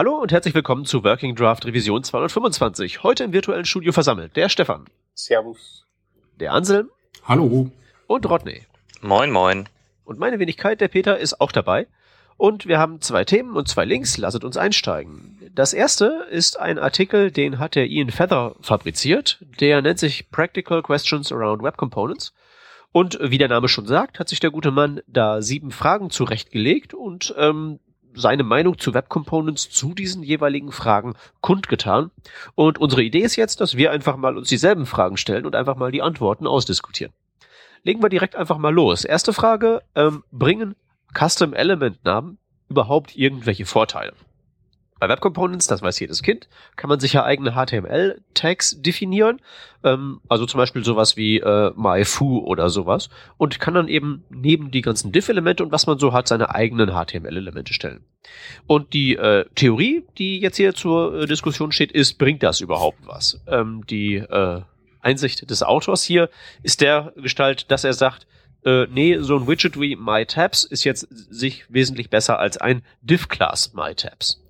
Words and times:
Hallo 0.00 0.16
und 0.16 0.32
herzlich 0.32 0.54
willkommen 0.54 0.86
zu 0.86 1.04
Working 1.04 1.36
Draft 1.36 1.66
Revision 1.66 2.02
225. 2.02 3.02
Heute 3.02 3.22
im 3.24 3.34
virtuellen 3.34 3.66
Studio 3.66 3.92
versammelt 3.92 4.34
der 4.34 4.48
Stefan. 4.48 4.86
Servus. 5.12 5.84
Der 6.36 6.54
Anselm. 6.54 6.88
Hallo. 7.24 7.70
Und 8.06 8.24
Rodney. 8.24 8.62
Moin, 9.02 9.30
moin. 9.30 9.68
Und 10.06 10.18
meine 10.18 10.38
Wenigkeit, 10.38 10.80
der 10.80 10.88
Peter, 10.88 11.18
ist 11.18 11.42
auch 11.42 11.52
dabei. 11.52 11.86
Und 12.38 12.64
wir 12.64 12.78
haben 12.78 13.02
zwei 13.02 13.26
Themen 13.26 13.54
und 13.58 13.68
zwei 13.68 13.84
Links. 13.84 14.16
Lasset 14.16 14.42
uns 14.42 14.56
einsteigen. 14.56 15.38
Das 15.54 15.74
erste 15.74 16.26
ist 16.30 16.58
ein 16.58 16.78
Artikel, 16.78 17.30
den 17.30 17.58
hat 17.58 17.74
der 17.74 17.86
Ian 17.86 18.08
Feather 18.08 18.54
fabriziert. 18.62 19.44
Der 19.60 19.82
nennt 19.82 19.98
sich 19.98 20.30
Practical 20.30 20.82
Questions 20.82 21.30
Around 21.30 21.62
Web 21.62 21.76
Components. 21.76 22.32
Und 22.90 23.18
wie 23.20 23.36
der 23.36 23.48
Name 23.48 23.68
schon 23.68 23.86
sagt, 23.86 24.18
hat 24.18 24.30
sich 24.30 24.40
der 24.40 24.50
gute 24.50 24.70
Mann 24.70 25.02
da 25.06 25.42
sieben 25.42 25.70
Fragen 25.70 26.08
zurechtgelegt 26.08 26.94
und 26.94 27.34
ähm, 27.36 27.80
seine 28.14 28.42
Meinung 28.42 28.78
zu 28.78 28.94
Web 28.94 29.08
Components 29.08 29.70
zu 29.70 29.94
diesen 29.94 30.22
jeweiligen 30.22 30.72
Fragen 30.72 31.14
kundgetan. 31.40 32.10
Und 32.54 32.78
unsere 32.78 33.02
Idee 33.02 33.20
ist 33.20 33.36
jetzt, 33.36 33.60
dass 33.60 33.76
wir 33.76 33.90
einfach 33.90 34.16
mal 34.16 34.36
uns 34.36 34.48
dieselben 34.48 34.86
Fragen 34.86 35.16
stellen 35.16 35.46
und 35.46 35.54
einfach 35.54 35.76
mal 35.76 35.92
die 35.92 36.02
Antworten 36.02 36.46
ausdiskutieren. 36.46 37.12
Legen 37.82 38.02
wir 38.02 38.08
direkt 38.08 38.36
einfach 38.36 38.58
mal 38.58 38.74
los. 38.74 39.04
Erste 39.04 39.32
Frage, 39.32 39.82
ähm, 39.94 40.22
bringen 40.30 40.74
Custom 41.16 41.54
Element 41.54 42.04
Namen 42.04 42.38
überhaupt 42.68 43.16
irgendwelche 43.16 43.66
Vorteile? 43.66 44.12
Bei 45.00 45.08
Web 45.08 45.22
Components, 45.22 45.66
das 45.66 45.80
weiß 45.80 45.98
jedes 45.98 46.22
Kind, 46.22 46.48
kann 46.76 46.88
man 46.88 47.00
sich 47.00 47.14
ja 47.14 47.24
eigene 47.24 47.52
HTML-Tags 47.52 48.82
definieren. 48.82 49.40
Ähm, 49.82 50.20
also 50.28 50.44
zum 50.44 50.58
Beispiel 50.58 50.84
sowas 50.84 51.16
wie 51.16 51.38
äh, 51.38 51.72
myFoo 51.74 52.40
oder 52.40 52.68
sowas. 52.68 53.08
Und 53.38 53.58
kann 53.58 53.72
dann 53.72 53.88
eben 53.88 54.24
neben 54.28 54.70
die 54.70 54.82
ganzen 54.82 55.10
Diff-Elemente 55.10 55.64
und 55.64 55.72
was 55.72 55.86
man 55.86 55.98
so 55.98 56.12
hat, 56.12 56.28
seine 56.28 56.54
eigenen 56.54 56.90
HTML-Elemente 56.90 57.72
stellen. 57.72 58.04
Und 58.66 58.92
die 58.92 59.16
äh, 59.16 59.46
Theorie, 59.54 60.04
die 60.18 60.38
jetzt 60.38 60.58
hier 60.58 60.74
zur 60.74 61.22
äh, 61.22 61.26
Diskussion 61.26 61.72
steht, 61.72 61.92
ist, 61.92 62.18
bringt 62.18 62.42
das 62.42 62.60
überhaupt 62.60 62.98
was? 63.06 63.40
Ähm, 63.48 63.86
die 63.88 64.16
äh, 64.16 64.60
Einsicht 65.00 65.48
des 65.48 65.62
Autors 65.62 66.04
hier 66.04 66.28
ist 66.62 66.82
der 66.82 67.14
Gestalt, 67.16 67.70
dass 67.70 67.84
er 67.84 67.94
sagt, 67.94 68.26
äh, 68.66 68.86
nee, 68.90 69.16
so 69.18 69.36
ein 69.36 69.48
Widget 69.48 69.80
wie 69.80 69.96
MyTabs 69.96 70.64
ist 70.64 70.84
jetzt 70.84 71.08
sich 71.10 71.64
wesentlich 71.72 72.10
besser 72.10 72.38
als 72.38 72.58
ein 72.58 72.82
Div-Class 73.00 73.72
MyTabs. 73.72 74.42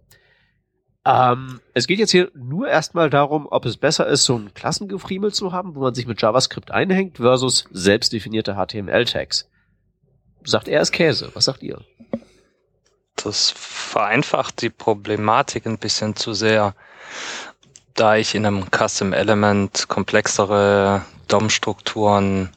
Ähm, 1.11 1.61
es 1.75 1.89
geht 1.89 1.99
jetzt 1.99 2.13
hier 2.13 2.31
nur 2.35 2.69
erstmal 2.69 3.11
darum, 3.11 3.49
ob 3.51 3.65
es 3.67 3.77
besser 3.77 4.07
ist, 4.07 4.25
so 4.25 4.37
ein 4.37 4.55
Klassengefriemel 4.55 5.33
zu 5.33 5.53
haben, 5.53 5.75
wo 5.75 5.81
man 5.81 5.95
sich 5.95 6.07
mit 6.07 6.23
JavaScript 6.23 6.71
einhängt, 6.71 7.17
versus 7.17 7.65
selbstdefinierte 7.73 8.55
HTML-Tags. 8.55 9.49
Sagt 10.45 10.69
er 10.69 10.81
ist 10.81 10.93
Käse. 10.93 11.31
Was 11.35 11.47
sagt 11.47 11.63
ihr? 11.63 11.81
Das 13.17 13.51
vereinfacht 13.51 14.63
die 14.63 14.71
Problematik 14.71 15.67
ein 15.67 15.79
bisschen 15.79 16.15
zu 16.15 16.33
sehr, 16.33 16.75
da 17.95 18.17
ich 18.17 18.35
in 18.37 18.47
einem 18.47 18.67
Custom 18.71 19.13
Element 19.13 19.89
komplexere 19.89 21.05
DOM-Strukturen 21.27 22.51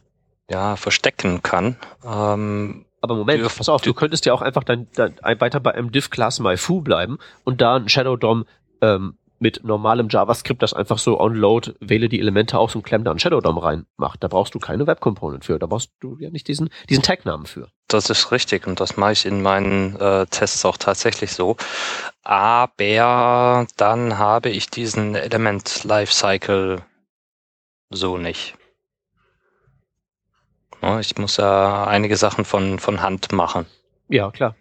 ja, 0.50 0.76
verstecken 0.76 1.42
kann. 1.42 1.78
Ähm, 2.06 2.86
aber 3.04 3.16
Moment, 3.16 3.44
pass 3.44 3.68
auf, 3.68 3.82
du 3.82 3.94
könntest 3.94 4.26
ja 4.26 4.34
auch 4.34 4.42
einfach 4.42 4.64
dann, 4.64 4.88
dann 4.96 5.16
weiter 5.22 5.60
bei 5.60 5.74
einem 5.74 5.92
Div-Class 5.92 6.40
MyFoo 6.40 6.80
bleiben 6.80 7.18
und 7.44 7.60
da 7.60 7.76
ein 7.76 7.90
Shadow 7.90 8.16
DOM 8.16 8.46
ähm, 8.82 9.18
mit 9.40 9.62
normalem 9.66 10.08
JavaScript, 10.10 10.64
das 10.64 10.74
einfach 10.74 10.98
so 10.98 11.20
onload, 11.20 11.74
wähle 11.82 12.08
die 12.08 12.22
Elemente 12.22 12.58
aus 12.58 12.76
und 12.76 12.84
klemm 12.84 13.04
da 13.04 13.12
ein 13.12 13.20
Shadow 13.20 13.42
DOM 13.42 13.58
rein 13.58 13.86
macht. 13.98 14.24
Da 14.24 14.30
brauchst 14.30 14.56
du 14.56 14.60
keine 14.60 14.88
Web 14.88 15.02
Component 15.02 15.44
für. 15.44 15.60
Da 15.60 15.66
brauchst 15.66 15.92
du 16.00 16.18
ja 16.18 16.30
nicht 16.30 16.48
diesen, 16.48 16.70
diesen 16.90 17.04
Tag-Namen 17.04 17.46
für. 17.46 17.68
Das 17.90 18.10
ist 18.10 18.32
richtig 18.32 18.66
und 18.68 18.80
das 18.80 18.96
mache 18.96 19.12
ich 19.12 19.26
in 19.26 19.42
meinen 19.42 19.98
äh, 19.98 20.26
Tests 20.28 20.64
auch 20.64 20.78
tatsächlich 20.78 21.34
so. 21.34 21.58
Aber 22.24 23.68
dann 23.76 24.18
habe 24.18 24.50
ich 24.50 24.70
diesen 24.70 25.16
Element 25.16 25.84
Lifecycle 25.84 26.86
so 27.90 28.18
nicht. 28.18 28.56
Ne? 30.84 31.00
Ich 31.00 31.18
muss 31.18 31.38
ja 31.38 31.86
einige 31.86 32.18
Sachen 32.18 32.46
von, 32.46 32.78
von 32.78 33.02
Hand 33.02 33.32
machen. 33.32 33.66
Ja, 34.10 34.30
klar. 34.32 34.56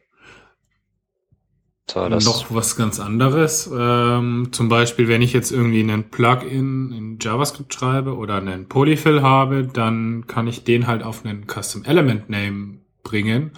So, 1.90 2.08
noch 2.08 2.46
was 2.54 2.76
ganz 2.76 3.00
anderes. 3.00 3.68
Ähm, 3.76 4.48
zum 4.52 4.68
Beispiel, 4.68 5.08
wenn 5.08 5.20
ich 5.20 5.32
jetzt 5.32 5.50
irgendwie 5.50 5.80
einen 5.80 6.10
Plugin 6.10 6.92
in 6.92 7.18
JavaScript 7.20 7.74
schreibe 7.74 8.16
oder 8.16 8.36
einen 8.36 8.68
Polyfill 8.68 9.20
habe, 9.20 9.64
dann 9.64 10.26
kann 10.26 10.46
ich 10.46 10.64
den 10.64 10.86
halt 10.86 11.02
auf 11.02 11.26
einen 11.26 11.46
Custom 11.46 11.84
Element 11.84 12.30
Name 12.30 12.78
bringen 13.02 13.50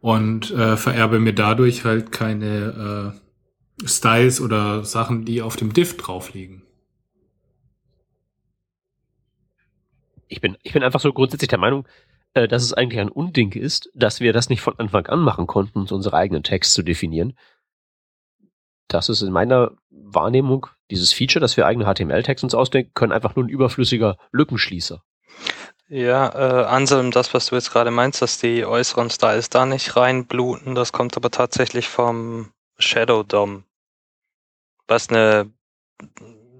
und 0.00 0.50
äh, 0.52 0.76
vererbe 0.76 1.18
mir 1.18 1.32
dadurch 1.32 1.84
halt 1.84 2.12
keine 2.12 3.14
äh, 3.82 3.88
Styles 3.88 4.40
oder 4.40 4.84
Sachen, 4.84 5.24
die 5.24 5.42
auf 5.42 5.56
dem 5.56 5.72
Div 5.72 5.96
drauf 5.96 6.32
liegen. 6.34 6.63
Ich 10.34 10.40
bin, 10.40 10.58
ich 10.64 10.72
bin 10.72 10.82
einfach 10.82 10.98
so 10.98 11.12
grundsätzlich 11.12 11.48
der 11.48 11.60
Meinung, 11.60 11.86
äh, 12.34 12.48
dass 12.48 12.64
es 12.64 12.72
eigentlich 12.72 13.00
ein 13.00 13.08
Unding 13.08 13.52
ist, 13.52 13.88
dass 13.94 14.18
wir 14.18 14.32
das 14.32 14.48
nicht 14.48 14.60
von 14.60 14.76
Anfang 14.78 15.06
an 15.06 15.20
machen 15.20 15.46
konnten, 15.46 15.78
uns 15.78 15.92
unsere 15.92 16.16
eigenen 16.16 16.42
Tags 16.42 16.72
zu 16.72 16.82
definieren. 16.82 17.38
Das 18.88 19.08
ist 19.08 19.22
in 19.22 19.32
meiner 19.32 19.70
Wahrnehmung 19.90 20.66
dieses 20.90 21.12
Feature, 21.12 21.40
dass 21.40 21.56
wir 21.56 21.66
eigene 21.66 21.86
HTML-Tags 21.86 22.42
uns 22.42 22.54
ausdenken 22.54 22.90
können, 22.94 23.12
einfach 23.12 23.36
nur 23.36 23.44
ein 23.44 23.48
überflüssiger 23.48 24.16
Lückenschließer. 24.32 25.02
Ja, 25.88 26.28
äh, 26.34 26.64
Anselm, 26.64 27.12
das, 27.12 27.32
was 27.32 27.46
du 27.46 27.54
jetzt 27.54 27.70
gerade 27.70 27.92
meinst, 27.92 28.20
dass 28.20 28.38
die 28.38 28.64
äußeren 28.64 29.10
Styles 29.10 29.50
da 29.50 29.66
nicht 29.66 29.96
reinbluten, 29.96 30.74
das 30.74 30.92
kommt 30.92 31.16
aber 31.16 31.30
tatsächlich 31.30 31.88
vom 31.88 32.52
Shadow 32.78 33.22
DOM. 33.22 33.64
Was 34.88 35.08
eine 35.08 35.52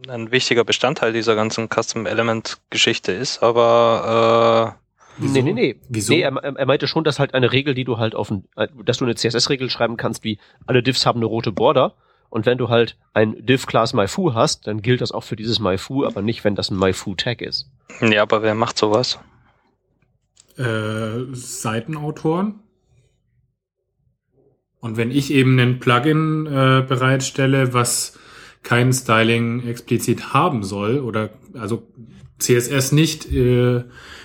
ein 0.09 0.31
wichtiger 0.31 0.65
Bestandteil 0.65 1.13
dieser 1.13 1.35
ganzen 1.35 1.69
Custom 1.69 2.07
Element 2.07 2.59
Geschichte 2.71 3.13
ist, 3.13 3.43
aber 3.43 4.77
äh, 4.79 4.85
Wieso? 5.17 5.35
Nee, 5.35 5.43
nee, 5.43 5.53
nee. 5.53 5.77
Wieso? 5.89 6.13
Nee, 6.13 6.23
er, 6.23 6.35
er 6.35 6.67
meinte 6.67 6.89
schon, 6.89 7.05
dass 7.05 7.19
halt 7.19 7.35
eine 7.35 7.53
Regel, 7.53 7.75
die 7.75 7.85
du 7.85 7.99
halt 7.99 8.15
auf 8.15 8.31
ein, 8.31 8.45
dass 8.85 8.99
du 8.99 9.05
eine 9.05 9.15
CSS-Regel 9.15 9.71
schreiben 9.71 9.97
kannst, 9.97 10.25
wie 10.25 10.39
alle 10.67 10.83
Diffs 10.83 11.07
haben 11.07 11.19
eine 11.19 11.27
rote 11.27 11.53
Border. 11.53 11.95
Und 12.31 12.47
wenn 12.47 12.59
du 12.59 12.69
halt 12.69 12.97
ein 13.13 13.47
Div-Class 13.47 13.95
MyFoo 13.95 14.35
hast, 14.35 14.67
dann 14.67 14.83
gilt 14.83 15.01
das 15.01 15.13
auch 15.13 15.23
für 15.23 15.37
dieses 15.37 15.61
MyFoo, 15.61 16.05
aber 16.05 16.21
nicht, 16.21 16.43
wenn 16.43 16.57
das 16.57 16.71
ein 16.71 16.79
MyFoo-Tag 16.79 17.41
ist. 17.43 17.71
Ja, 18.01 18.23
aber 18.23 18.43
wer 18.43 18.57
macht 18.57 18.77
sowas? 18.77 19.21
Äh, 20.57 21.33
Seitenautoren. 21.33 22.61
Und 24.81 24.97
wenn 24.97 25.13
ich 25.13 25.33
eben 25.33 25.59
einen 25.59 25.79
Plugin 25.79 26.47
äh, 26.47 26.85
bereitstelle, 26.87 27.73
was 27.73 28.19
kein 28.65 28.93
Styling 28.93 29.67
explizit 29.67 30.35
haben 30.35 30.65
soll 30.65 30.99
oder 30.99 31.31
also 31.55 31.87
CSS 32.39 32.93
nicht 32.93 33.33
äh, 33.33 33.85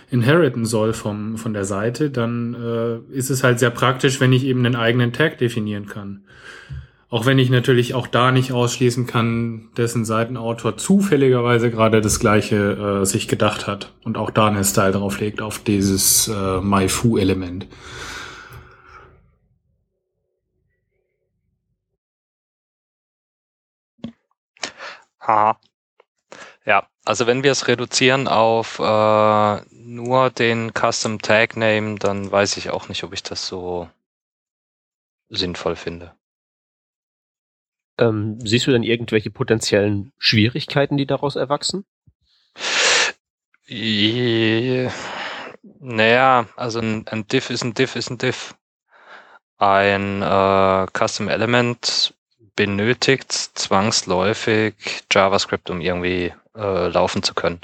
inheriten 0.09 0.65
soll 0.65 0.93
vom, 0.93 1.37
von 1.37 1.53
der 1.53 1.65
Seite, 1.65 2.09
dann 2.09 2.55
äh, 2.55 3.15
ist 3.15 3.29
es 3.29 3.43
halt 3.43 3.59
sehr 3.59 3.69
praktisch, 3.69 4.19
wenn 4.19 4.33
ich 4.33 4.43
eben 4.43 4.65
einen 4.65 4.75
eigenen 4.75 5.13
Tag 5.13 5.37
definieren 5.37 5.85
kann. 5.85 6.23
Auch 7.11 7.25
wenn 7.25 7.39
ich 7.39 7.49
natürlich 7.49 7.95
auch 7.95 8.05
da 8.05 8.31
nicht 8.31 8.51
ausschließen 8.51 9.07
kann, 9.07 9.69
dessen 9.77 10.05
Seitenautor 10.05 10.77
zufälligerweise 10.77 11.71
gerade 11.71 12.01
das 12.01 12.19
gleiche 12.19 13.01
äh, 13.01 13.05
sich 13.05 13.27
gedacht 13.27 13.65
hat 13.65 13.93
und 14.03 14.17
auch 14.17 14.29
da 14.29 14.47
einen 14.47 14.63
Style 14.63 14.91
drauf 14.91 15.19
legt 15.19 15.41
auf 15.41 15.59
dieses 15.59 16.27
äh, 16.27 16.61
MyFoo-Element. 16.61 17.67
Ha. 25.29 25.59
Ja, 26.65 26.87
also 27.05 27.27
wenn 27.27 27.43
wir 27.43 27.51
es 27.51 27.67
reduzieren 27.67 28.27
auf 28.27 28.79
äh, 28.79 29.61
nur 29.71 30.31
den 30.31 30.71
Custom 30.73 31.21
Tag 31.21 31.55
Name, 31.55 31.99
dann 31.99 32.31
weiß 32.31 32.57
ich 32.57 32.71
auch 32.71 32.89
nicht, 32.89 33.03
ob 33.03 33.13
ich 33.13 33.21
das 33.21 33.45
so 33.45 33.87
sinnvoll 35.29 35.75
finde. 35.75 36.15
Ähm, 37.99 38.39
siehst 38.43 38.65
du 38.65 38.71
denn 38.71 38.81
irgendwelche 38.81 39.29
potenziellen 39.29 40.13
Schwierigkeiten, 40.17 40.97
die 40.97 41.05
daraus 41.05 41.35
erwachsen? 41.35 41.85
Je, 43.67 44.89
naja, 45.79 46.47
also 46.55 46.79
ein, 46.79 47.07
ein 47.07 47.27
Diff 47.27 47.51
ist 47.51 47.63
ein 47.63 47.75
Diff 47.75 47.95
ist 47.95 48.09
ein 48.09 48.17
Diff. 48.17 48.55
Ein 49.59 50.23
äh, 50.23 50.87
Custom 50.91 51.27
Element 51.27 52.15
benötigt 52.59 53.31
zwangsläufig 53.31 54.73
JavaScript, 55.09 55.69
um 55.69 55.79
irgendwie 55.79 56.33
äh, 56.57 56.87
laufen 56.89 57.23
zu 57.23 57.33
können. 57.33 57.61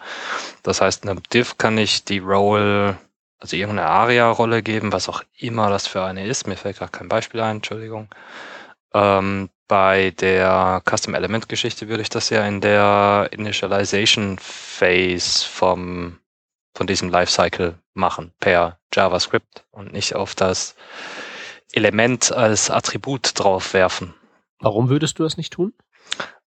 Das 0.63 0.79
heißt, 0.79 1.03
in 1.03 1.09
einem 1.09 1.23
Div 1.33 1.57
kann 1.57 1.77
ich 1.77 2.05
die 2.05 2.19
Role, 2.19 2.95
also 3.37 3.57
irgendeine 3.57 3.89
ARIA-Rolle 3.89 4.63
geben, 4.63 4.93
was 4.93 5.09
auch 5.09 5.21
immer 5.37 5.69
das 5.69 5.85
für 5.85 6.01
eine 6.01 6.25
ist. 6.25 6.47
Mir 6.47 6.55
fällt 6.55 6.77
gerade 6.77 6.93
kein 6.93 7.09
Beispiel 7.09 7.41
ein, 7.41 7.57
Entschuldigung. 7.57 8.07
Ähm, 8.93 9.49
bei 9.67 10.11
der 10.11 10.81
Custom 10.89 11.13
Element 11.13 11.49
Geschichte 11.49 11.89
würde 11.89 12.03
ich 12.03 12.09
das 12.09 12.29
ja 12.29 12.47
in 12.47 12.61
der 12.61 13.27
Initialization 13.31 14.37
Phase 14.39 15.45
vom, 15.45 16.19
von 16.73 16.87
diesem 16.87 17.09
Lifecycle 17.09 17.77
machen 17.95 18.31
per 18.39 18.79
JavaScript 18.93 19.65
und 19.71 19.91
nicht 19.91 20.15
auf 20.15 20.35
das 20.35 20.73
Element 21.73 22.31
als 22.31 22.69
Attribut 22.69 23.31
drauf 23.37 23.73
werfen. 23.73 24.13
Warum 24.59 24.89
würdest 24.89 25.19
du 25.19 25.23
das 25.23 25.37
nicht 25.37 25.53
tun? 25.53 25.73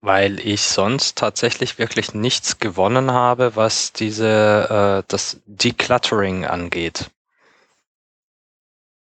Weil 0.01 0.41
ich 0.41 0.63
sonst 0.63 1.19
tatsächlich 1.19 1.79
wirklich 1.79 2.15
nichts 2.15 2.59
gewonnen 2.59 3.11
habe, 3.11 3.55
was 3.57 3.93
diese 3.93 5.03
äh, 5.03 5.05
das 5.09 5.43
Decluttering 5.47 6.47
angeht. 6.47 7.11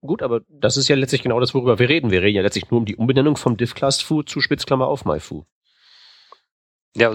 Gut, 0.04 0.24
aber 0.24 0.42
das 0.50 0.78
ist 0.78 0.88
ja 0.88 0.96
letztlich 0.96 1.22
genau 1.22 1.40
das, 1.40 1.54
worüber 1.54 1.78
wir 1.78 1.88
reden. 1.88 2.10
Wir 2.10 2.24
reden 2.24 2.38
ja 2.38 2.42
letztlich 2.42 2.72
nur 2.72 2.80
um 2.80 2.86
die 2.86 2.96
Umbenennung 2.96 3.38
vom 3.38 3.56
Div-Class 3.56 4.02
Foo 4.02 4.24
zu 4.24 4.42
Spitzklammer 4.42 4.88
auf 4.88 5.06
MyFoo. 5.06 5.46
Ja, 6.96 7.14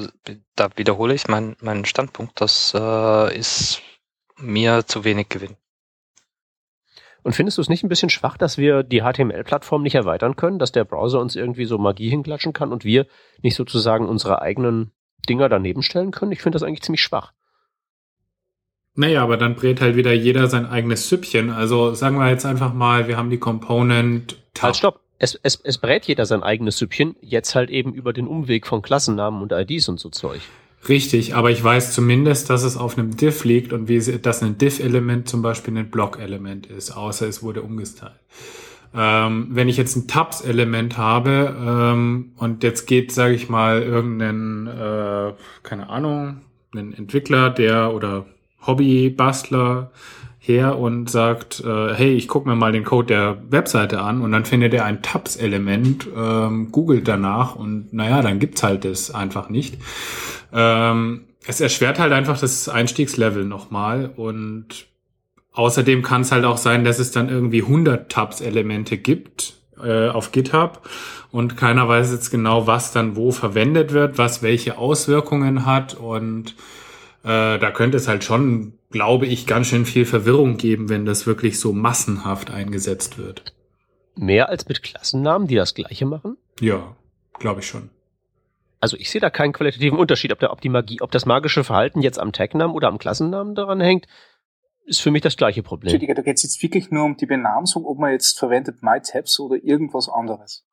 da 0.55 0.71
wiederhole 0.77 1.15
ich 1.15 1.27
meinen 1.27 1.57
meinen 1.61 1.85
Standpunkt. 1.85 2.41
Das 2.41 2.73
äh, 2.75 3.37
ist 3.37 3.83
mir 4.37 4.87
zu 4.87 5.03
wenig 5.05 5.29
Gewinn. 5.29 5.57
Und 7.26 7.32
findest 7.32 7.58
du 7.58 7.62
es 7.62 7.69
nicht 7.69 7.82
ein 7.82 7.88
bisschen 7.88 8.08
schwach, 8.08 8.38
dass 8.38 8.56
wir 8.56 8.84
die 8.84 9.00
HTML-Plattform 9.00 9.82
nicht 9.82 9.96
erweitern 9.96 10.37
können, 10.37 10.61
dass 10.61 10.70
der 10.70 10.84
Browser 10.84 11.19
uns 11.19 11.34
irgendwie 11.34 11.64
so 11.64 11.76
Magie 11.76 12.08
hinklatschen 12.08 12.52
kann 12.52 12.70
und 12.70 12.84
wir 12.84 13.08
nicht 13.43 13.56
sozusagen 13.56 14.08
unsere 14.08 14.43
eigenen 14.43 14.93
Dinger 15.28 15.49
daneben 15.49 15.82
stellen 15.82 16.12
können? 16.12 16.31
Ich 16.31 16.40
finde 16.40 16.55
das 16.55 16.62
eigentlich 16.62 16.82
ziemlich 16.82 17.02
schwach. 17.02 17.32
Naja, 18.94 19.25
aber 19.25 19.37
dann 19.38 19.56
brät 19.56 19.81
halt 19.81 19.96
wieder 19.96 20.12
jeder 20.12 20.46
sein 20.46 20.67
eigenes 20.67 21.08
Süppchen. 21.08 21.50
Also 21.50 21.94
sagen 21.94 22.17
wir 22.17 22.31
jetzt 22.31 22.46
einfach 22.46 22.73
mal, 22.73 23.08
wir 23.08 23.17
haben 23.17 23.31
die 23.31 23.38
Component. 23.38 24.40
Halt, 24.61 24.76
stopp. 24.76 25.00
Es, 25.19 25.34
es, 25.43 25.56
es 25.56 25.78
brät 25.78 26.05
jeder 26.05 26.26
sein 26.26 26.44
eigenes 26.44 26.78
Süppchen, 26.78 27.17
jetzt 27.20 27.56
halt 27.56 27.70
eben 27.70 27.93
über 27.93 28.12
den 28.12 28.28
Umweg 28.28 28.69
von 28.69 28.82
Klassennamen 28.82 29.43
und 29.43 29.50
IDs 29.50 29.88
und 29.88 29.99
so 29.99 30.11
Zeug. 30.11 30.43
Richtig, 30.88 31.35
aber 31.35 31.50
ich 31.50 31.62
weiß 31.62 31.93
zumindest, 31.93 32.49
dass 32.50 32.62
es 32.62 32.77
auf 32.77 32.97
einem 32.97 33.17
Diff 33.17 33.44
liegt 33.44 33.73
und 33.73 33.88
wie 33.88 34.00
sie, 34.00 34.21
dass 34.21 34.43
ein 34.43 34.59
Diff-Element 34.59 35.29
zum 35.29 35.43
Beispiel 35.43 35.77
ein 35.77 35.91
Block-Element 35.91 36.67
ist, 36.67 36.93
außer 36.93 37.27
es 37.27 37.43
wurde 37.43 37.62
umgestylt. 37.62 38.12
Ähm, 38.94 39.49
wenn 39.50 39.69
ich 39.69 39.77
jetzt 39.77 39.97
ein 39.97 40.06
Tabs-Element 40.06 40.97
habe 40.97 41.55
ähm, 41.61 42.33
und 42.37 42.62
jetzt 42.62 42.87
geht, 42.87 43.12
sage 43.12 43.35
ich 43.35 43.49
mal, 43.49 43.83
irgendein, 43.83 44.69
äh, 44.69 45.33
keine 45.62 45.88
Ahnung, 45.91 46.43
ein 46.75 46.94
Entwickler, 46.94 47.50
der 47.50 47.93
oder 47.93 48.27
Hobby-Bastler 48.67 49.91
her 50.38 50.79
und 50.79 51.11
sagt, 51.11 51.61
äh, 51.61 51.94
hey, 51.94 52.15
ich 52.15 52.29
gucke 52.29 52.49
mir 52.49 52.55
mal 52.55 52.73
den 52.73 52.85
Code 52.85 53.09
der 53.09 53.38
Webseite 53.50 54.00
an 54.00 54.21
und 54.23 54.31
dann 54.31 54.44
findet 54.44 54.73
er 54.75 54.85
ein 54.85 55.03
Tabs-Element, 55.03 56.06
ähm, 56.17 56.71
googelt 56.71 57.09
danach 57.09 57.56
und 57.56 57.93
naja, 57.93 58.23
dann 58.23 58.38
gibt's 58.38 58.62
halt 58.62 58.85
das 58.85 59.11
einfach 59.11 59.49
nicht. 59.49 59.79
Ähm, 60.56 61.26
es 61.47 61.61
erschwert 61.61 61.99
halt 61.99 62.12
einfach 62.12 62.41
das 62.41 62.69
Einstiegslevel 62.69 63.44
nochmal 63.44 64.11
und 64.17 64.87
außerdem 65.53 66.03
kann 66.03 66.23
es 66.23 66.32
halt 66.32 66.47
auch 66.47 66.56
sein, 66.56 66.82
dass 66.82 66.99
es 66.99 67.11
dann 67.11 67.29
irgendwie 67.29 67.62
100 67.62 68.11
Tabs-Elemente 68.11 68.97
gibt 68.97 69.55
äh, 69.82 70.08
auf 70.08 70.32
GitHub 70.32 70.88
und 71.31 71.58
keiner 71.58 71.87
weiß 71.88 72.11
jetzt 72.11 72.31
genau, 72.31 72.67
was 72.67 72.93
dann 72.93 73.17
wo 73.17 73.32
verwendet 73.32 73.93
wird, 73.93 74.17
was 74.17 74.43
welche 74.43 74.79
Auswirkungen 74.79 75.67
hat 75.67 75.94
und 75.94 76.56
äh, 77.23 77.59
da 77.59 77.70
könnte 77.70 77.99
es 77.99 78.09
halt 78.09 78.25
schon, 78.25 78.73
glaube 78.91 79.26
ich, 79.26 79.47
ganz 79.47 79.67
schön 79.67 79.85
viel 79.85 80.06
Verwirrung 80.06 80.56
geben, 80.56 80.88
wenn 80.88 81.05
das 81.05 81.26
wirklich 81.26 81.61
so 81.61 81.75
massenhaft 81.75 82.50
eingesetzt 82.50 83.19
wird. 83.19 83.52
Mehr 84.14 84.49
als 84.49 84.67
mit 84.69 84.82
Klassennamen, 84.82 85.47
die 85.47 85.56
das 85.56 85.75
gleiche 85.75 86.06
machen? 86.06 86.38
Ja, 86.61 86.97
glaube 87.38 87.61
ich 87.61 87.67
schon. 87.67 87.91
Also 88.81 88.96
ich 88.96 89.11
sehe 89.11 89.20
da 89.20 89.31
keinen 89.31 89.52
qualitativen 89.52 89.99
Unterschied, 89.99 90.32
ob, 90.32 90.38
der, 90.38 90.52
ob 90.52 90.61
die 90.61 90.69
Magie, 90.69 91.00
ob 91.00 91.11
das 91.11 91.26
magische 91.26 91.64
Verhalten 91.64 92.02
jetzt 92.02 92.19
am 92.19 92.32
Tagnamen 92.32 92.75
oder 92.75 92.88
am 92.88 92.99
Klassennamen 92.99 93.55
daran 93.55 93.81
hängt, 93.81 94.06
ist 94.84 95.00
für 95.00 95.11
mich 95.11 95.23
das 95.23 95.37
gleiche 95.37 95.62
Problem. 95.62 95.88
Entschuldige, 95.88 96.14
da 96.14 96.23
geht 96.23 96.37
es 96.37 96.43
jetzt 96.43 96.62
wirklich 96.62 96.90
nur 96.90 97.05
um 97.05 97.17
die 97.17 97.26
Benamsung, 97.26 97.84
ob 97.84 97.99
man 97.99 98.12
jetzt 98.12 98.38
verwendet 98.38 98.82
MyTabs 98.82 99.40
oder 99.40 99.56
irgendwas 99.62 100.08
anderes. 100.08 100.64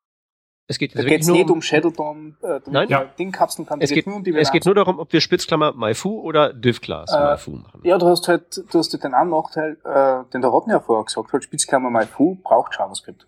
Es 0.66 0.78
geht 0.78 0.96
da 0.96 1.02
geht 1.02 1.20
es 1.20 1.28
nicht 1.28 1.50
um, 1.50 1.56
um 1.56 1.62
Shadowdom, 1.62 2.38
äh, 2.42 2.60
Nein, 2.66 2.88
ja. 2.88 3.04
Dingkapseln 3.04 3.66
kann. 3.66 3.82
Es 3.82 3.90
geht, 3.90 4.06
nur 4.06 4.16
um 4.16 4.24
die 4.24 4.34
es 4.34 4.50
geht 4.50 4.64
nur 4.64 4.74
darum, 4.74 4.98
ob 4.98 5.12
wir 5.12 5.20
Spitzklammer 5.20 5.74
MyFu 5.74 6.20
oder 6.20 6.54
DivClass 6.54 7.12
äh, 7.12 7.32
MyFu 7.32 7.50
machen. 7.50 7.80
Ja, 7.84 7.98
du 7.98 8.06
hast 8.06 8.28
halt, 8.28 8.64
du 8.72 8.78
hast 8.78 8.92
halt 8.94 9.04
den 9.04 9.12
einen 9.12 9.28
Nachteil, 9.28 9.76
äh, 9.84 10.30
den 10.32 10.40
der 10.40 10.48
Rotten 10.48 10.70
ja 10.70 10.80
vorher 10.80 11.04
gesagt 11.04 11.32
hat, 11.32 11.44
Spitzklammer 11.44 11.90
MyFu 11.90 12.36
braucht 12.42 12.76
JavaScript. 12.78 13.26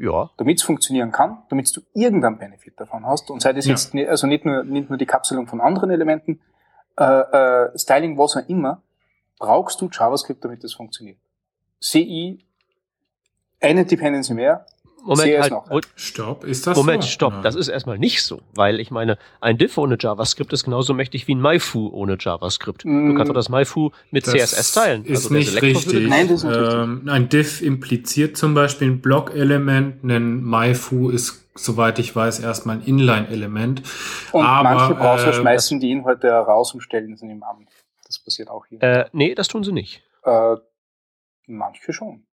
Ja. 0.00 0.30
Damit 0.38 0.58
es 0.58 0.64
funktionieren 0.64 1.12
kann, 1.12 1.42
damit 1.50 1.76
du 1.76 1.82
irgendeinen 1.92 2.38
Benefit 2.38 2.80
davon 2.80 3.04
hast 3.04 3.30
und 3.30 3.42
sei 3.42 3.52
das 3.52 3.66
ja. 3.66 3.72
jetzt, 3.72 3.92
nicht, 3.92 4.08
also 4.08 4.26
nicht 4.26 4.46
nur, 4.46 4.64
nicht 4.64 4.88
nur 4.88 4.96
die 4.96 5.04
Kapselung 5.04 5.46
von 5.46 5.60
anderen 5.60 5.90
Elementen, 5.90 6.40
äh, 6.98 7.04
äh, 7.04 7.78
Styling, 7.78 8.16
was 8.16 8.36
auch 8.36 8.48
immer, 8.48 8.82
brauchst 9.38 9.78
du 9.80 9.90
JavaScript, 9.92 10.42
damit 10.42 10.64
das 10.64 10.72
funktioniert. 10.72 11.18
CI 11.80 12.42
eine 13.60 13.84
Dependency 13.84 14.32
mehr. 14.32 14.64
Moment, 15.02 15.40
halt, 15.40 15.50
noch. 15.50 15.68
Stopp, 15.96 16.44
ist 16.44 16.66
das 16.66 16.76
Moment, 16.76 17.02
so? 17.02 17.08
stopp, 17.08 17.32
ja. 17.34 17.40
das 17.42 17.54
ist 17.54 17.68
erstmal 17.68 17.98
nicht 17.98 18.22
so, 18.22 18.40
weil 18.54 18.80
ich 18.80 18.90
meine, 18.90 19.18
ein 19.40 19.58
Diff 19.58 19.78
ohne 19.78 19.96
JavaScript 19.98 20.52
ist 20.52 20.64
genauso 20.64 20.94
mächtig 20.94 21.26
wie 21.28 21.34
ein 21.34 21.40
MyFu 21.40 21.88
ohne 21.92 22.16
JavaScript. 22.18 22.84
Mm. 22.84 23.08
Du 23.08 23.14
kannst 23.14 23.30
auch 23.30 23.34
das 23.34 23.48
MyFu 23.48 23.90
mit 24.10 24.26
das 24.26 24.34
CSS 24.34 24.72
teilen. 24.72 25.04
Ist 25.04 25.24
also 25.24 25.34
nicht 25.34 25.62
richtig. 25.62 26.08
Nein, 26.08 26.28
das 26.28 26.38
ist 26.38 26.44
nicht 26.44 26.56
ähm, 26.56 26.92
richtig. 26.94 27.12
Ein 27.12 27.28
Diff 27.28 27.62
impliziert 27.62 28.36
zum 28.36 28.54
Beispiel 28.54 28.88
ein 28.88 29.00
Block-Element, 29.00 30.04
ein 30.04 30.42
MyFu 30.42 31.10
ist 31.10 31.40
soweit 31.54 31.98
ich 31.98 32.14
weiß, 32.14 32.40
erstmal 32.40 32.76
ein 32.76 32.82
Inline-Element. 32.82 33.82
Und 34.32 34.44
Aber, 34.44 34.70
manche 34.70 34.94
Browser 34.94 35.28
äh, 35.28 35.32
schmeißen 35.32 35.80
die 35.80 35.90
Inhalte 35.90 36.30
raus 36.30 36.74
und 36.74 36.80
stellen 36.80 37.16
sie 37.16 37.30
im 37.30 37.42
Amt. 37.42 37.68
Das 38.06 38.18
passiert 38.18 38.48
auch 38.48 38.66
hier. 38.66 38.82
Äh, 38.82 39.06
nee, 39.12 39.34
das 39.34 39.48
tun 39.48 39.62
sie 39.62 39.72
nicht. 39.72 40.02
Äh, 40.24 40.56
manche 41.46 41.92
schon. 41.92 42.26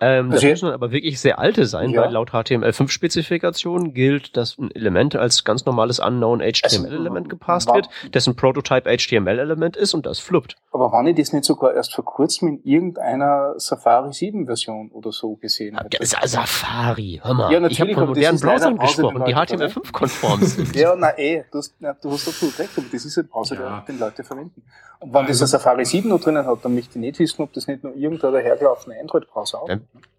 Ähm, 0.00 0.30
das 0.30 0.44
müssen 0.44 0.70
aber 0.70 0.92
wirklich 0.92 1.20
sehr 1.20 1.40
alte 1.40 1.66
sein, 1.66 1.90
ja. 1.90 2.02
weil 2.02 2.12
laut 2.12 2.30
HTML5-Spezifikation 2.30 3.94
gilt, 3.94 4.36
dass 4.36 4.56
ein 4.56 4.70
Element 4.70 5.16
als 5.16 5.42
ganz 5.42 5.64
normales 5.66 5.98
Unknown 5.98 6.40
HTML-Element 6.40 7.28
gepasst 7.28 7.72
wird, 7.74 7.88
dessen 8.14 8.36
Prototype 8.36 8.88
HTML-Element 8.88 9.76
ist 9.76 9.94
und 9.94 10.06
das 10.06 10.20
fluppt. 10.20 10.56
Aber 10.70 10.92
wann 10.92 11.08
ich 11.08 11.16
das 11.16 11.32
nicht 11.32 11.44
sogar 11.44 11.74
erst 11.74 11.94
vor 11.94 12.04
kurzem 12.04 12.48
in 12.48 12.62
irgendeiner 12.62 13.54
Safari 13.56 14.10
7-Version 14.10 14.90
oder 14.92 15.10
so 15.10 15.34
gesehen 15.34 15.76
habe? 15.76 15.88
Ja, 15.92 16.04
Safari, 16.04 17.20
hör 17.22 17.34
mal. 17.34 17.52
Ja, 17.52 17.66
ich 17.66 17.80
habe 17.80 17.94
von 17.94 18.06
modernen 18.06 18.38
Browsern 18.38 18.78
gesprochen, 18.78 19.24
die 19.26 19.34
HTML5-konform 19.34 20.42
sind. 20.44 20.76
ja, 20.76 20.94
na 20.96 21.18
eh, 21.18 21.42
du 21.50 21.58
hast, 21.58 21.74
na, 21.80 21.94
du 21.94 22.12
hast 22.12 22.28
absolut 22.28 22.56
recht, 22.58 22.70
aber 22.76 22.86
das 22.92 23.04
ist 23.04 23.18
ein 23.18 23.26
Browser, 23.26 23.56
ja. 23.56 23.84
den 23.88 23.98
Leute 23.98 24.22
verwenden. 24.22 24.62
Und 25.00 25.12
wenn 25.12 25.26
also, 25.26 25.44
das 25.44 25.54
ein 25.54 25.58
Safari 25.58 25.84
7 25.84 26.08
noch 26.08 26.20
drinnen 26.20 26.46
hat, 26.46 26.64
dann 26.64 26.74
möchte 26.74 26.90
ich 26.90 26.96
nicht 26.96 27.18
wissen, 27.18 27.42
ob 27.42 27.52
das 27.52 27.66
nicht 27.66 27.82
nur 27.82 27.94
irgendein 27.96 28.32
dahergelaufener 28.32 28.96
Android-Browser 29.00 29.62
auch 29.62 29.68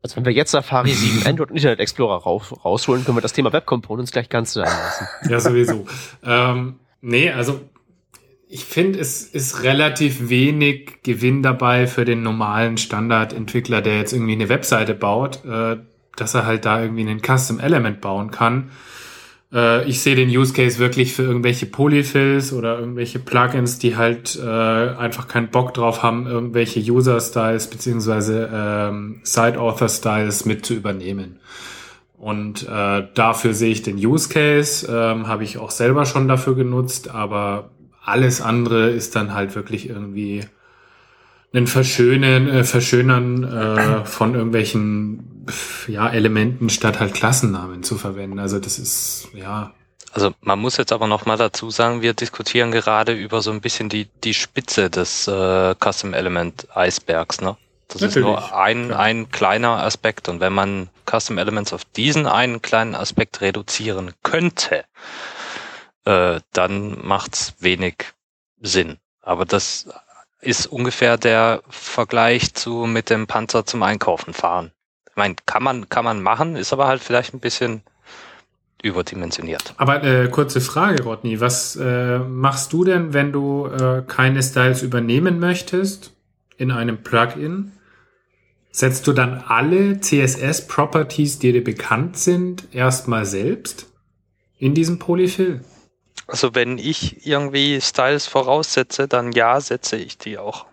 also 0.01 0.15
wenn 0.15 0.25
wir 0.25 0.31
jetzt 0.31 0.51
Safari 0.51 0.91
7 0.91 1.25
Android 1.27 1.49
und 1.49 1.57
Internet 1.57 1.79
Explorer 1.79 2.17
raus, 2.21 2.53
rausholen, 2.63 3.03
können 3.03 3.17
wir 3.17 3.21
das 3.21 3.33
Thema 3.33 3.51
Web 3.51 3.65
Components 3.65 4.11
gleich 4.11 4.29
ganz 4.29 4.53
sein 4.53 4.65
lassen. 4.65 5.07
Ja, 5.29 5.39
sowieso. 5.39 5.85
ähm, 6.23 6.79
nee, 7.01 7.31
also 7.31 7.61
ich 8.47 8.65
finde, 8.65 8.99
es 8.99 9.23
ist 9.23 9.63
relativ 9.63 10.29
wenig 10.29 11.03
Gewinn 11.03 11.43
dabei 11.43 11.85
für 11.85 12.05
den 12.05 12.23
normalen 12.23 12.77
Standardentwickler, 12.77 13.81
der 13.81 13.97
jetzt 13.97 14.13
irgendwie 14.13 14.33
eine 14.33 14.49
Webseite 14.49 14.95
baut, 14.95 15.45
äh, 15.45 15.77
dass 16.15 16.33
er 16.33 16.45
halt 16.45 16.65
da 16.65 16.81
irgendwie 16.81 17.01
einen 17.01 17.21
Custom 17.21 17.59
Element 17.59 18.01
bauen 18.01 18.31
kann 18.31 18.71
äh, 19.53 19.87
ich 19.87 20.01
sehe 20.01 20.15
den 20.15 20.29
Use 20.29 20.53
Case 20.53 20.79
wirklich 20.79 21.13
für 21.13 21.23
irgendwelche 21.23 21.65
Polyfills 21.65 22.53
oder 22.53 22.79
irgendwelche 22.79 23.19
Plugins, 23.19 23.79
die 23.79 23.95
halt 23.95 24.37
äh, 24.41 24.47
einfach 24.47 25.27
keinen 25.27 25.49
Bock 25.49 25.73
drauf 25.73 26.03
haben, 26.03 26.27
irgendwelche 26.27 26.79
User-Styles 26.79 27.69
beziehungsweise 27.69 28.49
ähm, 28.53 29.21
Side-Author-Styles 29.23 30.45
mit 30.45 30.65
zu 30.65 30.73
übernehmen. 30.73 31.39
Und 32.17 32.67
äh, 32.67 33.07
dafür 33.13 33.53
sehe 33.53 33.71
ich 33.71 33.81
den 33.81 33.95
Use 33.95 34.27
Case, 34.27 34.85
ähm, 34.91 35.27
habe 35.27 35.45
ich 35.45 35.57
auch 35.57 35.71
selber 35.71 36.05
schon 36.05 36.27
dafür 36.27 36.53
genutzt, 36.55 37.09
aber 37.09 37.71
alles 38.03 38.41
andere 38.41 38.89
ist 38.89 39.15
dann 39.15 39.33
halt 39.33 39.55
wirklich 39.55 39.89
irgendwie 39.89 40.43
ein 41.53 41.65
Verschönen, 41.65 42.47
äh, 42.49 42.63
Verschönern 42.63 43.43
äh, 43.43 44.05
von 44.05 44.35
irgendwelchen 44.35 45.38
ja, 45.87 46.09
Elementen 46.09 46.69
statt 46.69 46.99
halt 46.99 47.13
Klassennamen 47.13 47.83
zu 47.83 47.97
verwenden. 47.97 48.39
Also 48.39 48.59
das 48.59 48.79
ist, 48.79 49.29
ja. 49.33 49.73
Also 50.11 50.33
man 50.41 50.59
muss 50.59 50.77
jetzt 50.77 50.91
aber 50.91 51.07
noch 51.07 51.25
mal 51.25 51.37
dazu 51.37 51.69
sagen, 51.69 52.01
wir 52.01 52.13
diskutieren 52.13 52.71
gerade 52.71 53.13
über 53.13 53.41
so 53.41 53.51
ein 53.51 53.61
bisschen 53.61 53.89
die, 53.89 54.07
die 54.23 54.33
Spitze 54.33 54.89
des 54.89 55.27
äh, 55.27 55.75
Custom 55.75 56.13
Element 56.13 56.67
Eisbergs, 56.75 57.41
ne? 57.41 57.57
Das 57.89 58.01
Natürlich, 58.01 58.17
ist 58.17 58.23
nur 58.23 58.55
ein, 58.55 58.93
ein 58.93 59.31
kleiner 59.31 59.83
Aspekt. 59.83 60.29
Und 60.29 60.39
wenn 60.39 60.53
man 60.53 60.89
Custom 61.09 61.39
Elements 61.39 61.73
auf 61.73 61.85
diesen 61.85 62.27
einen 62.27 62.61
kleinen 62.61 62.93
Aspekt 62.93 63.41
reduzieren 63.41 64.13
könnte, 64.21 64.85
äh, 66.05 66.39
dann 66.53 67.05
macht's 67.05 67.55
wenig 67.59 67.95
Sinn. 68.61 68.97
Aber 69.21 69.45
das 69.45 69.87
ist 70.41 70.67
ungefähr 70.67 71.17
der 71.17 71.63
Vergleich 71.67 72.53
zu 72.53 72.85
mit 72.85 73.09
dem 73.09 73.27
Panzer 73.27 73.65
zum 73.65 73.83
Einkaufen 73.83 74.33
fahren. 74.33 74.71
Ich 75.19 75.21
meine, 75.21 75.35
kann 75.45 75.63
man, 75.63 75.89
kann 75.89 76.05
man 76.05 76.23
machen, 76.23 76.55
ist 76.55 76.71
aber 76.71 76.87
halt 76.87 77.03
vielleicht 77.03 77.33
ein 77.33 77.41
bisschen 77.41 77.81
überdimensioniert. 78.81 79.73
Aber 79.75 80.01
äh, 80.01 80.29
kurze 80.29 80.61
Frage, 80.61 81.03
Rodney, 81.03 81.41
was 81.41 81.75
äh, 81.75 82.19
machst 82.19 82.71
du 82.71 82.85
denn, 82.85 83.13
wenn 83.13 83.33
du 83.33 83.67
äh, 83.67 84.01
keine 84.07 84.41
Styles 84.41 84.81
übernehmen 84.81 85.37
möchtest 85.37 86.13
in 86.55 86.71
einem 86.71 87.03
Plugin? 87.03 87.73
Setzt 88.71 89.07
du 89.07 89.11
dann 89.11 89.43
alle 89.45 89.99
CSS-Properties, 89.99 91.37
die 91.39 91.51
dir 91.51 91.65
bekannt 91.65 92.15
sind, 92.15 92.73
erstmal 92.73 93.25
selbst 93.25 93.87
in 94.57 94.73
diesem 94.73 94.99
Polyfill? 94.99 95.65
Also 96.27 96.55
wenn 96.55 96.77
ich 96.77 97.27
irgendwie 97.27 97.81
Styles 97.81 98.25
voraussetze, 98.25 99.09
dann 99.09 99.33
ja, 99.33 99.59
setze 99.59 99.97
ich 99.97 100.17
die 100.17 100.37
auch. 100.37 100.65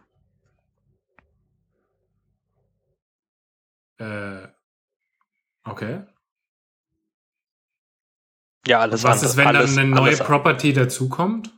Äh, 3.99 4.49
okay. 5.65 6.05
Ja, 8.67 8.81
alles 8.81 9.05
Was 9.05 9.13
andere. 9.19 9.27
ist, 9.27 9.37
wenn 9.37 9.47
alles, 9.47 9.75
dann 9.75 9.85
eine 9.87 9.95
neue 9.95 10.17
Property 10.17 10.73
dazukommt? 10.73 11.53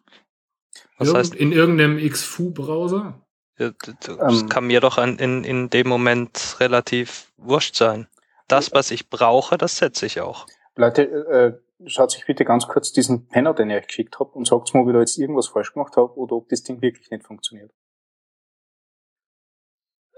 Was 0.99 1.09
Irgend, 1.09 1.25
heißt- 1.27 1.35
in 1.37 1.53
irgendeinem 1.53 1.99
XFU-Browser? 1.99 3.21
Das 3.57 3.73
Ähm. 4.09 4.49
kann 4.49 4.67
mir 4.67 4.81
doch 4.81 4.99
an, 4.99 5.19
in, 5.19 5.43
in 5.43 5.69
dem 5.71 5.89
Moment 5.89 6.57
relativ 6.61 7.33
wurscht 7.39 7.75
sein. 7.75 8.07
Das, 8.47 8.73
was 8.73 8.91
ich 8.93 9.11
brauche, 9.11 9.59
das 9.59 9.79
setze 9.79 10.07
ich 10.07 10.21
auch. 10.21 10.47
Leute, 10.77 11.03
äh, 11.03 11.89
schaut 11.89 12.13
sich 12.13 12.25
bitte 12.25 12.45
ganz 12.45 12.69
kurz 12.69 12.93
diesen 12.93 13.27
Penner, 13.29 13.55
den 13.55 13.71
ich 13.71 13.77
euch 13.77 13.87
geschickt 13.89 14.21
habe, 14.21 14.31
und 14.33 14.47
sagt 14.47 14.73
mir, 14.75 14.81
ob 14.83 14.89
ich 14.89 14.93
da 14.95 15.01
jetzt 15.01 15.19
irgendwas 15.19 15.49
falsch 15.49 15.73
gemacht 15.73 15.97
habe 15.97 16.15
oder 16.17 16.37
ob 16.37 16.49
das 16.49 16.63
Ding 16.63 16.81
wirklich 16.83 17.11
nicht 17.11 17.25
funktioniert. 17.25 17.73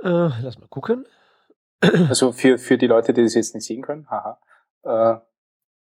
Äh, 0.02 0.08
lass 0.42 0.58
mal 0.58 0.68
gucken. 0.68 1.06
Also 1.80 2.32
für, 2.32 2.58
für 2.58 2.76
die 2.76 2.86
Leute, 2.86 3.14
die 3.14 3.22
das 3.22 3.34
jetzt 3.34 3.54
nicht 3.54 3.66
sehen 3.66 3.82
können, 3.82 4.08
haha. 4.10 4.38
Äh, 4.82 5.20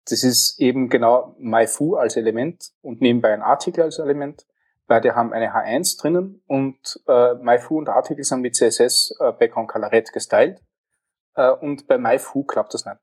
das 0.10 0.24
ist 0.24 0.60
eben 0.60 0.90
genau 0.90 1.36
MyFoo 1.40 1.96
als 1.96 2.16
Element 2.16 2.72
und 2.82 3.02
nebenbei 3.02 3.34
ein 3.34 3.42
Artikel 3.42 3.84
als 3.84 4.00
Element. 4.00 4.46
Beide 4.88 5.14
haben 5.14 5.34
eine 5.34 5.54
H1 5.54 6.02
drinnen 6.02 6.42
und 6.48 7.00
äh, 7.08 7.36
MyFoo 7.36 7.78
und 7.78 7.90
Artikel 7.90 8.24
sind 8.24 8.42
mit 8.42 8.56
CSS 8.56 9.16
äh, 9.20 9.32
Background 9.34 9.70
Colorette 9.70 10.12
gestylt. 10.12 10.62
Äh, 11.36 11.52
und 11.52 11.88
bei 11.88 11.98
MyFoo 11.98 12.44
klappt 12.44 12.74
das 12.74 12.86
nicht. 12.86 12.98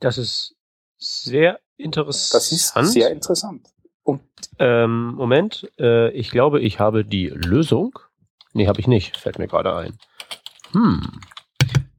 Das 0.00 0.18
ist 0.18 0.54
sehr 0.98 1.60
interessant. 1.76 2.34
Das 2.34 2.52
ist 2.52 2.92
sehr 2.92 3.10
interessant. 3.10 3.68
Und 4.02 4.20
Ähm, 4.58 5.14
Moment, 5.14 5.70
äh, 5.78 6.10
ich 6.10 6.30
glaube, 6.30 6.60
ich 6.60 6.78
habe 6.78 7.04
die 7.04 7.28
Lösung. 7.28 7.98
Nee, 8.52 8.68
habe 8.68 8.80
ich 8.80 8.86
nicht. 8.86 9.16
Fällt 9.16 9.38
mir 9.38 9.48
gerade 9.48 9.74
ein. 9.74 9.98
Hm. 10.72 11.20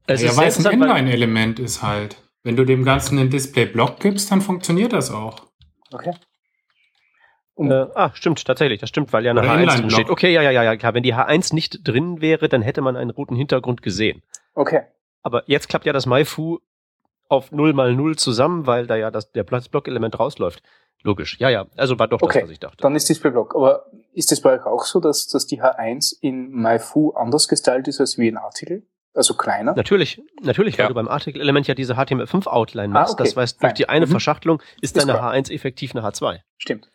Es 0.08 0.22
ja, 0.22 0.32
ist 0.32 0.38
weil 0.38 0.48
es 0.48 0.66
ein 0.66 0.82
Inline-Element 0.82 1.60
ist 1.60 1.84
halt. 1.84 2.16
Wenn 2.44 2.56
du 2.56 2.64
dem 2.64 2.86
Ganzen 2.86 3.20
einen 3.20 3.30
Display-Block 3.30 4.00
gibst, 4.00 4.32
dann 4.32 4.42
funktioniert 4.42 4.94
das 4.94 5.12
auch. 5.12 5.48
okay. 5.94 6.14
Und 7.56 7.72
Äh, 7.72 7.88
ah, 7.96 8.12
stimmt, 8.14 8.46
tatsächlich, 8.46 8.80
das 8.80 8.90
stimmt, 8.90 9.12
weil 9.12 9.26
ja 9.26 9.32
eine 9.32 9.42
Oder 9.42 9.52
H1 9.52 9.78
drin 9.78 9.90
steht. 9.90 10.10
Okay, 10.10 10.32
ja, 10.32 10.44
ja, 10.44 10.52
ja, 10.52 10.64
ja, 10.64 10.78
klar. 10.78 10.94
Wenn 10.94 11.04
die 11.04 11.16
H1 11.16 11.56
nicht 11.56 11.80
drin 11.88 12.22
wäre, 12.22 12.50
dann 12.50 12.62
hätte 12.62 12.82
man 12.82 12.96
einen 12.96 13.10
roten 13.10 13.36
Hintergrund 13.36 13.82
gesehen. 13.82 14.24
okay. 14.54 14.82
Aber 15.24 15.44
jetzt 15.48 15.68
klappt 15.68 15.86
ja 15.86 15.92
das 15.92 16.06
MyFu 16.06 16.60
auf 17.28 17.52
0 17.52 17.74
mal 17.74 17.94
0 17.94 18.16
zusammen, 18.16 18.66
weil 18.66 18.88
da 18.88 18.96
ja 18.96 19.12
das, 19.12 19.32
der 19.34 19.44
Platzblock-Element 19.44 20.18
rausläuft. 20.18 20.62
Logisch. 21.04 21.38
Ja, 21.40 21.50
ja. 21.50 21.66
Also 21.76 22.00
war 22.00 22.08
doch 22.08 22.22
Okay, 22.22 22.40
das, 22.40 22.44
was 22.44 22.52
ich 22.52 22.60
dachte. 22.60 22.78
Dann 22.80 22.96
ist 22.96 23.10
Displayblock. 23.10 23.56
Aber 23.56 23.88
ist 24.14 24.32
das 24.32 24.40
bei 24.40 24.54
euch 24.54 24.66
auch 24.66 24.86
so, 24.86 25.00
dass, 25.00 25.28
dass 25.28 25.46
die 25.46 25.62
H1 25.62 26.16
in 26.22 26.52
MyFoo 26.52 27.12
anders 27.12 27.48
gestylt 27.48 27.88
ist 27.88 28.00
als 28.00 28.18
wie 28.18 28.30
in 28.30 28.38
Artikel? 28.38 28.84
Also 29.18 29.34
kleiner? 29.34 29.74
Natürlich, 29.74 30.22
natürlich, 30.42 30.78
weil 30.78 30.84
Ja. 30.84 30.88
du 30.90 30.94
beim 30.94 31.08
Artikel-Element 31.08 31.66
ja 31.68 31.74
diese 31.74 31.96
HTML5-Outline 31.96 32.90
Ah, 32.96 33.00
machst. 33.02 33.14
okay, 33.16 33.24
Das 33.24 33.36
heißt, 33.36 33.64
durch 33.64 33.74
die 33.74 33.90
eine 33.90 34.06
Mhm. 34.06 34.12
Verschachtelung 34.12 34.62
ist 34.80 34.96
Ist 34.96 34.98
deine 34.98 35.14
klar. 35.18 35.34
H1 35.34 35.52
effektiv 35.52 35.96
eine 35.96 36.06
H2. 36.06 36.40
Stimmt. 36.60 36.92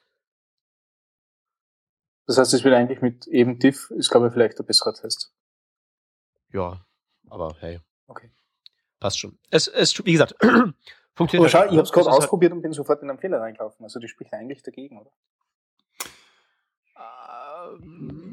Das 2.28 2.38
heißt, 2.38 2.54
es 2.54 2.62
wird 2.62 2.74
eigentlich 2.76 3.00
mit 3.02 3.26
eben 3.26 3.58
diff, 3.58 3.90
ist 3.90 4.08
glaube 4.08 4.28
ich 4.28 4.32
vielleicht 4.32 4.56
der 4.56 4.62
bessere 4.62 4.92
Test. 4.94 5.32
Ja, 6.52 6.86
aber 7.28 7.56
hey. 7.58 7.80
Okay. 8.06 8.30
Passt 9.00 9.18
schon. 9.18 9.36
Es, 9.50 9.66
es 9.66 9.98
wie 10.06 10.12
gesagt, 10.12 10.36
funktioniert. 11.16 11.40
Aber 11.40 11.48
schau, 11.48 11.58
halt. 11.58 11.72
ich 11.72 11.76
habe 11.78 11.82
es 11.86 11.92
gerade 11.92 12.08
halt- 12.08 12.18
ausprobiert 12.22 12.52
und 12.52 12.62
bin 12.62 12.72
sofort 12.72 13.02
in 13.02 13.10
einen 13.10 13.18
Fehler 13.18 13.40
reingelaufen. 13.40 13.82
Also 13.84 13.98
die 13.98 14.06
spricht 14.06 14.32
eigentlich 14.32 14.62
dagegen, 14.62 15.00
oder? 15.00 15.10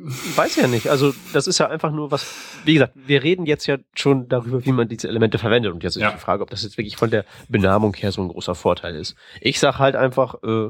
Weiß 0.01 0.55
ja 0.55 0.67
nicht. 0.67 0.87
Also 0.87 1.13
das 1.33 1.47
ist 1.47 1.57
ja 1.59 1.67
einfach 1.67 1.91
nur 1.91 2.11
was. 2.11 2.25
Wie 2.65 2.73
gesagt, 2.73 2.93
wir 2.95 3.23
reden 3.23 3.45
jetzt 3.45 3.65
ja 3.67 3.77
schon 3.93 4.27
darüber, 4.29 4.65
wie 4.65 4.71
man 4.71 4.87
diese 4.87 5.07
Elemente 5.07 5.37
verwendet. 5.37 5.73
Und 5.73 5.83
jetzt 5.83 5.95
ist 5.95 6.01
Ja. 6.01 6.11
die 6.11 6.19
Frage, 6.19 6.43
ob 6.43 6.49
das 6.49 6.63
jetzt 6.63 6.77
wirklich 6.77 6.97
von 6.97 7.09
der 7.09 7.25
Benamung 7.47 7.93
her 7.95 8.11
so 8.11 8.21
ein 8.21 8.29
großer 8.29 8.55
Vorteil 8.55 8.95
ist. 8.95 9.15
Ich 9.41 9.59
sag 9.59 9.77
halt 9.79 9.95
einfach, 9.95 10.35
äh, 10.43 10.69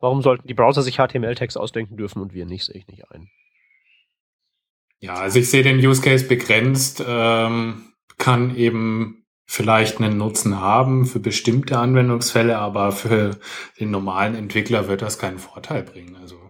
warum 0.00 0.22
sollten 0.22 0.46
die 0.46 0.54
Browser 0.54 0.82
sich 0.82 0.96
HTML-Text 0.96 1.56
ausdenken 1.58 1.96
dürfen 1.96 2.20
und 2.22 2.34
wir 2.34 2.46
nicht, 2.46 2.64
sehe 2.64 2.76
ich 2.76 2.86
nicht 2.86 3.10
ein. 3.10 3.28
Ja, 5.00 5.14
also 5.14 5.38
ich 5.38 5.50
sehe 5.50 5.62
den 5.62 5.78
Use 5.78 6.00
Case 6.02 6.26
begrenzt, 6.26 7.04
ähm, 7.06 7.92
kann 8.16 8.56
eben 8.56 9.26
vielleicht 9.46 10.00
einen 10.00 10.16
Nutzen 10.16 10.60
haben 10.60 11.04
für 11.04 11.20
bestimmte 11.20 11.78
Anwendungsfälle, 11.78 12.58
aber 12.58 12.92
für 12.92 13.38
den 13.78 13.90
normalen 13.90 14.34
Entwickler 14.34 14.88
wird 14.88 15.02
das 15.02 15.18
keinen 15.18 15.38
Vorteil 15.38 15.82
bringen. 15.82 16.16
Also 16.16 16.43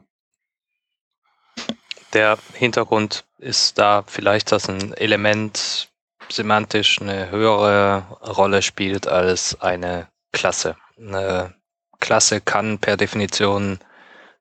Der 2.15 2.39
Hintergrund 2.53 3.25
ist 3.39 3.77
da 3.77 4.05
vielleicht, 4.07 4.53
dass 4.53 4.69
ein 4.69 4.95
Element 4.95 5.89
semantisch 6.31 7.01
eine 7.01 7.31
höhere 7.31 8.07
Rolle 8.23 8.63
spielt 8.63 9.09
als 9.09 9.61
eine 9.61 10.09
Klasse. 10.33 10.77
Eine 10.97 11.55
Klasse 11.99 12.41
kann 12.41 12.79
per 12.79 12.97
Definition 12.97 13.81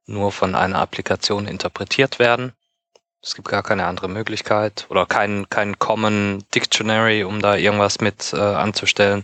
nur 0.05 0.31
von 0.31 0.53
einer 0.53 0.79
Applikation 0.79 1.47
interpretiert 1.47 2.19
werden. 2.19 2.53
Es 3.25 3.35
gibt 3.35 3.47
gar 3.47 3.63
keine 3.63 3.85
andere 3.85 4.09
Möglichkeit 4.09 4.85
oder 4.89 5.05
kein, 5.05 5.47
kein 5.49 5.79
Common 5.79 6.43
Dictionary, 6.53 7.23
um 7.23 7.41
da 7.41 7.55
irgendwas 7.55 8.01
mit 8.01 8.33
äh, 8.33 8.37
anzustellen. 8.37 9.23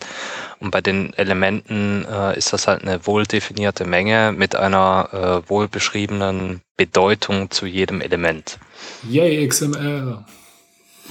Und 0.61 0.71
bei 0.71 0.79
den 0.79 1.13
Elementen 1.15 2.05
äh, 2.09 2.37
ist 2.37 2.53
das 2.53 2.67
halt 2.67 2.81
eine 2.81 3.05
wohl 3.05 3.25
definierte 3.25 3.83
Menge 3.83 4.31
mit 4.31 4.55
einer 4.55 5.43
äh, 5.43 5.49
wohl 5.49 5.67
beschriebenen 5.67 6.61
Bedeutung 6.77 7.51
zu 7.51 7.65
jedem 7.65 7.99
Element. 7.99 8.57
yay 9.03 9.45
XML. 9.45 10.23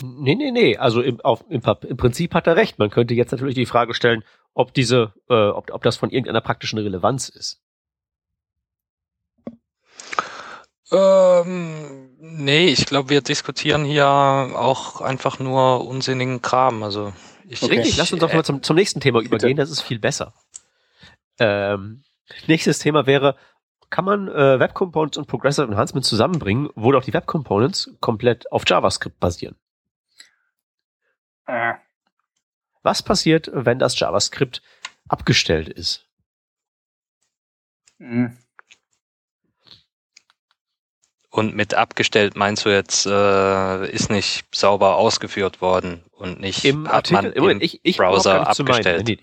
Nee, 0.02 0.34
nee, 0.36 0.50
nee. 0.50 0.78
Also 0.78 1.02
im, 1.02 1.20
auf, 1.20 1.44
im, 1.50 1.60
im 1.60 1.96
Prinzip 1.98 2.32
hat 2.32 2.46
er 2.46 2.56
recht. 2.56 2.78
Man 2.78 2.88
könnte 2.88 3.12
jetzt 3.12 3.32
natürlich 3.32 3.54
die 3.54 3.66
Frage 3.66 3.92
stellen, 3.92 4.24
ob 4.54 4.72
diese, 4.72 5.12
äh, 5.28 5.34
ob, 5.34 5.70
ob 5.72 5.82
das 5.82 5.98
von 5.98 6.08
irgendeiner 6.08 6.40
praktischen 6.40 6.78
Relevanz 6.78 7.28
ist. 7.28 7.60
Ähm, 10.90 12.07
nee, 12.20 12.68
ich 12.68 12.86
glaube, 12.86 13.10
wir 13.10 13.20
diskutieren 13.22 13.84
hier 13.84 14.06
auch 14.06 15.00
einfach 15.00 15.38
nur 15.38 15.86
unsinnigen 15.86 16.42
Kram. 16.42 16.82
Also 16.82 17.12
ich, 17.48 17.62
Okay. 17.62 17.78
Richtig, 17.78 17.96
lass 17.96 18.12
uns 18.12 18.20
doch 18.20 18.32
mal 18.32 18.44
zum, 18.44 18.62
zum 18.62 18.76
nächsten 18.76 19.00
Thema 19.00 19.20
Bitte. 19.20 19.28
übergehen, 19.36 19.56
das 19.56 19.70
ist 19.70 19.80
viel 19.80 19.98
besser. 19.98 20.34
Ähm, 21.38 22.02
nächstes 22.46 22.78
Thema 22.78 23.06
wäre, 23.06 23.36
kann 23.90 24.04
man 24.04 24.28
äh, 24.28 24.60
Web 24.60 24.74
Components 24.74 25.16
und 25.16 25.26
Progressive 25.28 25.66
Enhancement 25.66 26.04
zusammenbringen, 26.04 26.68
wo 26.74 26.92
doch 26.92 27.02
die 27.04 27.14
Web 27.14 27.26
Components 27.26 27.90
komplett 28.00 28.50
auf 28.52 28.64
JavaScript 28.66 29.18
basieren? 29.18 29.56
Äh, 31.46 31.74
Was 32.82 33.02
passiert, 33.02 33.50
wenn 33.54 33.78
das 33.78 33.98
JavaScript 33.98 34.62
abgestellt 35.08 35.68
ist? 35.68 36.04
mh. 37.98 38.32
Und 41.38 41.54
mit 41.54 41.72
abgestellt 41.74 42.36
meinst 42.36 42.66
du 42.66 42.70
jetzt, 42.70 43.06
äh, 43.06 43.90
ist 43.92 44.10
nicht 44.10 44.52
sauber 44.52 44.96
ausgeführt 44.96 45.60
worden 45.60 46.02
und 46.10 46.40
nicht 46.40 46.64
Im 46.64 46.88
hat 46.88 47.12
man 47.12 47.26
Artikel, 47.26 47.36
im 47.36 47.42
Moment, 47.42 47.60
im 47.60 47.64
ich, 47.64 47.80
ich 47.84 47.96
Browser 47.96 48.48
abgestellt. 48.48 49.06
Nee. 49.06 49.18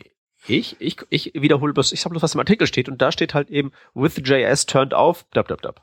Ich, 0.47 0.77
ich, 0.79 0.97
ich 1.09 1.33
wiederhole 1.33 1.73
bloß, 1.73 1.91
ich 1.91 1.99
sag 1.99 2.11
bloß, 2.11 2.23
was 2.23 2.33
im 2.33 2.39
Artikel 2.39 2.67
steht 2.67 2.87
und 2.87 3.01
da 3.01 3.11
steht 3.11 3.33
halt 3.33 3.49
eben 3.49 3.73
with 3.93 4.21
JS 4.23 4.65
turned 4.65 4.93
off, 4.93 5.25
dab, 5.33 5.49
dab, 5.49 5.61
dab. 5.61 5.81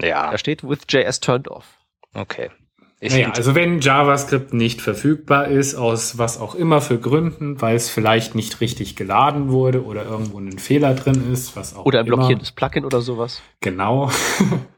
Ja, 0.00 0.30
Da 0.30 0.38
steht 0.38 0.66
with 0.66 0.78
JS 0.88 1.20
turned 1.20 1.48
off. 1.48 1.66
okay. 2.14 2.50
Ich 3.00 3.12
Naja, 3.12 3.32
also 3.32 3.54
wenn 3.54 3.80
JavaScript 3.80 4.54
nicht 4.54 4.80
verfügbar 4.80 5.48
ist, 5.48 5.74
aus 5.74 6.16
was 6.16 6.40
auch 6.40 6.54
immer 6.54 6.80
für 6.80 6.98
Gründen, 6.98 7.60
weil 7.60 7.76
es 7.76 7.90
vielleicht 7.90 8.34
nicht 8.34 8.62
richtig 8.62 8.96
geladen 8.96 9.50
wurde 9.50 9.84
oder 9.84 10.04
irgendwo 10.06 10.38
ein 10.38 10.58
Fehler 10.58 10.94
drin 10.94 11.30
ist, 11.30 11.54
was 11.54 11.76
auch 11.76 11.84
Oder 11.84 12.00
ein 12.00 12.06
immer. 12.06 12.16
blockierendes 12.16 12.52
Plugin 12.52 12.86
oder 12.86 13.02
sowas. 13.02 13.42
Genau. 13.60 14.10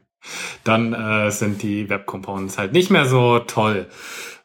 Dann 0.63 0.93
äh, 0.93 1.31
sind 1.31 1.63
die 1.63 1.89
Web 1.89 2.05
Components 2.05 2.57
halt 2.57 2.73
nicht 2.73 2.89
mehr 2.89 3.05
so 3.05 3.39
toll. 3.39 3.87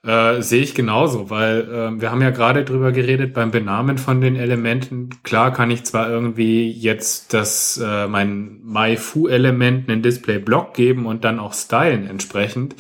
Äh, 0.05 0.43
Sehe 0.43 0.63
ich 0.63 0.75
genauso, 0.75 1.31
weil 1.31 1.61
äh, 1.61 2.01
wir 2.01 2.11
haben 2.11 2.23
ja 2.23 2.31
gerade 2.31 2.65
drüber 2.65 2.91
geredet 2.91 3.35
beim 3.35 3.53
Benamen 3.53 3.99
von 3.99 4.21
den 4.21 4.35
Elementen. 4.35 5.11
Klar 5.23 5.53
kann 5.53 5.71
ich 5.71 5.85
zwar 5.85 6.11
irgendwie 6.11 6.71
jetzt 6.73 7.33
das 7.35 7.81
äh, 7.83 8.09
mein 8.09 8.61
MyFoo-Element 8.65 9.89
einen 9.89 10.03
Display-Block 10.03 10.75
geben 10.75 11.07
und 11.07 11.25
dann 11.25 11.39
auch 11.39 11.53
stylen 11.55 12.09
entsprechend. 12.09 12.75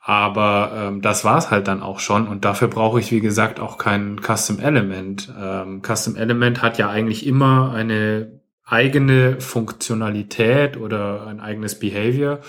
Aber 0.00 0.72
ähm, 0.76 1.02
das 1.02 1.24
war's 1.24 1.50
halt 1.50 1.66
dann 1.66 1.82
auch 1.82 1.98
schon 1.98 2.28
und 2.28 2.44
dafür 2.44 2.68
brauche 2.68 3.00
ich, 3.00 3.10
wie 3.10 3.20
gesagt, 3.20 3.58
auch 3.58 3.78
kein 3.78 4.20
Custom 4.20 4.60
Element. 4.60 5.32
Ähm, 5.40 5.82
Custom 5.82 6.14
Element 6.14 6.62
hat 6.62 6.78
ja 6.78 6.88
eigentlich 6.88 7.26
immer 7.26 7.72
eine 7.72 8.43
eigene 8.64 9.40
Funktionalität 9.40 10.76
oder 10.76 11.26
ein 11.26 11.40
eigenes 11.40 11.78
Behavior. 11.78 12.40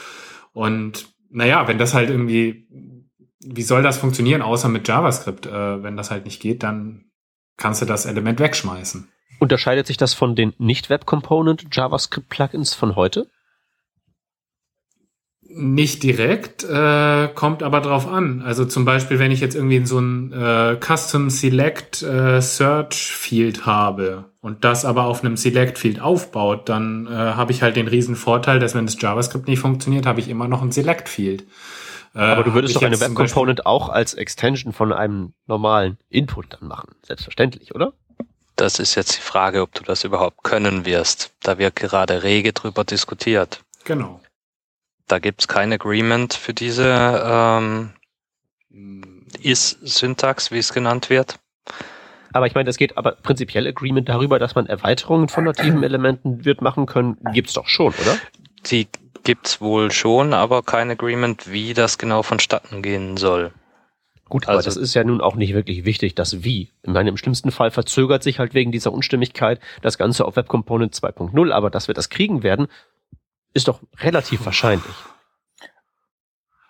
Und 0.53 1.13
naja, 1.29 1.67
wenn 1.67 1.77
das 1.77 1.93
halt 1.93 2.09
irgendwie 2.09 2.65
wie 3.45 3.61
soll 3.61 3.83
das 3.83 3.97
funktionieren, 3.97 4.41
außer 4.41 4.69
mit 4.69 4.87
JavaScript? 4.87 5.45
Äh, 5.45 5.83
wenn 5.83 5.95
das 5.95 6.11
halt 6.11 6.25
nicht 6.25 6.41
geht, 6.41 6.63
dann 6.63 7.05
kannst 7.57 7.81
du 7.81 7.85
das 7.85 8.05
Element 8.05 8.39
wegschmeißen. 8.39 9.07
Unterscheidet 9.39 9.85
sich 9.87 9.97
das 9.97 10.13
von 10.13 10.35
den 10.35 10.53
Nicht-Web-Component 10.57 11.67
JavaScript-Plugins 11.71 12.73
von 12.73 12.95
heute? 12.95 13.29
Nicht 15.57 16.03
direkt, 16.03 16.65
äh, 16.65 17.29
kommt 17.33 17.63
aber 17.63 17.79
drauf 17.79 18.09
an. 18.09 18.41
Also 18.41 18.65
zum 18.65 18.83
Beispiel, 18.83 19.19
wenn 19.19 19.31
ich 19.31 19.39
jetzt 19.39 19.55
irgendwie 19.55 19.85
so 19.85 19.99
ein 19.99 20.33
äh, 20.33 20.75
Custom 20.85 21.29
Select 21.29 22.01
äh, 22.01 22.41
Search 22.41 23.15
Field 23.15 23.65
habe 23.65 24.25
und 24.41 24.65
das 24.65 24.83
aber 24.83 25.05
auf 25.05 25.23
einem 25.23 25.37
Select 25.37 25.77
Field 25.77 26.01
aufbaut, 26.01 26.67
dann 26.67 27.07
äh, 27.07 27.11
habe 27.11 27.53
ich 27.53 27.61
halt 27.61 27.77
den 27.77 27.87
riesen 27.87 28.17
Vorteil, 28.17 28.59
dass 28.59 28.75
wenn 28.75 28.85
das 28.85 29.01
JavaScript 29.01 29.47
nicht 29.47 29.59
funktioniert, 29.59 30.05
habe 30.05 30.19
ich 30.19 30.27
immer 30.27 30.49
noch 30.49 30.61
ein 30.61 30.73
Select 30.73 31.07
Field. 31.07 31.45
Äh, 32.13 32.19
aber 32.19 32.43
du 32.43 32.53
würdest 32.53 32.75
doch 32.75 32.81
eine 32.83 32.99
Web 32.99 33.15
Component 33.15 33.65
auch 33.65 33.87
als 33.87 34.13
Extension 34.13 34.73
von 34.73 34.91
einem 34.91 35.33
normalen 35.47 35.97
Input 36.09 36.47
dann 36.49 36.67
machen, 36.67 36.95
selbstverständlich, 37.01 37.73
oder? 37.73 37.93
Das 38.57 38.79
ist 38.79 38.95
jetzt 38.95 39.15
die 39.15 39.21
Frage, 39.21 39.61
ob 39.61 39.73
du 39.73 39.83
das 39.83 40.03
überhaupt 40.03 40.43
können 40.43 40.85
wirst. 40.85 41.31
Da 41.41 41.57
wird 41.57 41.77
gerade 41.77 42.23
rege 42.23 42.51
drüber 42.51 42.83
diskutiert. 42.83 43.63
Genau. 43.85 44.19
Da 45.07 45.19
gibt's 45.19 45.47
kein 45.47 45.71
Agreement 45.71 46.33
für 46.33 46.53
diese 46.53 47.21
ähm, 47.23 47.91
Is-Syntax, 49.41 50.51
wie 50.51 50.57
es 50.57 50.73
genannt 50.73 51.09
wird. 51.09 51.39
Aber 52.33 52.47
ich 52.47 52.55
meine, 52.55 52.69
es 52.69 52.77
geht 52.77 52.97
aber 52.97 53.13
prinzipiell 53.13 53.65
Agreement 53.67 54.09
darüber, 54.09 54.39
dass 54.39 54.55
man 54.55 54.65
Erweiterungen 54.65 55.29
von 55.29 55.45
nativen 55.45 55.83
Elementen 55.83 56.43
wird 56.43 56.61
machen 56.61 56.85
können, 56.85 57.17
gibt's 57.33 57.53
doch 57.53 57.67
schon, 57.67 57.93
oder? 57.93 58.17
Die 58.65 58.87
gibt's 59.23 59.61
wohl 59.61 59.91
schon, 59.91 60.33
aber 60.33 60.61
kein 60.63 60.91
Agreement, 60.91 61.51
wie 61.51 61.73
das 61.73 61.97
genau 61.97 62.23
vonstatten 62.23 62.81
gehen 62.81 63.15
soll. 63.15 63.51
Gut, 64.27 64.47
also, 64.47 64.57
aber 64.57 64.63
das 64.63 64.75
ist 64.75 64.95
ja 64.95 65.03
nun 65.03 65.21
auch 65.21 65.35
nicht 65.35 65.53
wirklich 65.53 65.85
wichtig, 65.85 66.15
das 66.15 66.43
Wie. 66.43 66.71
Ich 66.81 66.89
meine, 66.91 67.09
im 67.09 67.17
schlimmsten 67.17 67.51
Fall 67.51 67.69
verzögert 67.69 68.23
sich 68.23 68.39
halt 68.39 68.53
wegen 68.53 68.71
dieser 68.71 68.91
Unstimmigkeit 68.91 69.59
das 69.81 69.97
Ganze 69.97 70.25
auf 70.25 70.35
Web 70.35 70.47
Component 70.47 70.95
2.0, 70.95 71.51
aber 71.51 71.69
dass 71.69 71.87
wir 71.87 71.93
das 71.93 72.09
kriegen 72.09 72.41
werden, 72.41 72.67
ist 73.55 73.67
doch 73.67 73.79
relativ 73.99 74.45
wahrscheinlich. 74.45 74.93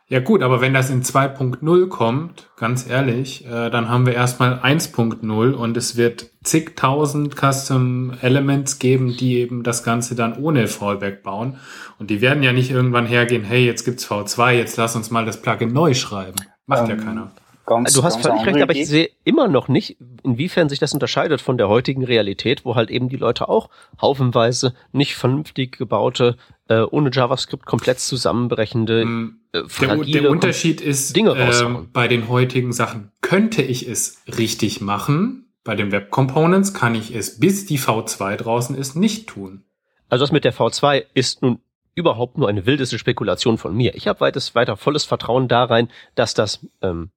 Ja 0.08 0.20
gut, 0.20 0.44
aber 0.44 0.62
wenn 0.62 0.76
das 0.76 0.92
in 0.92 1.02
2.0 1.02 1.88
kommt, 1.88 2.52
ganz 2.58 2.88
ehrlich, 2.88 3.44
äh, 3.48 3.72
dann 3.72 3.90
haben 3.90 4.06
wir 4.06 4.14
erstmal 4.14 4.60
1.0 4.60 5.52
und 5.54 5.78
es 5.78 5.98
wird 5.98 6.30
zigtausend 6.44 7.36
Custom 7.36 8.14
Elements 8.22 8.78
geben, 8.78 9.18
die 9.18 9.40
eben 9.40 9.64
das 9.64 9.84
Ganze 9.84 10.14
dann 10.14 10.38
ohne 10.38 10.68
Fallback 10.68 11.24
bauen. 11.24 11.58
Und 11.98 12.12
die 12.12 12.22
werden 12.22 12.44
ja 12.44 12.54
nicht 12.54 12.70
irgendwann 12.70 13.08
hergehen, 13.08 13.44
hey, 13.44 13.66
jetzt 13.66 13.84
gibt's 13.84 14.08
V2, 14.08 14.52
jetzt 14.52 14.78
lass 14.78 14.96
uns 14.96 15.10
mal 15.10 15.26
das 15.26 15.42
Plugin 15.42 15.74
neu 15.74 15.96
schreiben. 15.96 16.36
Macht 16.68 16.88
ähm, 16.88 17.00
ja 17.00 17.04
keiner. 17.04 17.32
Ganz, 17.66 17.94
du 17.94 18.04
hast 18.04 18.22
völlig 18.22 18.46
recht, 18.46 18.62
aber 18.62 18.76
ich 18.76 18.88
sehe 18.88 19.10
immer 19.24 19.48
noch 19.48 19.68
nicht, 19.68 19.98
inwiefern 20.24 20.70
sich 20.70 20.78
das 20.78 20.94
unterscheidet 20.94 21.42
von 21.42 21.58
der 21.58 21.68
heutigen 21.68 22.04
Realität, 22.04 22.64
wo 22.64 22.76
halt 22.76 22.92
eben 22.92 23.10
die 23.10 23.16
Leute 23.16 23.50
auch 23.50 23.70
haufenweise 24.00 24.76
nicht 24.92 25.16
vernünftig 25.16 25.78
gebaute, 25.78 26.38
äh, 26.68 26.82
ohne 26.82 27.10
JavaScript 27.12 27.66
komplett 27.66 28.00
zusammenbrechende, 28.00 29.06
mm, 29.06 29.40
äh, 29.54 29.64
fragile 29.68 30.12
der, 30.12 30.22
der 30.24 30.32
Unterschied 30.32 30.80
ist, 30.80 31.16
Dinge 31.16 31.32
äh, 31.32 31.88
bei 31.92 32.08
den 32.08 32.30
heutigen 32.30 32.72
Sachen 32.72 33.12
könnte 33.22 33.64
ich 33.64 33.88
es 33.88 34.22
richtig 34.38 34.82
machen, 34.82 35.46
bei 35.64 35.76
den 35.76 35.92
Web 35.92 36.12
Components 36.12 36.74
kann 36.76 36.94
ich 36.94 37.16
es, 37.16 37.40
bis 37.40 37.66
die 37.66 37.80
V2 37.80 38.36
draußen 38.36 38.76
ist, 38.78 38.96
nicht 38.96 39.28
tun. 39.28 39.64
Also 40.08 40.24
das 40.24 40.32
mit 40.32 40.46
der 40.46 40.54
V2 40.54 41.04
ist 41.16 41.42
nun 41.42 41.60
überhaupt 41.96 42.38
nur 42.38 42.48
eine 42.48 42.66
wildeste 42.66 43.00
Spekulation 43.00 43.58
von 43.58 43.76
mir. 43.76 43.96
Ich 43.96 44.08
habe 44.08 44.20
weites, 44.20 44.54
weiter 44.54 44.78
volles 44.78 45.06
Vertrauen 45.06 45.48
da 45.48 45.64
rein, 45.64 45.90
dass 46.14 46.36
das 46.36 46.66
ähm, 46.82 47.10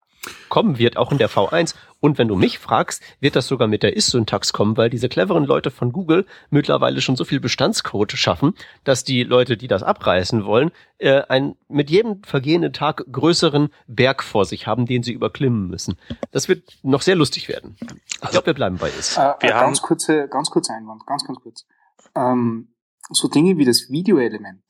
kommen 0.48 0.78
wird, 0.78 0.96
auch 0.96 1.12
in 1.12 1.18
der 1.18 1.30
V1. 1.30 1.74
Und 2.00 2.16
wenn 2.16 2.28
du 2.28 2.36
mich 2.36 2.58
fragst, 2.58 3.02
wird 3.20 3.34
das 3.34 3.48
sogar 3.48 3.66
mit 3.66 3.82
der 3.82 3.96
Ist-Syntax 3.96 4.52
kommen, 4.52 4.76
weil 4.76 4.88
diese 4.88 5.08
cleveren 5.08 5.44
Leute 5.44 5.70
von 5.70 5.92
Google 5.92 6.26
mittlerweile 6.50 7.00
schon 7.00 7.16
so 7.16 7.24
viel 7.24 7.40
Bestandscode 7.40 8.12
schaffen, 8.12 8.54
dass 8.84 9.02
die 9.02 9.24
Leute, 9.24 9.56
die 9.56 9.66
das 9.66 9.82
abreißen 9.82 10.44
wollen, 10.44 10.70
äh, 10.98 11.22
einen 11.22 11.56
mit 11.68 11.90
jedem 11.90 12.22
vergehenden 12.22 12.72
Tag 12.72 13.04
größeren 13.10 13.70
Berg 13.88 14.22
vor 14.22 14.44
sich 14.44 14.66
haben, 14.66 14.86
den 14.86 15.02
sie 15.02 15.12
überklimmen 15.12 15.68
müssen. 15.68 15.98
Das 16.30 16.48
wird 16.48 16.78
noch 16.82 17.02
sehr 17.02 17.16
lustig 17.16 17.48
werden. 17.48 17.76
Ich 17.80 17.88
also, 18.20 18.32
glaube, 18.32 18.46
wir 18.46 18.54
bleiben 18.54 18.76
bei 18.78 18.90
Ist. 18.90 19.16
Äh, 19.16 19.34
wir 19.40 19.50
ganz 19.50 19.82
kurze, 19.82 20.28
ganz 20.28 20.50
kurze 20.50 20.72
Einwand, 20.72 21.04
ganz, 21.06 21.24
ganz 21.24 21.40
kurz. 21.40 21.66
Ähm, 22.14 22.74
so 23.10 23.26
Dinge 23.28 23.56
wie 23.58 23.64
das 23.64 23.88
Videoelement 23.90 24.64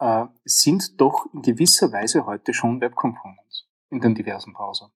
äh, 0.00 0.26
sind 0.44 1.00
doch 1.00 1.26
in 1.32 1.42
gewisser 1.42 1.92
Weise 1.92 2.26
heute 2.26 2.54
schon 2.54 2.80
Web 2.80 2.96
Components 2.96 3.69
in 3.90 4.00
den 4.00 4.14
diversen 4.14 4.52
Browsern. 4.52 4.90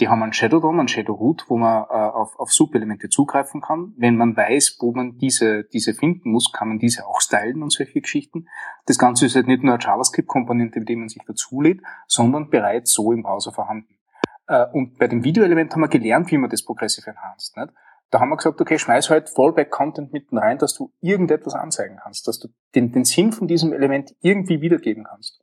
Die 0.00 0.08
haben 0.08 0.22
einen 0.22 0.32
Shadow 0.32 0.58
DOM, 0.58 0.78
einen 0.78 0.88
Shadow 0.88 1.12
Root, 1.12 1.44
wo 1.48 1.58
man 1.58 1.84
äh, 1.84 1.92
auf, 1.92 2.38
auf 2.38 2.50
Subelemente 2.50 3.08
zugreifen 3.10 3.60
kann. 3.60 3.92
Wenn 3.98 4.16
man 4.16 4.36
weiß, 4.36 4.78
wo 4.80 4.92
man 4.92 5.18
diese, 5.18 5.64
diese 5.64 5.92
finden 5.92 6.30
muss, 6.30 6.50
kann 6.50 6.68
man 6.68 6.78
diese 6.78 7.06
auch 7.06 7.20
stylen 7.20 7.62
und 7.62 7.70
solche 7.70 8.00
Geschichten. 8.00 8.46
Das 8.86 8.98
Ganze 8.98 9.26
ist 9.26 9.36
halt 9.36 9.48
nicht 9.48 9.62
nur 9.62 9.74
eine 9.74 9.82
JavaScript-Komponente, 9.82 10.80
die 10.80 10.96
man 10.96 11.08
sich 11.08 11.22
dazulädt, 11.26 11.82
sondern 12.06 12.48
bereits 12.48 12.92
so 12.92 13.12
im 13.12 13.22
Browser 13.22 13.52
vorhanden. 13.52 13.98
Äh, 14.46 14.66
und 14.72 14.98
bei 14.98 15.08
dem 15.08 15.24
Videoelement 15.24 15.72
haben 15.72 15.82
wir 15.82 15.88
gelernt, 15.88 16.30
wie 16.30 16.38
man 16.38 16.48
das 16.48 16.64
Progressive 16.64 17.10
enhanced. 17.10 17.56
Nicht? 17.58 17.72
Da 18.10 18.20
haben 18.20 18.30
wir 18.30 18.36
gesagt, 18.36 18.60
okay, 18.60 18.78
schmeiß 18.78 19.10
halt 19.10 19.30
Fallback-Content 19.30 20.12
mitten 20.12 20.38
rein, 20.38 20.58
dass 20.58 20.74
du 20.74 20.92
irgendetwas 21.00 21.54
anzeigen 21.54 21.98
kannst, 22.02 22.26
dass 22.28 22.38
du 22.38 22.48
den, 22.74 22.92
den 22.92 23.04
Sinn 23.04 23.32
von 23.32 23.46
diesem 23.46 23.72
Element 23.72 24.14
irgendwie 24.20 24.60
wiedergeben 24.60 25.04
kannst. 25.04 25.42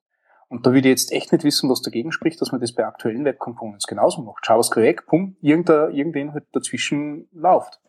Und 0.49 0.65
da 0.65 0.71
würde 0.71 0.89
ich 0.89 0.93
jetzt 0.93 1.11
echt 1.11 1.31
nicht 1.31 1.43
wissen, 1.43 1.69
was 1.69 1.81
dagegen 1.83 2.11
spricht, 2.11 2.41
dass 2.41 2.51
man 2.51 2.59
das 2.59 2.73
bei 2.73 2.85
aktuellen 2.85 3.23
Web 3.23 3.37
Components 3.37 3.85
genauso 3.85 4.23
macht. 4.23 4.47
JavaScript, 4.47 5.05
Punkt, 5.05 5.37
irgendein, 5.41 5.93
irgendein 5.93 6.33
halt 6.33 6.45
dazwischen 6.51 7.29
läuft. 7.31 7.79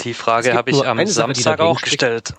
Die 0.00 0.12
Frage 0.14 0.52
habe 0.54 0.70
ich 0.70 0.84
am 0.84 1.06
Samstag 1.06 1.60
auch 1.60 1.78
spricht. 1.78 1.92
gestellt. 1.92 2.34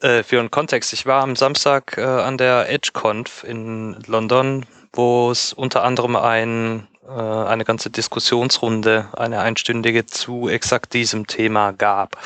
Äh, 0.00 0.24
für 0.24 0.40
einen 0.40 0.50
Kontext. 0.50 0.92
Ich 0.92 1.06
war 1.06 1.22
am 1.22 1.36
Samstag 1.36 1.96
äh, 1.96 2.02
an 2.02 2.36
der 2.36 2.68
EdgeConf 2.70 3.44
in 3.44 3.96
London, 4.06 4.66
wo 4.92 5.30
es 5.30 5.52
unter 5.52 5.84
anderem 5.84 6.16
ein, 6.16 6.88
äh, 7.06 7.10
eine 7.10 7.64
ganze 7.64 7.88
Diskussionsrunde, 7.90 9.10
eine 9.16 9.40
einstündige 9.40 10.06
zu 10.06 10.48
exakt 10.48 10.92
diesem 10.92 11.28
Thema 11.28 11.72
gab 11.72 12.18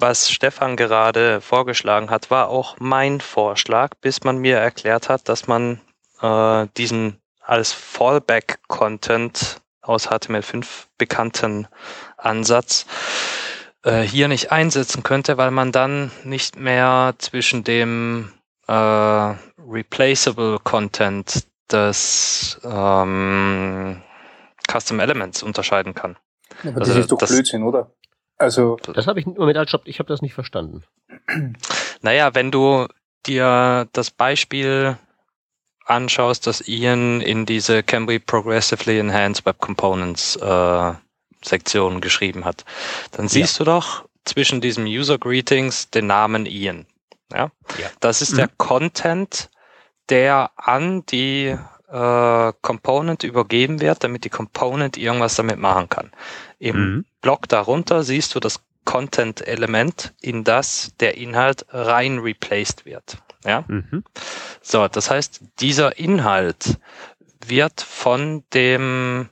was 0.00 0.30
Stefan 0.30 0.76
gerade 0.76 1.40
vorgeschlagen 1.40 2.10
hat, 2.10 2.30
war 2.30 2.48
auch 2.48 2.76
mein 2.78 3.20
Vorschlag, 3.20 3.94
bis 4.00 4.24
man 4.24 4.38
mir 4.38 4.56
erklärt 4.56 5.08
hat, 5.08 5.28
dass 5.28 5.46
man 5.46 5.80
äh, 6.20 6.66
diesen 6.76 7.20
als 7.40 7.72
Fallback-Content 7.72 9.60
aus 9.82 10.08
HTML5 10.08 10.66
bekannten 10.98 11.66
Ansatz 12.16 12.86
äh, 13.82 14.02
hier 14.02 14.28
nicht 14.28 14.52
einsetzen 14.52 15.02
könnte, 15.02 15.36
weil 15.36 15.50
man 15.50 15.72
dann 15.72 16.10
nicht 16.24 16.56
mehr 16.56 17.14
zwischen 17.18 17.64
dem 17.64 18.32
äh, 18.68 18.72
replaceable 18.72 20.58
Content 20.62 21.46
des 21.70 22.60
ähm, 22.64 24.02
Custom 24.70 25.00
Elements 25.00 25.42
unterscheiden 25.42 25.94
kann. 25.94 26.16
Aber 26.62 26.80
das 26.80 26.90
also, 26.90 27.00
ist 27.00 27.12
doch 27.12 27.18
Blödsinn, 27.18 27.62
oder? 27.62 27.90
Also 28.40 28.78
das 28.94 29.06
habe 29.06 29.20
ich 29.20 29.26
Moment, 29.26 29.58
als 29.58 29.70
ich 29.84 29.98
habe 29.98 30.08
das 30.08 30.22
nicht 30.22 30.34
verstanden. 30.34 30.82
Naja, 32.02 32.34
wenn 32.34 32.50
du 32.50 32.86
dir 33.26 33.86
das 33.92 34.10
Beispiel 34.10 34.96
anschaust, 35.84 36.46
das 36.46 36.66
Ian 36.66 37.20
in 37.20 37.44
diese 37.44 37.82
Can 37.82 38.08
we 38.08 38.18
progressively 38.18 38.98
enhance 38.98 39.44
web 39.44 39.58
components 39.58 40.36
äh, 40.36 40.92
Sektion 41.44 42.00
geschrieben 42.00 42.46
hat, 42.46 42.64
dann 43.12 43.28
siehst 43.28 43.58
ja. 43.58 43.64
du 43.64 43.70
doch 43.72 44.06
zwischen 44.24 44.62
diesem 44.62 44.86
User 44.86 45.18
Greetings 45.18 45.90
den 45.90 46.06
Namen 46.06 46.46
Ian. 46.46 46.86
Ja, 47.30 47.50
ja. 47.78 47.90
das 48.00 48.22
ist 48.22 48.32
mhm. 48.32 48.36
der 48.36 48.48
Content, 48.56 49.50
der 50.08 50.52
an 50.56 51.04
die 51.04 51.58
äh, 51.90 52.52
Component 52.62 53.24
übergeben 53.24 53.80
wird, 53.80 54.04
damit 54.04 54.24
die 54.24 54.30
Component 54.30 54.96
irgendwas 54.96 55.36
damit 55.36 55.58
machen 55.58 55.88
kann. 55.88 56.10
Im 56.58 56.76
mhm. 56.76 57.04
Block 57.20 57.48
darunter 57.48 58.02
siehst 58.02 58.34
du 58.34 58.40
das 58.40 58.60
Content-Element, 58.84 60.14
in 60.20 60.44
das 60.44 60.92
der 61.00 61.16
Inhalt 61.16 61.66
rein 61.70 62.18
replaced 62.18 62.86
wird. 62.86 63.18
Ja? 63.44 63.64
Mhm. 63.68 64.04
So, 64.62 64.88
das 64.88 65.10
heißt, 65.10 65.40
dieser 65.60 65.98
Inhalt 65.98 66.78
wird 67.46 67.80
von 67.80 68.44
dem 68.52 69.28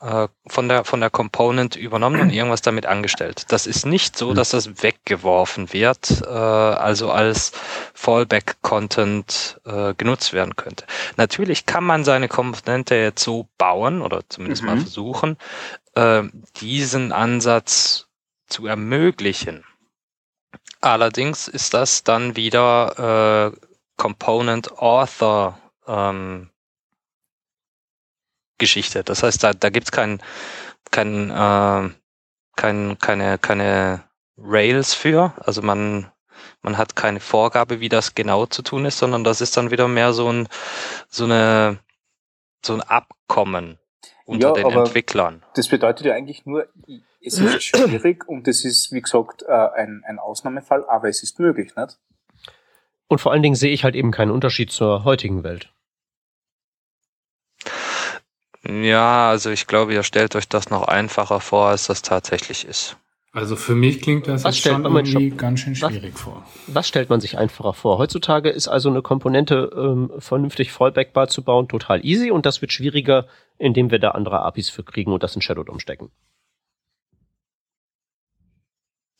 äh, 0.00 0.28
von 0.46 0.68
der 0.68 0.84
von 0.84 1.00
der 1.00 1.10
Component 1.10 1.76
übernommen 1.76 2.20
und 2.20 2.30
irgendwas 2.30 2.62
damit 2.62 2.86
angestellt. 2.86 3.46
Das 3.48 3.66
ist 3.66 3.86
nicht 3.86 4.16
so, 4.16 4.34
dass 4.34 4.50
das 4.50 4.82
weggeworfen 4.82 5.72
wird, 5.72 6.22
äh, 6.22 6.28
also 6.28 7.10
als 7.10 7.52
Fallback-Content 7.94 9.60
äh, 9.64 9.94
genutzt 9.94 10.32
werden 10.32 10.56
könnte. 10.56 10.84
Natürlich 11.16 11.66
kann 11.66 11.84
man 11.84 12.04
seine 12.04 12.28
Komponente 12.28 12.94
jetzt 12.94 13.24
so 13.24 13.48
bauen 13.58 14.02
oder 14.02 14.22
zumindest 14.28 14.62
mhm. 14.62 14.68
mal 14.68 14.76
versuchen, 14.78 15.38
äh, 15.94 16.24
diesen 16.60 17.12
Ansatz 17.12 18.06
zu 18.48 18.66
ermöglichen. 18.66 19.64
Allerdings 20.80 21.48
ist 21.48 21.74
das 21.74 22.04
dann 22.04 22.36
wieder 22.36 23.52
äh, 23.54 23.66
Component 23.96 24.78
Author 24.78 25.58
ähm, 25.86 26.50
Geschichte. 28.58 29.04
Das 29.04 29.22
heißt, 29.22 29.42
da, 29.42 29.52
da 29.52 29.70
gibt's 29.70 29.92
kein, 29.92 30.20
kein, 30.90 31.30
äh, 31.30 31.90
kein, 32.56 32.98
keine, 32.98 33.38
keine 33.38 34.04
Rails 34.38 34.94
für. 34.94 35.32
Also 35.38 35.62
man, 35.62 36.10
man 36.62 36.78
hat 36.78 36.96
keine 36.96 37.20
Vorgabe, 37.20 37.80
wie 37.80 37.88
das 37.88 38.14
genau 38.14 38.46
zu 38.46 38.62
tun 38.62 38.84
ist, 38.84 38.98
sondern 38.98 39.24
das 39.24 39.40
ist 39.40 39.56
dann 39.56 39.70
wieder 39.70 39.88
mehr 39.88 40.12
so 40.12 40.30
ein, 40.30 40.48
so 41.08 41.24
eine, 41.24 41.78
so 42.64 42.74
ein 42.74 42.82
Abkommen 42.82 43.78
unter 44.24 44.48
ja, 44.48 44.54
den 44.54 44.78
Entwicklern. 44.78 45.42
Das 45.54 45.68
bedeutet 45.68 46.06
ja 46.06 46.14
eigentlich 46.14 46.44
nur, 46.46 46.66
es 47.20 47.38
ist 47.38 47.62
schwierig 47.62 48.28
und 48.28 48.48
es 48.48 48.64
ist, 48.64 48.92
wie 48.92 49.00
gesagt, 49.00 49.42
äh, 49.42 49.52
ein, 49.52 50.02
ein 50.06 50.18
Ausnahmefall, 50.18 50.84
aber 50.88 51.08
es 51.08 51.22
ist 51.22 51.38
möglich, 51.38 51.74
nicht? 51.76 51.98
Und 53.08 53.20
vor 53.20 53.32
allen 53.32 53.42
Dingen 53.42 53.54
sehe 53.54 53.72
ich 53.72 53.84
halt 53.84 53.94
eben 53.94 54.10
keinen 54.10 54.32
Unterschied 54.32 54.72
zur 54.72 55.04
heutigen 55.04 55.44
Welt. 55.44 55.72
Ja, 58.68 59.30
also 59.30 59.50
ich 59.50 59.66
glaube, 59.66 59.94
ihr 59.94 60.02
stellt 60.02 60.34
euch 60.34 60.48
das 60.48 60.70
noch 60.70 60.88
einfacher 60.88 61.40
vor, 61.40 61.68
als 61.68 61.86
das 61.86 62.02
tatsächlich 62.02 62.66
ist. 62.66 62.96
Also 63.32 63.54
für 63.54 63.74
mich 63.74 64.00
klingt 64.00 64.26
das 64.26 64.44
was 64.44 64.56
jetzt 64.56 64.72
schon 64.72 64.84
irgendwie 64.84 65.28
ganz 65.28 65.60
schön 65.60 65.74
schwierig 65.74 66.14
was, 66.14 66.20
vor. 66.20 66.46
Was 66.68 66.88
stellt 66.88 67.10
man 67.10 67.20
sich 67.20 67.36
einfacher 67.36 67.74
vor? 67.74 67.98
Heutzutage 67.98 68.48
ist 68.48 68.66
also 68.66 68.88
eine 68.88 69.02
Komponente 69.02 69.70
ähm, 69.76 70.10
vernünftig 70.18 70.72
fallbackbar 70.72 71.28
zu 71.28 71.44
bauen 71.44 71.68
total 71.68 72.02
easy 72.04 72.30
und 72.30 72.46
das 72.46 72.62
wird 72.62 72.72
schwieriger, 72.72 73.26
indem 73.58 73.90
wir 73.90 73.98
da 73.98 74.12
andere 74.12 74.40
APIs 74.40 74.70
für 74.70 74.84
kriegen 74.84 75.12
und 75.12 75.22
das 75.22 75.36
in 75.36 75.42
Shadow 75.42 75.64
DOM 75.64 75.80
stecken. 75.80 76.10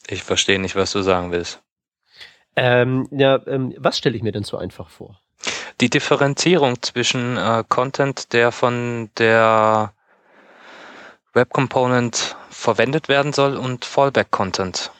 Ich 0.08 0.22
verstehe 0.22 0.58
nicht, 0.58 0.76
was 0.76 0.92
du 0.92 1.02
sagen 1.02 1.30
willst. 1.30 1.62
Ähm, 2.56 3.06
ja, 3.10 3.46
ähm, 3.46 3.74
was 3.76 3.98
stelle 3.98 4.16
ich 4.16 4.22
mir 4.22 4.32
denn 4.32 4.44
so 4.44 4.56
einfach 4.56 4.88
vor? 4.88 5.20
Die 5.80 5.90
Differenzierung 5.90 6.80
zwischen 6.82 7.36
äh, 7.36 7.64
Content, 7.68 8.32
der 8.32 8.50
von 8.50 9.10
der 9.18 9.92
Web 11.34 11.52
Component 11.52 12.36
verwendet 12.48 13.08
werden 13.08 13.32
soll 13.32 13.56
und 13.56 13.84
Fallback-Content. 13.84 14.90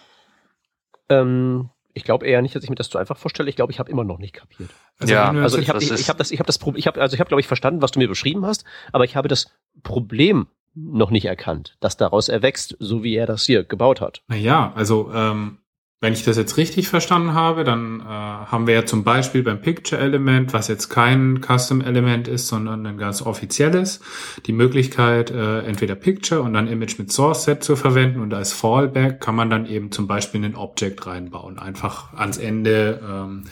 Ähm, 1.09 1.71
ich 1.95 2.05
glaube 2.05 2.27
eher 2.27 2.43
nicht, 2.43 2.55
dass 2.55 2.62
ich 2.62 2.69
mir 2.69 2.77
das 2.77 2.91
zu 2.91 2.99
einfach 2.99 3.17
vorstelle. 3.17 3.49
Ich 3.49 3.57
glaube, 3.57 3.73
ich 3.73 3.79
habe 3.79 3.91
immer 3.91 4.05
noch 4.05 4.19
nicht 4.19 4.35
kapiert. 4.35 4.69
Also 4.99 5.15
ja, 5.15 5.31
also 5.31 5.59
ich 5.59 5.71
habe 5.71 5.83
ich, 5.83 5.91
ich 5.91 6.09
hab 6.11 6.19
das, 6.19 6.31
ich 6.31 6.39
habe 6.39 6.47
das, 6.47 6.59
ich 6.77 6.87
habe 6.87 7.01
also 7.01 7.15
ich 7.15 7.21
habe 7.21 7.29
glaube 7.29 7.41
ich 7.41 7.47
verstanden, 7.47 7.81
was 7.81 7.93
du 7.93 7.99
mir 7.99 8.09
beschrieben 8.09 8.45
hast, 8.45 8.65
aber 8.93 9.05
ich 9.05 9.17
habe 9.17 9.29
das 9.29 9.51
Problem 9.83 10.47
noch 10.75 11.11
nicht 11.11 11.25
erkannt, 11.25 11.77
das 11.81 11.97
daraus 11.97 12.29
erwächst, 12.29 12.77
so 12.81 13.03
wie 13.03 13.15
er 13.17 13.27
das 13.27 13.45
hier 13.45 13.65
gebaut 13.65 14.03
hat. 14.03 14.23
Naja, 14.29 14.73
also 14.75 15.11
ähm, 15.15 15.59
wenn 16.01 16.13
ich 16.13 16.25
das 16.25 16.37
jetzt 16.37 16.59
richtig 16.59 16.89
verstanden 16.89 17.33
habe, 17.33 17.65
dann 17.65 18.01
äh, 18.01 18.05
haben 18.05 18.67
wir 18.67 18.75
ja 18.75 18.85
zum 18.85 19.03
Beispiel 19.03 19.43
beim 19.43 19.63
Picture-Element, 19.63 20.53
was 20.53 20.69
jetzt 20.69 20.89
kein 20.91 21.41
Custom-Element 21.41 22.29
ist, 22.29 22.49
sondern 22.49 22.87
ein 22.87 22.99
ganz 22.99 23.23
offizielles, 23.23 24.01
die 24.45 24.53
Möglichkeit, 24.53 25.31
äh, 25.31 25.61
entweder 25.61 25.95
Picture 25.95 26.43
und 26.43 26.53
dann 26.53 26.69
Image 26.69 26.99
mit 26.99 27.11
Source-Set 27.11 27.65
zu 27.65 27.77
verwenden 27.77 28.21
und 28.21 28.35
als 28.35 28.53
Fallback 28.53 29.23
kann 29.23 29.35
man 29.35 29.49
dann 29.49 29.65
eben 29.65 29.91
zum 29.91 30.07
Beispiel 30.07 30.45
ein 30.45 30.55
Object 30.55 31.07
reinbauen, 31.07 31.59
einfach 31.59 32.13
ans 32.13 32.37
Ende, 32.37 33.01
ähm, 33.03 33.45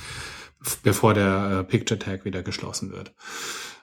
bevor 0.83 1.15
der 1.15 1.61
äh, 1.61 1.65
Picture-Tag 1.65 2.27
wieder 2.27 2.43
geschlossen 2.43 2.93
wird. 2.93 3.15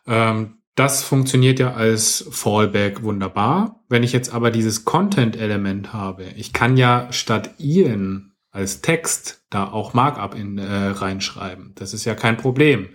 Ähm, 0.06 0.58
das 0.76 1.04
funktioniert 1.04 1.60
ja 1.60 1.74
als 1.74 2.28
Fallback 2.32 3.02
wunderbar. 3.02 3.84
Wenn 3.90 4.04
ich 4.04 4.14
jetzt 4.14 4.34
aber 4.34 4.52
dieses 4.52 4.86
Content-Element 4.86 5.94
habe, 5.94 6.26
ich 6.36 6.54
kann 6.54 6.78
ja 6.78 7.08
statt 7.12 7.56
Ian 7.58 8.31
als 8.52 8.82
Text 8.82 9.44
da 9.50 9.70
auch 9.70 9.94
Markup 9.94 10.36
in, 10.36 10.58
äh, 10.58 10.88
reinschreiben. 10.88 11.74
Das 11.76 11.94
ist 11.94 12.06
ja 12.06 12.16
kein 12.16 12.38
Problem. 12.38 12.90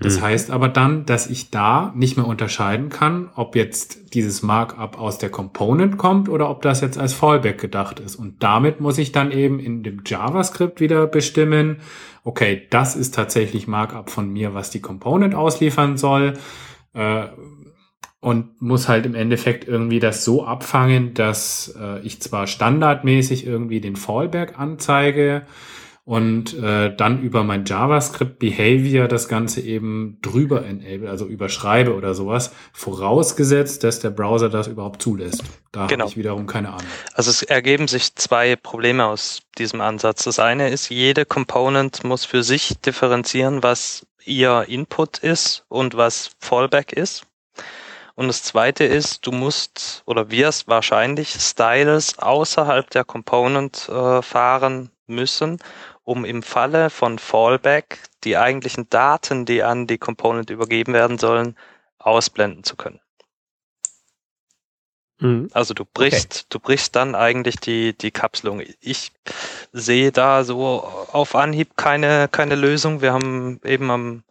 Das 0.00 0.18
mhm. 0.18 0.22
heißt 0.22 0.50
aber 0.50 0.68
dann, 0.68 1.06
dass 1.06 1.28
ich 1.28 1.50
da 1.50 1.92
nicht 1.94 2.16
mehr 2.16 2.26
unterscheiden 2.26 2.88
kann, 2.88 3.30
ob 3.36 3.54
jetzt 3.54 4.14
dieses 4.14 4.42
Markup 4.42 4.98
aus 4.98 5.18
der 5.18 5.30
Component 5.30 5.98
kommt 5.98 6.28
oder 6.28 6.50
ob 6.50 6.62
das 6.62 6.80
jetzt 6.80 6.98
als 6.98 7.12
Fallback 7.12 7.60
gedacht 7.60 8.00
ist. 8.00 8.16
Und 8.16 8.42
damit 8.42 8.80
muss 8.80 8.98
ich 8.98 9.12
dann 9.12 9.30
eben 9.30 9.60
in 9.60 9.82
dem 9.82 10.02
JavaScript 10.04 10.80
wieder 10.80 11.06
bestimmen, 11.06 11.78
okay, 12.24 12.66
das 12.70 12.96
ist 12.96 13.14
tatsächlich 13.14 13.68
Markup 13.68 14.10
von 14.10 14.32
mir, 14.32 14.54
was 14.54 14.70
die 14.70 14.80
Component 14.80 15.34
ausliefern 15.34 15.96
soll. 15.96 16.34
Äh, 16.92 17.28
und 18.24 18.62
muss 18.62 18.88
halt 18.88 19.04
im 19.04 19.14
Endeffekt 19.14 19.68
irgendwie 19.68 20.00
das 20.00 20.24
so 20.24 20.46
abfangen, 20.46 21.12
dass 21.12 21.76
äh, 21.78 22.00
ich 22.00 22.22
zwar 22.22 22.46
standardmäßig 22.46 23.46
irgendwie 23.46 23.82
den 23.82 23.96
Fallback 23.96 24.58
anzeige 24.58 25.42
und 26.06 26.54
äh, 26.54 26.96
dann 26.96 27.20
über 27.20 27.44
mein 27.44 27.66
JavaScript 27.66 28.38
Behavior 28.38 29.08
das 29.08 29.28
Ganze 29.28 29.60
eben 29.60 30.16
drüber 30.22 30.64
enable, 30.64 31.10
also 31.10 31.26
überschreibe 31.26 31.94
oder 31.94 32.14
sowas, 32.14 32.54
vorausgesetzt, 32.72 33.84
dass 33.84 34.00
der 34.00 34.08
Browser 34.08 34.48
das 34.48 34.68
überhaupt 34.68 35.02
zulässt. 35.02 35.44
Da 35.70 35.86
genau. 35.86 36.04
habe 36.04 36.10
ich 36.10 36.16
wiederum 36.16 36.46
keine 36.46 36.68
Ahnung. 36.68 36.86
Also 37.12 37.30
es 37.30 37.42
ergeben 37.42 37.88
sich 37.88 38.14
zwei 38.14 38.56
Probleme 38.56 39.04
aus 39.04 39.42
diesem 39.58 39.82
Ansatz. 39.82 40.24
Das 40.24 40.38
eine 40.38 40.70
ist, 40.70 40.88
jede 40.88 41.26
Component 41.26 42.04
muss 42.04 42.24
für 42.24 42.42
sich 42.42 42.78
differenzieren, 42.78 43.62
was 43.62 44.06
ihr 44.24 44.64
Input 44.66 45.18
ist 45.18 45.66
und 45.68 45.94
was 45.94 46.30
Fallback 46.38 46.94
ist. 46.94 47.26
Und 48.14 48.28
das 48.28 48.42
zweite 48.42 48.84
ist, 48.84 49.26
du 49.26 49.32
musst 49.32 50.02
oder 50.06 50.30
wirst 50.30 50.68
wahrscheinlich 50.68 51.30
Styles 51.30 52.18
außerhalb 52.18 52.88
der 52.90 53.04
Component 53.04 53.88
äh, 53.88 54.22
fahren 54.22 54.90
müssen, 55.06 55.58
um 56.04 56.24
im 56.24 56.42
Falle 56.42 56.90
von 56.90 57.18
Fallback 57.18 57.98
die 58.22 58.36
eigentlichen 58.36 58.88
Daten, 58.88 59.46
die 59.46 59.62
an 59.62 59.86
die 59.86 59.98
Component 59.98 60.50
übergeben 60.50 60.92
werden 60.92 61.18
sollen, 61.18 61.56
ausblenden 61.98 62.62
zu 62.62 62.76
können. 62.76 63.00
Mhm. 65.18 65.48
Also 65.52 65.74
du 65.74 65.84
brichst, 65.84 66.34
okay. 66.34 66.46
du 66.50 66.60
brichst 66.60 66.94
dann 66.96 67.14
eigentlich 67.14 67.56
die, 67.56 67.96
die 67.96 68.10
Kapselung. 68.10 68.62
Ich 68.80 69.12
sehe 69.72 70.12
da 70.12 70.44
so 70.44 70.84
auf 71.12 71.34
Anhieb 71.34 71.76
keine, 71.76 72.28
keine 72.28 72.54
Lösung. 72.54 73.00
Wir 73.00 73.12
haben 73.12 73.60
eben 73.64 73.90
am 73.90 74.22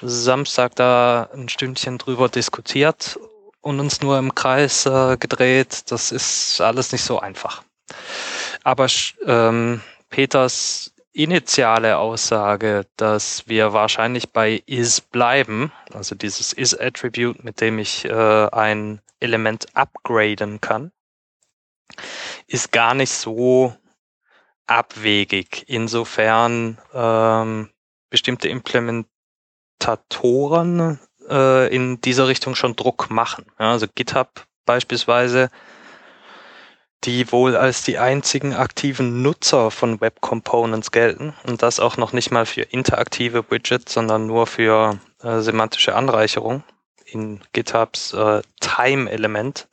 Samstag 0.00 0.76
da 0.76 1.28
ein 1.34 1.48
Stündchen 1.48 1.98
drüber 1.98 2.28
diskutiert 2.28 3.18
und 3.60 3.80
uns 3.80 4.00
nur 4.00 4.18
im 4.18 4.34
Kreis 4.34 4.86
äh, 4.86 5.16
gedreht. 5.18 5.90
Das 5.90 6.12
ist 6.12 6.60
alles 6.60 6.92
nicht 6.92 7.04
so 7.04 7.20
einfach. 7.20 7.62
Aber 8.64 8.86
ähm, 9.26 9.82
Peters 10.10 10.92
initiale 11.12 11.98
Aussage, 11.98 12.86
dass 12.96 13.48
wir 13.48 13.72
wahrscheinlich 13.72 14.30
bei 14.30 14.62
is 14.66 15.00
bleiben, 15.00 15.72
also 15.92 16.14
dieses 16.14 16.52
is-Attribute, 16.52 17.42
mit 17.42 17.60
dem 17.60 17.78
ich 17.78 18.04
äh, 18.04 18.48
ein 18.52 19.00
Element 19.20 19.66
upgraden 19.74 20.60
kann, 20.60 20.92
ist 22.46 22.70
gar 22.70 22.94
nicht 22.94 23.12
so 23.12 23.74
abwegig. 24.66 25.64
Insofern 25.66 26.78
ähm, 26.94 27.70
bestimmte 28.10 28.48
Implementatoren 29.78 30.98
äh, 31.28 31.74
in 31.74 32.00
dieser 32.00 32.28
Richtung 32.28 32.54
schon 32.54 32.76
Druck 32.76 33.10
machen. 33.10 33.46
Ja, 33.58 33.72
also 33.72 33.86
GitHub 33.94 34.46
beispielsweise, 34.66 35.50
die 37.04 37.30
wohl 37.30 37.56
als 37.56 37.82
die 37.82 37.98
einzigen 37.98 38.54
aktiven 38.54 39.22
Nutzer 39.22 39.70
von 39.70 40.00
Web 40.00 40.20
Components 40.20 40.90
gelten 40.90 41.34
und 41.46 41.62
das 41.62 41.80
auch 41.80 41.96
noch 41.96 42.12
nicht 42.12 42.30
mal 42.32 42.44
für 42.44 42.62
interaktive 42.62 43.44
Widgets, 43.50 43.94
sondern 43.94 44.26
nur 44.26 44.46
für 44.46 44.98
äh, 45.22 45.40
semantische 45.40 45.94
Anreicherung 45.94 46.64
in 47.04 47.40
GitHubs 47.52 48.12
äh, 48.12 48.42
Time-Element, 48.60 49.68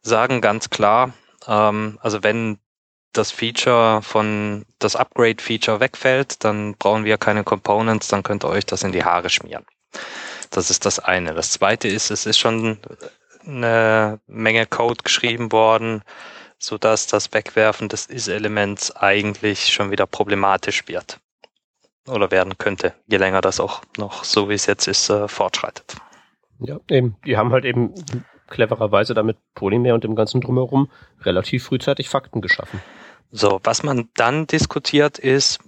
sagen 0.00 0.40
ganz 0.40 0.70
klar, 0.70 1.12
ähm, 1.46 1.98
also 2.00 2.22
wenn 2.22 2.58
das 3.12 3.30
Feature 3.30 4.02
von 4.02 4.64
das 4.78 4.96
Upgrade-Feature 4.96 5.80
wegfällt, 5.80 6.44
dann 6.44 6.74
brauchen 6.76 7.04
wir 7.04 7.18
keine 7.18 7.44
Components, 7.44 8.08
dann 8.08 8.22
könnt 8.22 8.44
ihr 8.44 8.48
euch 8.48 8.66
das 8.66 8.82
in 8.82 8.92
die 8.92 9.04
Haare 9.04 9.30
schmieren. 9.30 9.64
Das 10.50 10.70
ist 10.70 10.86
das 10.86 10.98
eine. 10.98 11.34
Das 11.34 11.52
zweite 11.52 11.88
ist, 11.88 12.10
es 12.10 12.26
ist 12.26 12.38
schon 12.38 12.78
eine 13.46 14.20
Menge 14.26 14.66
Code 14.66 15.02
geschrieben 15.02 15.52
worden, 15.52 16.02
so 16.58 16.78
dass 16.78 17.06
das 17.06 17.32
Wegwerfen 17.32 17.88
des 17.88 18.06
Is-Elements 18.06 18.94
eigentlich 18.96 19.72
schon 19.72 19.90
wieder 19.90 20.06
problematisch 20.06 20.86
wird. 20.88 21.18
Oder 22.06 22.30
werden 22.30 22.58
könnte, 22.58 22.94
je 23.06 23.18
länger 23.18 23.40
das 23.40 23.60
auch 23.60 23.82
noch 23.96 24.24
so 24.24 24.48
wie 24.48 24.54
es 24.54 24.66
jetzt 24.66 24.86
ist, 24.88 25.08
äh, 25.10 25.28
fortschreitet. 25.28 25.96
Ja, 26.58 26.78
eben. 26.88 27.16
Die 27.24 27.36
haben 27.36 27.52
halt 27.52 27.64
eben 27.64 27.94
clevererweise 28.48 29.14
damit 29.14 29.38
Polymer 29.54 29.94
und 29.94 30.04
dem 30.04 30.14
ganzen 30.14 30.40
drumherum 30.40 30.90
relativ 31.22 31.64
frühzeitig 31.64 32.08
Fakten 32.08 32.40
geschaffen. 32.40 32.82
So, 33.32 33.60
was 33.62 33.82
man 33.82 34.08
dann 34.14 34.46
diskutiert 34.46 35.18
ist, 35.18 35.60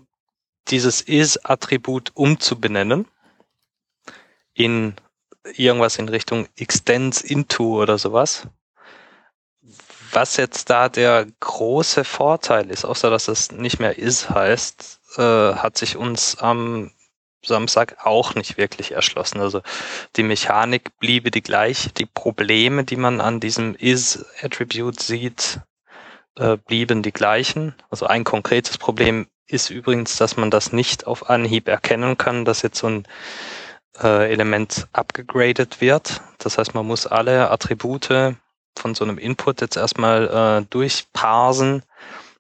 dieses 0.68 1.00
is-Attribut 1.00 2.10
umzubenennen 2.14 3.06
in 4.54 4.94
irgendwas 5.54 5.96
in 5.96 6.08
Richtung 6.08 6.48
extends 6.56 7.20
into 7.20 7.80
oder 7.80 7.98
sowas. 7.98 8.46
Was 10.12 10.36
jetzt 10.36 10.70
da 10.70 10.88
der 10.88 11.26
große 11.40 12.04
Vorteil 12.04 12.70
ist, 12.70 12.84
außer 12.84 13.10
dass 13.10 13.28
es 13.28 13.50
nicht 13.50 13.80
mehr 13.80 13.98
is 13.98 14.28
heißt, 14.28 15.00
äh, 15.16 15.54
hat 15.54 15.78
sich 15.78 15.96
uns 15.96 16.36
am 16.38 16.90
Samstag 17.44 18.04
auch 18.04 18.34
nicht 18.34 18.56
wirklich 18.56 18.92
erschlossen. 18.92 19.40
Also 19.40 19.62
die 20.16 20.22
Mechanik 20.22 20.96
bliebe 20.98 21.30
die 21.30 21.42
gleiche, 21.42 21.90
die 21.90 22.06
Probleme, 22.06 22.84
die 22.84 22.96
man 22.96 23.20
an 23.20 23.40
diesem 23.40 23.74
is-Attribute 23.74 25.00
sieht, 25.00 25.60
äh, 26.38 26.56
blieben 26.56 27.02
die 27.02 27.12
gleichen. 27.12 27.74
Also 27.90 28.06
ein 28.06 28.24
konkretes 28.24 28.78
Problem 28.78 29.26
ist 29.46 29.70
übrigens, 29.70 30.16
dass 30.16 30.36
man 30.36 30.50
das 30.50 30.72
nicht 30.72 31.06
auf 31.06 31.28
Anhieb 31.28 31.68
erkennen 31.68 32.16
kann, 32.16 32.44
dass 32.44 32.62
jetzt 32.62 32.78
so 32.78 32.88
ein 32.88 33.06
äh, 34.02 34.32
Element 34.32 34.88
abgegradet 34.92 35.80
wird. 35.80 36.22
Das 36.38 36.58
heißt, 36.58 36.74
man 36.74 36.86
muss 36.86 37.06
alle 37.06 37.50
Attribute 37.50 38.34
von 38.76 38.94
so 38.94 39.04
einem 39.04 39.18
Input 39.18 39.60
jetzt 39.60 39.76
erstmal 39.76 40.62
äh, 40.62 40.66
durchparsen, 40.70 41.82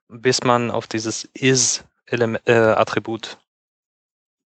bis 0.08 0.42
man 0.42 0.70
auf 0.70 0.86
dieses 0.86 1.24
is-Attribut 1.34 3.38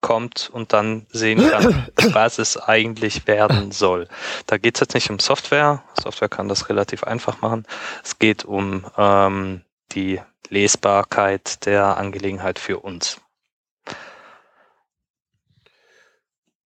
kommt 0.07 0.49
und 0.53 0.73
dann 0.73 1.05
sehen 1.11 1.51
kann, 1.51 1.89
was 2.13 2.39
es 2.39 2.57
eigentlich 2.57 3.27
werden 3.27 3.73
soll. 3.73 4.07
Da 4.47 4.57
geht 4.57 4.77
es 4.77 4.81
jetzt 4.81 4.95
nicht 4.95 5.11
um 5.11 5.19
Software. 5.19 5.83
Software 6.01 6.29
kann 6.29 6.47
das 6.47 6.69
relativ 6.69 7.03
einfach 7.03 7.41
machen. 7.41 7.67
Es 8.05 8.21
geht 8.21 8.45
um 8.45 8.87
ähm, 8.97 9.63
die 9.91 10.21
Lesbarkeit 10.49 11.67
der 11.67 11.97
Angelegenheit 11.97 12.61
für 12.61 12.79
uns. 12.79 13.21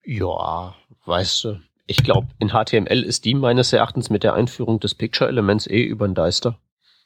Ja, 0.05 0.75
weißt 1.07 1.45
du. 1.45 1.61
Ich 1.87 2.05
glaube, 2.05 2.27
in 2.41 2.51
HTML 2.51 3.03
ist 3.03 3.25
die 3.25 3.35
meines 3.35 3.73
Erachtens 3.73 4.11
mit 4.11 4.23
der 4.23 4.35
Einführung 4.35 4.81
des 4.81 4.95
Picture-Elements 4.95 5.67
eh 5.67 5.83
über 5.83 6.07
den 6.07 6.15
Deister. 6.15 6.59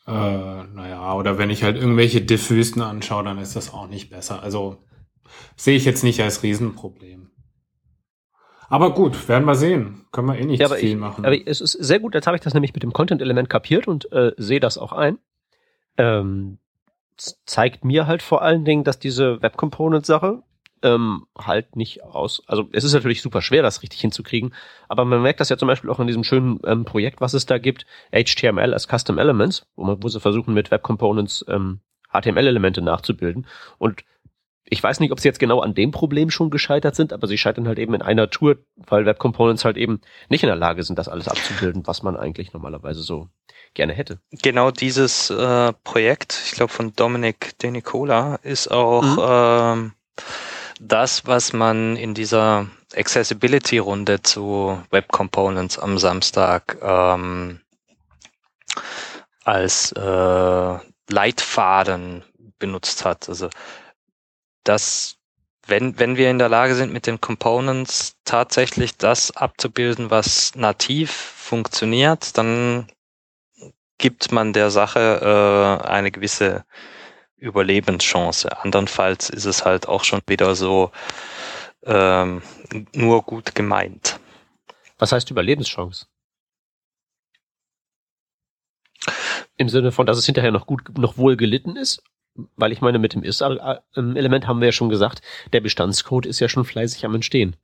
Äh, 0.05 0.11
naja, 0.11 1.15
oder 1.15 1.39
wenn 1.39 1.51
ich 1.51 1.63
halt 1.63 1.77
irgendwelche 1.77 2.23
Diffüsten 2.23 2.83
anschaue, 2.83 3.23
dann 3.23 3.39
ist 3.39 3.55
das 3.55 3.73
auch 3.73 3.87
nicht 3.87 4.11
besser. 4.11 4.43
Also 4.43 4.79
sehe 5.57 5.77
ich 5.77 5.85
jetzt 5.85 6.05
nicht 6.05 6.21
als 6.21 6.43
Riesenproblem. 6.43 7.31
Aber 8.69 8.95
gut, 8.95 9.29
werden 9.29 9.45
wir 9.45 9.55
sehen. 9.55 10.07
Können 10.11 10.29
wir 10.29 10.39
eh 10.39 10.45
nicht 10.45 10.61
ja, 10.61 10.69
viel 10.69 10.91
ich, 10.91 10.97
machen. 10.97 11.25
Aber 11.25 11.37
es 11.47 11.61
ist 11.61 11.73
sehr 11.73 12.01
gut, 12.01 12.15
jetzt 12.15 12.27
habe 12.27 12.37
ich 12.37 12.43
das 12.43 12.55
nämlich 12.55 12.75
mit 12.75 12.83
dem 12.83 12.93
Content-Element 12.93 13.49
kapiert 13.49 13.87
und 13.87 14.11
äh, 14.13 14.33
sehe 14.37 14.61
das 14.61 14.79
auch 14.79 14.93
ein. 14.93 15.19
Ähm, 15.97 16.59
zeigt 17.17 17.85
mir 17.85 18.07
halt 18.07 18.23
vor 18.23 18.43
allen 18.43 18.65
Dingen, 18.65 18.85
dass 18.85 18.99
diese 18.99 19.41
Web-Component-Sache 19.43 20.43
ähm, 20.83 21.27
halt 21.39 21.77
nicht 21.77 22.05
aus. 22.05 22.43
Also 22.47 22.69
es 22.73 22.85
ist 22.85 22.93
natürlich 22.93 23.23
super 23.23 23.43
schwer, 23.43 23.63
das 23.63 23.83
richtig 23.83 24.01
hinzukriegen, 24.01 24.55
aber 24.89 25.05
man 25.05 25.23
merkt 25.23 25.41
das 25.41 25.49
ja 25.49 25.57
zum 25.57 25.69
Beispiel 25.69 25.91
auch 25.91 26.01
in 26.01 26.07
diesem 26.07 26.25
schönen 26.25 26.61
ähm, 26.65 26.85
Projekt, 26.85 27.21
was 27.21 27.33
es 27.35 27.47
da 27.47 27.59
gibt, 27.59 27.87
HTML 28.13 28.73
als 28.75 28.87
Custom 28.87 29.19
Elements, 29.19 29.67
wo 29.77 29.85
man 29.85 30.03
wo 30.03 30.09
sie 30.09 30.21
versuchen 30.21 30.53
mit 30.53 30.71
Web 30.71 30.83
Components 30.83 31.45
ähm, 31.49 31.81
HTML-Elemente 32.13 32.83
nachzubilden. 32.83 33.47
Und 33.79 34.05
ich 34.67 34.83
weiß 34.83 35.01
nicht, 35.01 35.13
ob 35.13 35.21
sie 35.21 35.29
jetzt 35.29 35.39
genau 35.39 35.61
an 35.61 35.75
dem 35.75 35.91
Problem 35.91 36.31
schon 36.31 36.51
gescheitert 36.51 36.95
sind, 36.95 37.13
aber 37.13 37.27
sie 37.27 37.37
scheitern 37.37 37.69
halt 37.69 37.79
eben 37.79 37.95
in 37.95 38.03
einer 38.03 38.31
Tour, 38.31 38.57
weil 38.77 39.05
Web 39.05 39.19
Components 39.19 39.65
halt 39.65 39.77
eben 39.77 40.01
nicht 40.29 40.43
in 40.43 40.49
der 40.49 40.57
Lage 40.57 40.83
sind, 40.83 40.99
das 40.99 41.09
alles 41.09 41.29
abzubilden, 41.29 41.87
was 41.87 42.03
man 42.03 42.17
eigentlich 42.17 42.53
normalerweise 42.53 43.03
so 43.03 43.29
gerne 43.75 43.93
hätte. 43.93 44.21
Genau 44.43 44.71
dieses 44.71 45.29
äh, 45.31 45.73
Projekt, 45.85 46.41
ich 46.47 46.53
glaube 46.53 46.73
von 46.73 46.95
Dominic 46.95 47.59
De 47.59 47.71
Nicola, 47.71 48.37
ist 48.37 48.71
auch 48.71 49.03
mhm. 49.03 49.83
ähm, 49.83 49.93
das, 50.81 51.27
was 51.27 51.53
man 51.53 51.97
in 51.97 52.15
dieser 52.15 52.67
Accessibility-Runde 52.97 54.23
zu 54.23 54.79
Web 54.91 55.09
Components 55.09 55.79
am 55.79 55.99
Samstag 55.99 56.79
ähm, 56.81 57.61
als 59.45 59.93
äh, 59.93 60.79
Leitfaden 61.11 62.25
benutzt 62.59 63.05
hat. 63.05 63.29
Also 63.29 63.51
dass 64.65 65.17
wenn, 65.67 65.99
wenn 65.99 66.17
wir 66.17 66.31
in 66.31 66.39
der 66.39 66.49
Lage 66.49 66.75
sind, 66.75 66.93
mit 66.93 67.07
den 67.07 67.21
Components 67.21 68.17
tatsächlich 68.25 68.97
das 68.97 69.31
abzubilden, 69.31 70.11
was 70.11 70.55
nativ 70.55 71.11
funktioniert, 71.11 72.37
dann 72.37 72.89
gibt 73.99 74.33
man 74.33 74.53
der 74.53 74.71
Sache 74.71 75.81
äh, 75.83 75.87
eine 75.87 76.11
gewisse 76.11 76.65
Überlebenschance. 77.37 78.61
Andernfalls 78.63 79.31
ist 79.31 79.45
es 79.45 79.65
halt 79.65 79.89
auch 79.89 80.05
schon 80.05 80.21
wieder 80.27 80.55
so 80.55 80.91
ähm, 81.85 82.43
nur 82.93 83.23
gut 83.23 83.55
gemeint. 83.55 84.19
Was 84.99 85.13
heißt 85.13 85.31
Überlebenschance? 85.31 86.07
Im 89.57 89.69
Sinne 89.69 89.93
von, 89.93 90.07
dass 90.07 90.19
es 90.19 90.27
hinterher 90.27 90.51
noch 90.51 90.67
gut, 90.67 90.97
noch 90.99 91.17
wohl 91.17 91.37
gelitten 91.37 91.77
ist? 91.77 92.03
Weil 92.57 92.73
ich 92.73 92.81
meine, 92.81 92.99
mit 92.99 93.15
dem 93.15 93.23
Ist-Element 93.23 94.47
haben 94.47 94.61
wir 94.61 94.67
ja 94.67 94.73
schon 94.73 94.89
gesagt, 94.89 95.23
der 95.53 95.61
Bestandscode 95.61 96.27
ist 96.27 96.41
ja 96.41 96.49
schon 96.49 96.65
fleißig 96.65 97.05
am 97.05 97.15
Entstehen. 97.15 97.57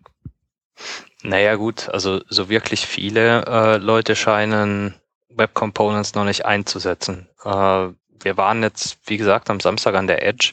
Naja 1.23 1.57
gut, 1.57 1.89
also 1.89 2.21
so 2.29 2.49
wirklich 2.49 2.87
viele 2.87 3.45
äh, 3.47 3.77
Leute 3.77 4.17
scheinen 4.17 4.95
Web 5.29 5.55
Components 5.55 6.15
noch 6.15 6.25
nicht 6.25 6.47
einzusetzen. 6.47 7.29
Äh, 7.45 7.89
wir 8.23 8.37
waren 8.37 8.63
jetzt, 8.63 8.99
wie 9.07 9.17
gesagt, 9.17 9.51
am 9.51 9.61
Samstag 9.61 9.95
an 9.95 10.07
der 10.07 10.27
Edge. 10.27 10.53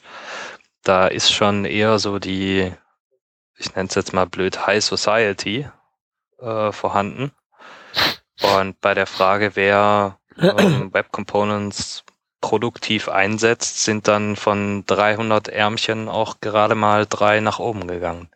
Da 0.84 1.08
ist 1.08 1.32
schon 1.32 1.66
eher 1.66 2.00
so 2.00 2.20
die, 2.20 2.72
ich 3.58 3.76
nenne 3.76 3.90
es 3.90 3.96
jetzt 3.96 4.14
mal 4.14 4.26
blöd, 4.26 4.68
High 4.68 4.84
Society 4.84 5.68
äh, 6.40 6.72
vorhanden. 6.72 7.32
Und 8.42 8.80
bei 8.82 8.94
der 8.94 9.08
Frage, 9.08 9.56
wer 9.56 10.20
ähm, 10.38 10.90
Web 10.94 11.12
Components 11.12 12.04
produktiv 12.48 13.10
einsetzt, 13.10 13.84
sind 13.84 14.08
dann 14.08 14.38
von 14.38 14.86
300 14.86 15.50
Ärmchen 15.50 16.08
auch 16.08 16.40
gerade 16.40 16.76
mal 16.76 17.06
drei 17.06 17.42
nach 17.42 17.60
oben 17.60 17.88
gegangen. 17.88 18.30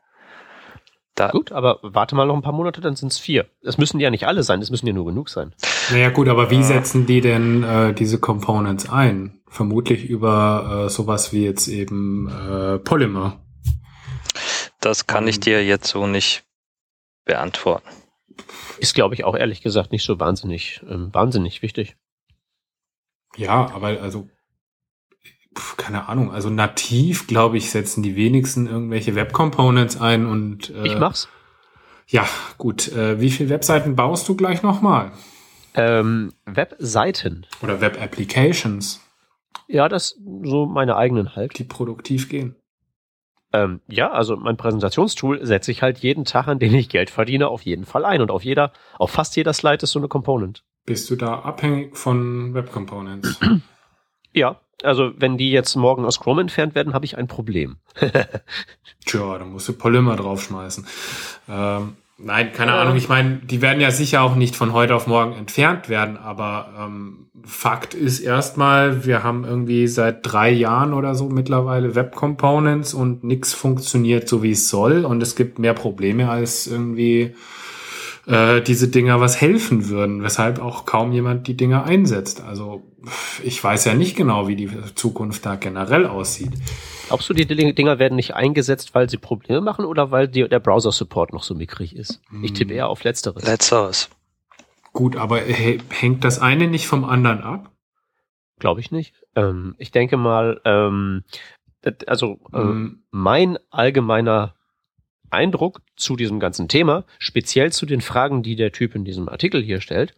Da 1.16 1.30
gut, 1.30 1.54
aber 1.54 1.80
warte 1.82 2.16
mal 2.16 2.26
noch 2.26 2.36
ein 2.36 2.42
paar 2.42 2.52
Monate, 2.52 2.82
dann 2.82 2.98
sind 2.98 3.14
es 3.14 3.20
vier. 3.20 3.46
Es 3.62 3.78
müssen 3.78 4.02
ja 4.02 4.10
nicht 4.10 4.28
alle 4.28 4.44
sein, 4.44 4.62
es 4.62 4.70
müssen 4.70 4.86
ja 4.86 4.92
nur 4.92 5.06
genug 5.06 5.30
sein. 5.30 5.54
Naja 5.92 6.10
gut, 6.10 6.28
aber 6.28 6.52
wie 6.52 6.62
setzen 6.62 7.06
die 7.06 7.22
denn 7.22 7.64
äh, 7.64 7.94
diese 7.94 8.20
Components 8.20 8.90
ein? 8.90 9.40
Vermutlich 9.48 10.04
über 10.04 10.88
äh, 10.88 10.90
sowas 10.90 11.32
wie 11.32 11.46
jetzt 11.46 11.70
eben 11.70 12.28
äh, 12.28 12.80
Polymer. 12.80 13.40
Das 14.82 15.08
kann 15.08 15.26
ich 15.26 15.40
dir 15.40 15.64
jetzt 15.64 15.88
so 15.88 16.06
nicht 16.06 16.44
beantworten. 17.24 17.88
Ist, 18.78 18.94
glaube 18.94 19.16
ich, 19.16 19.24
auch 19.24 19.36
ehrlich 19.38 19.62
gesagt 19.62 19.94
nicht 19.94 20.04
so 20.04 20.20
wahnsinnig, 20.20 20.82
ähm, 20.90 21.14
wahnsinnig 21.14 21.62
wichtig. 21.62 21.96
Ja, 23.38 23.72
aber 23.74 24.02
also 24.02 24.30
keine 25.78 26.08
Ahnung, 26.08 26.32
also 26.32 26.50
nativ, 26.50 27.28
glaube 27.28 27.58
ich, 27.58 27.72
setzen 27.72 28.04
die 28.04 28.16
wenigsten 28.16 28.68
irgendwelche 28.68 29.16
Web-Components 29.16 30.00
ein 30.00 30.26
und 30.26 30.70
äh, 30.70 30.86
ich 30.86 30.98
mach's. 30.98 31.28
Ja, 32.08 32.26
gut. 32.58 32.92
Äh, 32.92 33.20
wie 33.20 33.32
viele 33.32 33.50
Webseiten 33.50 33.96
baust 33.96 34.28
du 34.28 34.36
gleich 34.36 34.64
nochmal? 34.64 35.12
Ähm, 35.74 36.34
Webseiten. 36.46 37.46
Oder 37.62 37.82
Web-Applications. 37.82 39.02
Ja, 39.68 39.88
das 39.88 40.18
so 40.44 40.66
meine 40.66 40.98
eigenen 40.98 41.36
halt. 41.36 41.58
Die 41.58 41.64
produktiv 41.64 42.28
gehen. 42.28 42.56
Ähm, 43.54 43.82
ja, 43.88 44.12
also 44.12 44.38
mein 44.38 44.58
Präsentationstool 44.58 45.46
setze 45.46 45.72
ich 45.72 45.82
halt 45.82 46.00
jeden 46.00 46.26
Tag, 46.26 46.48
an 46.48 46.60
dem 46.60 46.74
ich 46.74 46.90
Geld 46.90 47.10
verdiene, 47.10 47.48
auf 47.48 47.62
jeden 47.64 47.86
Fall 47.86 48.06
ein. 48.06 48.22
Und 48.22 48.32
auf 48.32 48.44
jeder, 48.44 48.72
auf 48.98 49.12
fast 49.12 49.36
jeder 49.36 49.54
Slide 49.54 49.84
ist 49.84 49.92
so 49.92 50.00
eine 50.00 50.08
Component. 50.08 50.64
Bist 50.86 51.10
du 51.10 51.16
da 51.16 51.40
abhängig 51.40 51.96
von 51.96 52.54
Web 52.54 52.72
Components? 52.72 53.40
ja, 54.34 54.60
also 54.84 55.12
wenn 55.18 55.38
die 55.38 55.52
jetzt 55.52 55.76
morgen 55.76 56.06
aus 56.06 56.20
Chrome 56.20 56.42
entfernt 56.42 56.76
werden, 56.76 56.94
habe 56.94 57.06
ich 57.06 57.18
ein 57.18 57.28
Problem. 57.28 57.78
Tja, 59.06 59.38
da 59.38 59.46
musst 59.46 59.68
du 59.68 59.74
Polymer 59.74 60.16
draufschmeißen. 60.16 60.88
Ähm, 61.50 61.96
nein, 62.18 62.52
keine 62.54 62.74
Ahnung. 62.74 62.96
Ich 62.96 63.10
meine, 63.10 63.38
die 63.38 63.62
werden 63.62 63.80
ja 63.80 63.92
sicher 63.92 64.22
auch 64.24 64.36
nicht 64.36 64.56
von 64.56 64.74
heute 64.74 64.96
auf 64.96 65.06
morgen 65.08 65.34
entfernt 65.34 65.88
werden, 65.88 66.18
aber 66.18 66.74
ähm, 66.78 67.30
Fakt 67.44 67.94
ist 67.94 68.20
erstmal, 68.20 69.06
wir 69.06 69.24
haben 69.24 69.46
irgendwie 69.46 69.88
seit 69.88 70.20
drei 70.24 70.52
Jahren 70.52 70.94
oder 70.94 71.16
so 71.16 71.30
mittlerweile 71.30 71.96
Web 71.96 72.16
Components 72.16 72.94
und 72.94 73.24
nichts 73.24 73.54
funktioniert 73.54 74.28
so 74.28 74.44
wie 74.44 74.52
es 74.52 74.70
soll 74.70 75.06
und 75.06 75.22
es 75.24 75.36
gibt 75.36 75.60
mehr 75.60 75.74
Probleme 75.74 76.30
als 76.30 76.68
irgendwie 76.68 77.36
äh, 78.28 78.62
diese 78.62 78.88
Dinger 78.88 79.20
was 79.20 79.40
helfen 79.40 79.90
würden, 79.90 80.24
weshalb 80.24 80.60
auch 80.60 80.86
kaum 80.86 81.12
jemand 81.12 81.48
die 81.48 81.58
Dinger 81.58 81.86
einsetzt. 81.86 82.42
Also 82.42 82.84
ich 83.44 83.64
weiß 83.64 83.86
ja 83.86 83.94
nicht 83.94 84.16
genau, 84.16 84.48
wie 84.48 84.56
die 84.56 84.70
Zukunft 84.96 85.46
da 85.46 85.56
generell 85.56 86.06
aussieht. 86.06 86.52
Glaubst 87.08 87.30
du, 87.30 87.34
die 87.34 87.46
Dinger 87.46 88.00
werden 88.00 88.16
nicht 88.16 88.36
eingesetzt, 88.36 88.96
weil 88.96 89.10
sie 89.10 89.18
Probleme 89.18 89.62
machen 89.62 89.86
oder 89.86 90.12
weil 90.12 90.28
die, 90.28 90.48
der 90.48 90.60
Browser-Support 90.60 91.34
noch 91.34 91.44
so 91.44 91.56
mickrig 91.56 91.96
ist? 91.96 92.22
Ich 92.42 92.54
tippe 92.54 92.74
eher 92.74 92.88
auf 92.88 93.04
Letzteres. 93.04 93.44
Letzteres. 93.44 94.10
Gut, 94.94 95.16
aber 95.16 95.40
hängt 95.40 96.24
das 96.24 96.40
eine 96.40 96.68
nicht 96.68 96.88
vom 96.88 97.04
anderen 97.04 97.42
ab? 97.42 97.72
Glaube 98.60 98.80
ich 98.80 98.92
nicht. 98.92 99.14
Ähm, 99.36 99.76
ich 99.78 99.92
denke 99.92 100.18
mal, 100.18 100.62
ähm, 100.66 101.24
also 102.08 102.40
ähm, 102.54 103.04
mein 103.10 103.58
allgemeiner 103.72 104.54
Eindruck 105.32 105.82
zu 105.96 106.16
diesem 106.16 106.40
ganzen 106.40 106.68
Thema, 106.68 107.06
speziell 107.20 107.72
zu 107.72 107.86
den 107.86 108.02
Fragen, 108.02 108.44
die 108.44 108.56
der 108.56 108.72
Typ 108.72 108.96
in 108.96 109.06
diesem 109.06 109.30
Artikel 109.30 109.62
hier 109.62 109.82
stellt, 109.82 110.14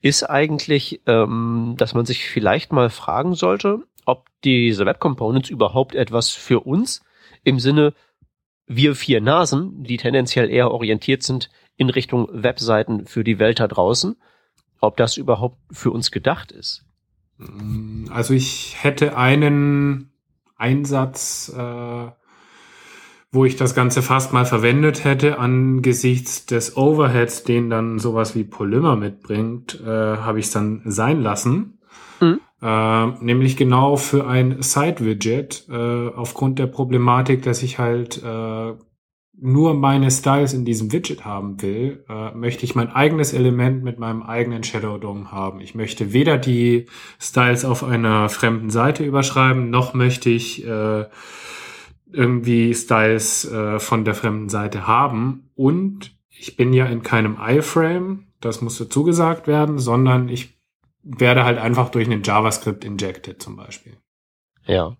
ist 0.00 0.24
eigentlich, 0.24 1.00
ähm, 1.06 1.74
dass 1.78 1.94
man 1.94 2.04
sich 2.04 2.24
vielleicht 2.24 2.72
mal 2.72 2.90
fragen 2.90 3.34
sollte, 3.34 3.84
ob 4.04 4.26
diese 4.44 4.84
Web 4.84 4.98
Components 4.98 5.48
überhaupt 5.48 5.94
etwas 5.94 6.30
für 6.30 6.60
uns 6.60 7.02
im 7.44 7.58
Sinne 7.60 7.94
wir 8.66 8.94
vier 8.94 9.20
Nasen, 9.20 9.84
die 9.84 9.96
tendenziell 9.96 10.50
eher 10.50 10.70
orientiert 10.70 11.22
sind 11.22 11.50
in 11.76 11.90
Richtung 11.90 12.28
Webseiten 12.30 13.06
für 13.06 13.24
die 13.24 13.38
Welt 13.38 13.60
da 13.60 13.68
draußen, 13.68 14.16
ob 14.80 14.96
das 14.96 15.16
überhaupt 15.16 15.58
für 15.70 15.90
uns 15.90 16.10
gedacht 16.10 16.52
ist. 16.52 16.84
Also 18.10 18.34
ich 18.34 18.82
hätte 18.82 19.16
einen 19.16 20.12
Einsatz, 20.56 21.52
äh, 21.56 22.06
wo 23.32 23.46
ich 23.46 23.56
das 23.56 23.74
Ganze 23.74 24.02
fast 24.02 24.34
mal 24.34 24.44
verwendet 24.44 25.04
hätte, 25.04 25.38
angesichts 25.38 26.44
des 26.44 26.76
Overheads, 26.76 27.44
den 27.44 27.70
dann 27.70 27.98
sowas 27.98 28.34
wie 28.36 28.44
Polymer 28.44 28.94
mitbringt, 28.94 29.80
äh, 29.80 29.88
habe 29.88 30.38
ich 30.38 30.46
es 30.46 30.52
dann 30.52 30.82
sein 30.84 31.22
lassen. 31.22 31.78
Mhm. 32.20 32.40
Äh, 32.60 33.06
nämlich 33.24 33.56
genau 33.56 33.96
für 33.96 34.26
ein 34.26 34.62
Side-Widget, 34.62 35.66
äh, 35.70 36.08
aufgrund 36.14 36.58
der 36.58 36.66
Problematik, 36.66 37.42
dass 37.42 37.62
ich 37.62 37.78
halt 37.78 38.22
äh, 38.22 38.74
nur 39.40 39.74
meine 39.74 40.10
Styles 40.10 40.52
in 40.52 40.66
diesem 40.66 40.92
Widget 40.92 41.24
haben 41.24 41.60
will, 41.62 42.04
äh, 42.10 42.32
möchte 42.32 42.64
ich 42.64 42.74
mein 42.74 42.90
eigenes 42.90 43.32
Element 43.32 43.82
mit 43.82 43.98
meinem 43.98 44.22
eigenen 44.22 44.62
Shadow 44.62 44.98
DOM 44.98 45.32
haben. 45.32 45.60
Ich 45.60 45.74
möchte 45.74 46.12
weder 46.12 46.36
die 46.36 46.86
Styles 47.18 47.64
auf 47.64 47.82
einer 47.82 48.28
fremden 48.28 48.68
Seite 48.68 49.04
überschreiben, 49.04 49.70
noch 49.70 49.94
möchte 49.94 50.28
ich 50.28 50.64
äh, 50.64 51.06
irgendwie 52.12 52.74
Styles 52.74 53.50
äh, 53.50 53.78
von 53.78 54.04
der 54.04 54.14
fremden 54.14 54.48
Seite 54.48 54.86
haben. 54.86 55.50
Und 55.54 56.16
ich 56.28 56.56
bin 56.56 56.72
ja 56.72 56.86
in 56.86 57.02
keinem 57.02 57.38
iFrame, 57.40 58.26
das 58.40 58.60
muss 58.60 58.78
dazu 58.78 59.04
gesagt 59.04 59.46
werden, 59.46 59.78
sondern 59.78 60.28
ich 60.28 60.58
werde 61.02 61.44
halt 61.44 61.58
einfach 61.58 61.90
durch 61.90 62.06
einen 62.06 62.22
JavaScript 62.22 62.84
injected 62.84 63.42
zum 63.42 63.56
Beispiel. 63.56 63.96
Ja. 64.66 64.96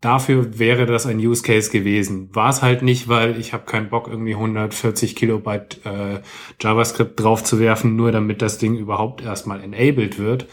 Dafür 0.00 0.58
wäre 0.58 0.84
das 0.84 1.06
ein 1.06 1.18
Use 1.18 1.42
Case 1.42 1.70
gewesen. 1.70 2.34
War 2.34 2.50
es 2.50 2.60
halt 2.60 2.82
nicht, 2.82 3.08
weil 3.08 3.38
ich 3.38 3.52
habe 3.52 3.66
keinen 3.66 3.88
Bock, 3.88 4.08
irgendwie 4.08 4.34
140 4.34 5.14
Kilobyte 5.14 5.80
äh, 5.86 6.20
JavaScript 6.60 7.20
draufzuwerfen, 7.20 7.94
nur 7.94 8.10
damit 8.10 8.42
das 8.42 8.58
Ding 8.58 8.74
überhaupt 8.74 9.22
erstmal 9.22 9.62
enabled 9.62 10.18
wird. 10.18 10.48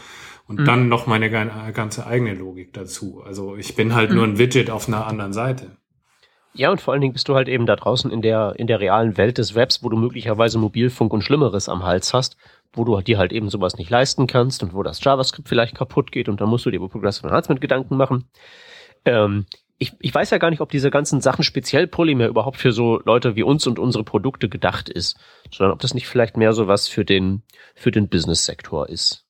Und 0.50 0.60
mhm. 0.60 0.64
dann 0.64 0.88
noch 0.88 1.06
meine 1.06 1.30
ganze 1.30 2.08
eigene 2.08 2.34
Logik 2.34 2.72
dazu. 2.72 3.22
Also 3.24 3.54
ich 3.54 3.76
bin 3.76 3.94
halt 3.94 4.10
mhm. 4.10 4.16
nur 4.16 4.24
ein 4.24 4.38
Widget 4.38 4.68
auf 4.68 4.88
einer 4.88 5.06
anderen 5.06 5.32
Seite. 5.32 5.76
Ja, 6.52 6.72
und 6.72 6.80
vor 6.80 6.92
allen 6.92 7.00
Dingen 7.00 7.12
bist 7.12 7.28
du 7.28 7.36
halt 7.36 7.48
eben 7.48 7.64
da 7.64 7.76
draußen 7.76 8.10
in 8.10 8.20
der, 8.20 8.54
in 8.56 8.66
der 8.66 8.80
realen 8.80 9.16
Welt 9.16 9.38
des 9.38 9.54
Webs, 9.54 9.84
wo 9.84 9.88
du 9.88 9.96
möglicherweise 9.96 10.58
Mobilfunk 10.58 11.12
und 11.12 11.22
Schlimmeres 11.22 11.68
am 11.68 11.84
Hals 11.84 12.12
hast 12.12 12.36
wo 12.72 12.84
du 12.84 13.00
dir 13.00 13.18
halt 13.18 13.32
eben 13.32 13.50
sowas 13.50 13.76
nicht 13.76 13.90
leisten 13.90 14.26
kannst 14.26 14.62
und 14.62 14.74
wo 14.74 14.82
das 14.82 15.02
JavaScript 15.02 15.48
vielleicht 15.48 15.76
kaputt 15.76 16.12
geht 16.12 16.28
und 16.28 16.40
dann 16.40 16.48
musst 16.48 16.66
du 16.66 16.70
dir 16.70 16.76
über 16.76 16.88
Progressive 16.88 17.26
Enhancement 17.26 17.60
Gedanken 17.60 17.96
machen. 17.96 18.28
Ähm, 19.04 19.46
ich, 19.78 19.94
ich 19.98 20.14
weiß 20.14 20.30
ja 20.30 20.38
gar 20.38 20.50
nicht, 20.50 20.60
ob 20.60 20.70
diese 20.70 20.90
ganzen 20.90 21.20
Sachen 21.20 21.42
speziell 21.42 21.86
Polymer 21.86 22.26
überhaupt 22.26 22.58
für 22.58 22.72
so 22.72 23.00
Leute 23.04 23.34
wie 23.34 23.42
uns 23.42 23.66
und 23.66 23.78
unsere 23.78 24.04
Produkte 24.04 24.48
gedacht 24.48 24.88
ist, 24.88 25.18
sondern 25.50 25.72
ob 25.72 25.80
das 25.80 25.94
nicht 25.94 26.06
vielleicht 26.06 26.36
mehr 26.36 26.52
so 26.52 26.68
was 26.68 26.86
für 26.86 27.04
den, 27.04 27.42
für 27.74 27.90
den 27.90 28.08
Business-Sektor 28.08 28.88
ist. 28.88 29.26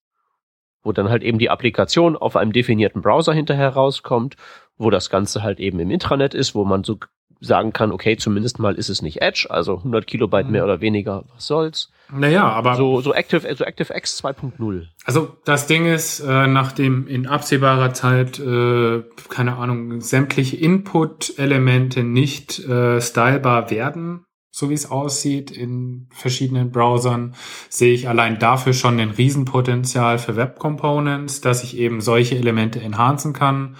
Wo 0.83 0.93
dann 0.93 1.11
halt 1.11 1.23
eben 1.23 1.39
die 1.39 1.51
Applikation 1.51 2.17
auf 2.17 2.37
einem 2.37 2.53
definierten 2.53 3.03
Browser 3.03 3.33
hinterher 3.33 3.71
rauskommt, 3.71 4.37
wo 4.79 4.91
das 4.91 5.11
Ganze 5.11 5.43
halt 5.43 5.61
eben 5.61 5.79
im 5.79 5.91
Intranet 5.91 6.35
ist, 6.35 6.55
wo 6.55 6.65
man 6.65 6.85
so 6.85 6.99
sagen 7.41 7.73
kann, 7.73 7.91
okay, 7.91 8.17
zumindest 8.17 8.59
mal 8.59 8.75
ist 8.75 8.91
es 8.91 9.03
nicht 9.03 9.23
Edge, 9.23 9.47
also 9.49 9.79
100 9.79 10.07
Kilobyte 10.07 10.47
mhm. 10.47 10.53
mehr 10.53 10.65
oder 10.65 10.81
weniger, 10.81 11.25
was 11.35 11.47
soll's. 11.47 11.91
Naja, 12.13 12.49
aber 12.49 12.75
so 12.75 13.01
so 13.01 13.15
Active 13.15 13.55
so 13.55 13.65
ActiveX 13.65 14.23
2.0. 14.23 14.87
Also 15.05 15.37
das 15.45 15.67
Ding 15.67 15.87
ist, 15.87 16.21
äh, 16.21 16.47
nachdem 16.47 17.07
in 17.07 17.27
absehbarer 17.27 17.95
Zeit 17.95 18.39
äh, 18.39 19.03
keine 19.29 19.57
Ahnung 19.57 20.01
sämtliche 20.01 20.57
Input-Elemente 20.57 22.03
nicht 22.03 22.59
äh, 22.59 23.01
stylbar 23.01 23.71
werden, 23.71 24.25
so 24.51 24.71
wie 24.71 24.75
es 24.75 24.91
aussieht 24.91 25.51
in 25.51 26.09
verschiedenen 26.13 26.71
Browsern, 26.73 27.35
sehe 27.69 27.95
ich 27.95 28.09
allein 28.09 28.39
dafür 28.39 28.73
schon 28.73 28.99
ein 28.99 29.11
Riesenpotenzial 29.11 30.19
für 30.19 30.37
Web 30.37 30.59
Components, 30.59 31.41
dass 31.41 31.63
ich 31.63 31.77
eben 31.77 32.01
solche 32.01 32.37
Elemente 32.37 32.81
enhancen 32.81 33.33
kann 33.33 33.77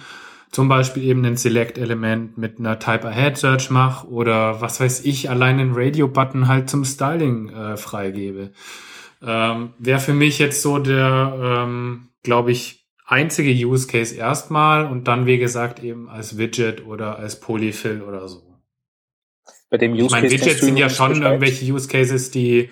zum 0.51 0.67
Beispiel 0.67 1.03
eben 1.03 1.25
ein 1.25 1.37
Select-Element 1.37 2.37
mit 2.37 2.59
einer 2.59 2.77
Type-Ahead-Search 2.77 3.69
mache 3.69 4.07
oder 4.07 4.59
was 4.61 4.79
weiß 4.79 5.05
ich, 5.05 5.29
allein 5.29 5.59
einen 5.59 5.73
Radio-Button 5.73 6.47
halt 6.47 6.69
zum 6.69 6.83
Styling 6.83 7.49
äh, 7.49 7.77
freigebe. 7.77 8.51
Ähm, 9.21 9.73
Wäre 9.79 9.99
für 9.99 10.13
mich 10.13 10.39
jetzt 10.39 10.61
so 10.61 10.77
der, 10.77 11.63
ähm, 11.65 12.09
glaube 12.23 12.51
ich, 12.51 12.85
einzige 13.05 13.51
Use 13.51 13.87
Case 13.87 14.15
erstmal 14.15 14.85
und 14.85 15.07
dann, 15.07 15.25
wie 15.25 15.37
gesagt, 15.37 15.81
eben 15.83 16.09
als 16.09 16.37
Widget 16.37 16.85
oder 16.85 17.17
als 17.17 17.39
Polyfill 17.39 18.01
oder 18.01 18.27
so. 18.27 18.50
Bei 19.71 19.77
dem 19.77 19.93
Use 19.93 20.05
ich 20.05 20.11
meine, 20.11 20.29
Widgets 20.29 20.59
sind 20.59 20.77
ja 20.77 20.89
schon 20.89 21.21
irgendwelche 21.21 21.73
Use 21.73 21.87
Cases, 21.87 22.29
die 22.29 22.69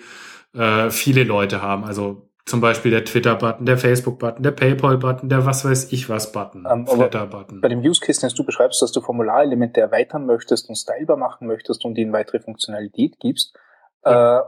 äh, 0.54 0.90
viele 0.90 1.24
Leute 1.24 1.62
haben. 1.62 1.84
Also 1.84 2.28
zum 2.44 2.60
Beispiel 2.60 2.90
der 2.90 3.06
Twitter-Button, 3.06 3.64
der 3.64 3.78
Facebook-Button, 3.78 4.42
der 4.42 4.50
PayPal-Button, 4.50 5.30
der 5.30 5.46
was 5.46 5.64
weiß 5.64 5.92
ich 5.92 6.10
was 6.10 6.30
Button, 6.30 6.66
ähm, 6.70 6.86
Flatter-Button. 6.86 7.62
Bei 7.62 7.68
dem 7.68 7.80
Use 7.80 8.00
Case, 8.04 8.20
den 8.20 8.34
du 8.36 8.44
beschreibst, 8.44 8.82
dass 8.82 8.92
du 8.92 9.00
Formularelemente 9.00 9.80
erweitern 9.80 10.26
möchtest 10.26 10.68
und 10.68 10.76
stylebar 10.76 11.16
machen 11.16 11.46
möchtest 11.46 11.86
und 11.86 11.96
ihnen 11.96 12.12
weitere 12.12 12.40
Funktionalität 12.40 13.18
gibst, 13.18 13.56
ja. 14.04 14.40
äh, 14.40 14.42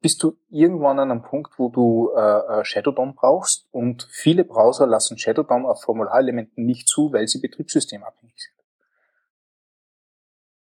bist 0.00 0.22
du 0.22 0.38
irgendwann 0.48 1.00
an 1.00 1.10
einem 1.10 1.22
Punkt, 1.22 1.58
wo 1.58 1.70
du 1.70 2.12
äh, 2.16 2.60
äh 2.60 2.64
Shadow 2.64 2.92
DOM 2.92 3.16
brauchst 3.16 3.66
und 3.72 4.06
viele 4.12 4.44
Browser 4.44 4.86
lassen 4.86 5.18
Shadow 5.18 5.42
DOM 5.42 5.66
auf 5.66 5.82
Formularelementen 5.82 6.64
nicht 6.64 6.86
zu, 6.86 7.12
weil 7.12 7.26
sie 7.26 7.40
betriebssystemabhängig 7.40 8.36
sind. 8.36 8.54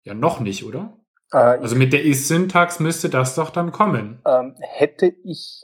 Ja, 0.03 0.13
noch 0.13 0.39
nicht, 0.39 0.63
oder? 0.63 0.97
Äh, 1.31 1.37
also 1.37 1.75
mit 1.75 1.93
der 1.93 2.03
is-Syntax 2.03 2.79
müsste 2.79 3.09
das 3.09 3.35
doch 3.35 3.49
dann 3.49 3.71
kommen. 3.71 4.21
Ähm, 4.25 4.55
hätte 4.59 5.13
ich 5.23 5.63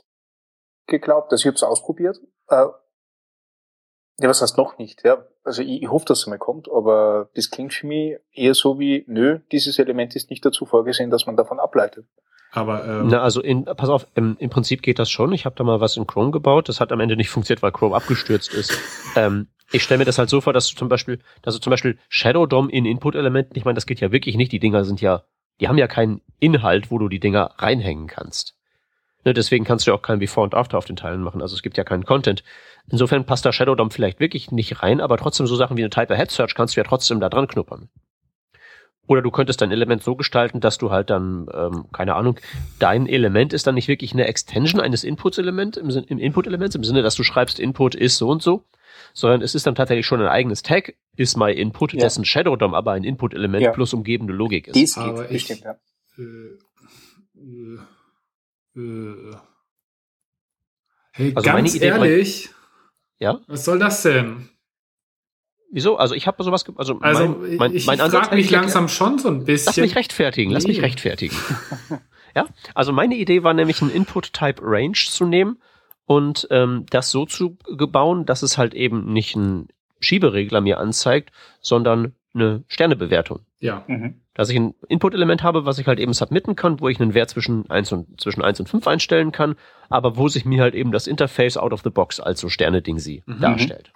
geglaubt. 0.86 1.32
Also 1.32 1.42
ich 1.42 1.46
habe 1.46 1.56
es 1.56 1.62
ausprobiert. 1.62 2.20
Äh, 2.48 2.66
ja, 4.18 4.28
was 4.28 4.42
heißt 4.42 4.56
noch 4.56 4.78
nicht? 4.78 5.04
Ja, 5.04 5.26
also 5.42 5.62
ich, 5.62 5.82
ich 5.82 5.88
hoffe, 5.88 6.04
dass 6.06 6.20
es 6.20 6.26
mal 6.26 6.38
kommt, 6.38 6.70
aber 6.70 7.30
das 7.34 7.50
klingt 7.50 7.74
für 7.74 7.86
mich 7.86 8.16
eher 8.32 8.54
so 8.54 8.78
wie, 8.78 9.04
nö, 9.08 9.40
dieses 9.50 9.78
Element 9.78 10.14
ist 10.14 10.30
nicht 10.30 10.44
dazu 10.44 10.66
vorgesehen, 10.66 11.10
dass 11.10 11.26
man 11.26 11.36
davon 11.36 11.58
ableitet. 11.58 12.06
Aber 12.52 12.86
ähm, 12.86 13.08
Na, 13.08 13.20
also 13.20 13.42
in, 13.42 13.64
pass 13.64 13.88
auf, 13.88 14.06
im, 14.14 14.36
im 14.38 14.48
Prinzip 14.48 14.82
geht 14.82 15.00
das 15.00 15.10
schon. 15.10 15.32
Ich 15.32 15.44
habe 15.44 15.56
da 15.56 15.64
mal 15.64 15.80
was 15.80 15.96
in 15.96 16.06
Chrome 16.06 16.30
gebaut. 16.30 16.68
Das 16.68 16.80
hat 16.80 16.92
am 16.92 17.00
Ende 17.00 17.16
nicht 17.16 17.30
funktioniert, 17.30 17.62
weil 17.62 17.72
Chrome 17.72 17.96
abgestürzt 17.96 18.54
ist. 18.54 18.78
ähm, 19.16 19.48
ich 19.72 19.82
stelle 19.82 19.98
mir 19.98 20.04
das 20.04 20.18
halt 20.18 20.30
so 20.30 20.40
vor, 20.40 20.52
dass 20.52 20.68
du 20.68 20.76
zum 20.76 20.88
Beispiel, 20.88 21.18
dass 21.42 21.54
du 21.54 21.60
zum 21.60 21.72
Beispiel 21.72 21.98
Shadow 22.08 22.46
DOM 22.46 22.68
in 22.68 22.84
Input-Elementen, 22.84 23.58
ich 23.58 23.64
meine, 23.64 23.74
das 23.74 23.86
geht 23.86 23.98
ja 23.98 24.12
wirklich 24.12 24.36
nicht. 24.36 24.52
Die 24.52 24.60
Dinger 24.60 24.84
sind 24.84 25.00
ja, 25.00 25.24
die 25.60 25.68
haben 25.68 25.78
ja 25.78 25.86
keinen 25.86 26.20
Inhalt, 26.38 26.90
wo 26.90 26.98
du 26.98 27.08
die 27.08 27.20
Dinger 27.20 27.52
reinhängen 27.58 28.06
kannst. 28.06 28.54
Ne, 29.24 29.32
deswegen 29.32 29.64
kannst 29.64 29.86
du 29.86 29.94
auch 29.94 30.02
kein 30.02 30.18
Before 30.18 30.44
und 30.44 30.54
After 30.54 30.76
auf 30.76 30.84
den 30.84 30.96
Teilen 30.96 31.22
machen. 31.22 31.40
Also 31.40 31.56
es 31.56 31.62
gibt 31.62 31.78
ja 31.78 31.84
keinen 31.84 32.04
Content. 32.04 32.44
Insofern 32.90 33.24
passt 33.24 33.46
da 33.46 33.52
Shadow 33.52 33.74
DOM 33.74 33.90
vielleicht 33.90 34.20
wirklich 34.20 34.52
nicht 34.52 34.82
rein, 34.82 35.00
aber 35.00 35.16
trotzdem 35.16 35.46
so 35.46 35.56
Sachen 35.56 35.76
wie 35.78 35.82
eine 35.82 35.90
Type-Ahead-Search 35.90 36.54
kannst 36.54 36.76
du 36.76 36.80
ja 36.80 36.84
trotzdem 36.84 37.20
da 37.20 37.30
dran 37.30 37.48
knuppern. 37.48 37.88
Oder 39.06 39.22
du 39.22 39.30
könntest 39.30 39.60
dein 39.60 39.70
Element 39.70 40.02
so 40.02 40.16
gestalten, 40.16 40.60
dass 40.60 40.78
du 40.78 40.90
halt 40.90 41.10
dann, 41.10 41.46
ähm, 41.52 41.86
keine 41.92 42.14
Ahnung, 42.14 42.38
dein 42.78 43.06
Element 43.06 43.52
ist 43.52 43.66
dann 43.66 43.74
nicht 43.74 43.88
wirklich 43.88 44.12
eine 44.12 44.26
Extension 44.26 44.80
eines 44.80 45.04
Inputs-Element 45.04 45.76
im, 45.76 45.90
im 45.90 46.18
Input-Element, 46.18 46.74
im 46.74 46.84
Sinne, 46.84 47.02
dass 47.02 47.14
du 47.14 47.22
schreibst, 47.22 47.58
Input 47.58 47.94
ist 47.94 48.16
so 48.16 48.28
und 48.28 48.42
so, 48.42 48.64
sondern 49.12 49.42
es 49.42 49.54
ist 49.54 49.66
dann 49.66 49.74
tatsächlich 49.74 50.06
schon 50.06 50.22
ein 50.22 50.28
eigenes 50.28 50.62
Tag, 50.62 50.94
ist 51.16 51.36
my 51.36 51.52
Input, 51.52 51.92
ja. 51.92 52.00
dessen 52.00 52.24
Shadow 52.24 52.56
DOM 52.56 52.74
aber 52.74 52.92
ein 52.92 53.04
Input-Element 53.04 53.62
ja. 53.62 53.72
plus 53.72 53.92
umgebende 53.94 54.32
Logik 54.32 54.68
ist. 54.68 54.74
Dies 54.76 54.94
geht, 54.94 55.04
aber 55.04 55.30
ich, 55.30 55.48
bestimmt, 55.48 55.62
ja. 55.62 55.76
Äh, 56.18 56.22
äh 57.40 57.78
äh. 58.76 59.36
Hey, 61.12 61.32
also 61.34 61.46
ganz 61.46 61.80
ehrlich. 61.80 62.50
ja? 63.18 63.40
Was 63.46 63.64
soll 63.64 63.78
das 63.78 64.02
denn? 64.02 64.48
Wieso? 65.70 65.96
Also 65.96 66.14
ich 66.14 66.26
habe 66.26 66.42
sowas, 66.42 66.64
also, 66.76 66.98
also 67.00 67.28
mein, 67.28 67.56
mein, 67.56 67.74
ich, 67.74 67.86
mein 67.86 67.98
ich 67.98 68.04
frage 68.04 68.34
mich 68.34 68.50
langsam 68.50 68.88
schon 68.88 69.18
so 69.18 69.28
ein 69.28 69.44
bisschen. 69.44 69.66
Lass 69.66 69.76
mich 69.76 69.96
rechtfertigen, 69.96 70.48
nee. 70.48 70.54
lass 70.54 70.66
mich 70.66 70.82
rechtfertigen. 70.82 71.36
ja, 72.36 72.46
also 72.74 72.92
meine 72.92 73.16
Idee 73.16 73.42
war 73.42 73.54
nämlich 73.54 73.80
ein 73.80 73.90
Input-Type-Range 73.90 74.94
zu 74.94 75.26
nehmen 75.26 75.58
und 76.04 76.48
ähm, 76.50 76.86
das 76.90 77.10
so 77.10 77.26
zu 77.26 77.58
bauen, 77.68 78.26
dass 78.26 78.42
es 78.42 78.58
halt 78.58 78.74
eben 78.74 79.12
nicht 79.12 79.36
ein 79.36 79.68
Schieberegler 80.04 80.60
mir 80.60 80.78
anzeigt, 80.78 81.32
sondern 81.60 82.14
eine 82.34 82.64
Sternebewertung. 82.68 83.40
Ja. 83.60 83.84
Mhm. 83.86 84.20
Dass 84.34 84.50
ich 84.50 84.56
ein 84.56 84.74
Input-Element 84.88 85.42
habe, 85.42 85.64
was 85.64 85.78
ich 85.78 85.86
halt 85.86 86.00
eben 86.00 86.12
submitten 86.12 86.56
kann, 86.56 86.80
wo 86.80 86.88
ich 86.88 87.00
einen 87.00 87.14
Wert 87.14 87.30
zwischen 87.30 87.70
1 87.70 87.92
und, 87.92 88.20
zwischen 88.20 88.42
1 88.42 88.60
und 88.60 88.68
5 88.68 88.86
einstellen 88.86 89.32
kann, 89.32 89.56
aber 89.88 90.16
wo 90.16 90.28
sich 90.28 90.44
mir 90.44 90.62
halt 90.62 90.74
eben 90.74 90.92
das 90.92 91.06
Interface 91.06 91.56
out 91.56 91.72
of 91.72 91.82
the 91.82 91.90
box 91.90 92.20
als 92.20 92.40
so 92.40 92.48
Sterne-Ding 92.48 92.98
sie 92.98 93.22
mhm. 93.26 93.40
darstellt. 93.40 93.92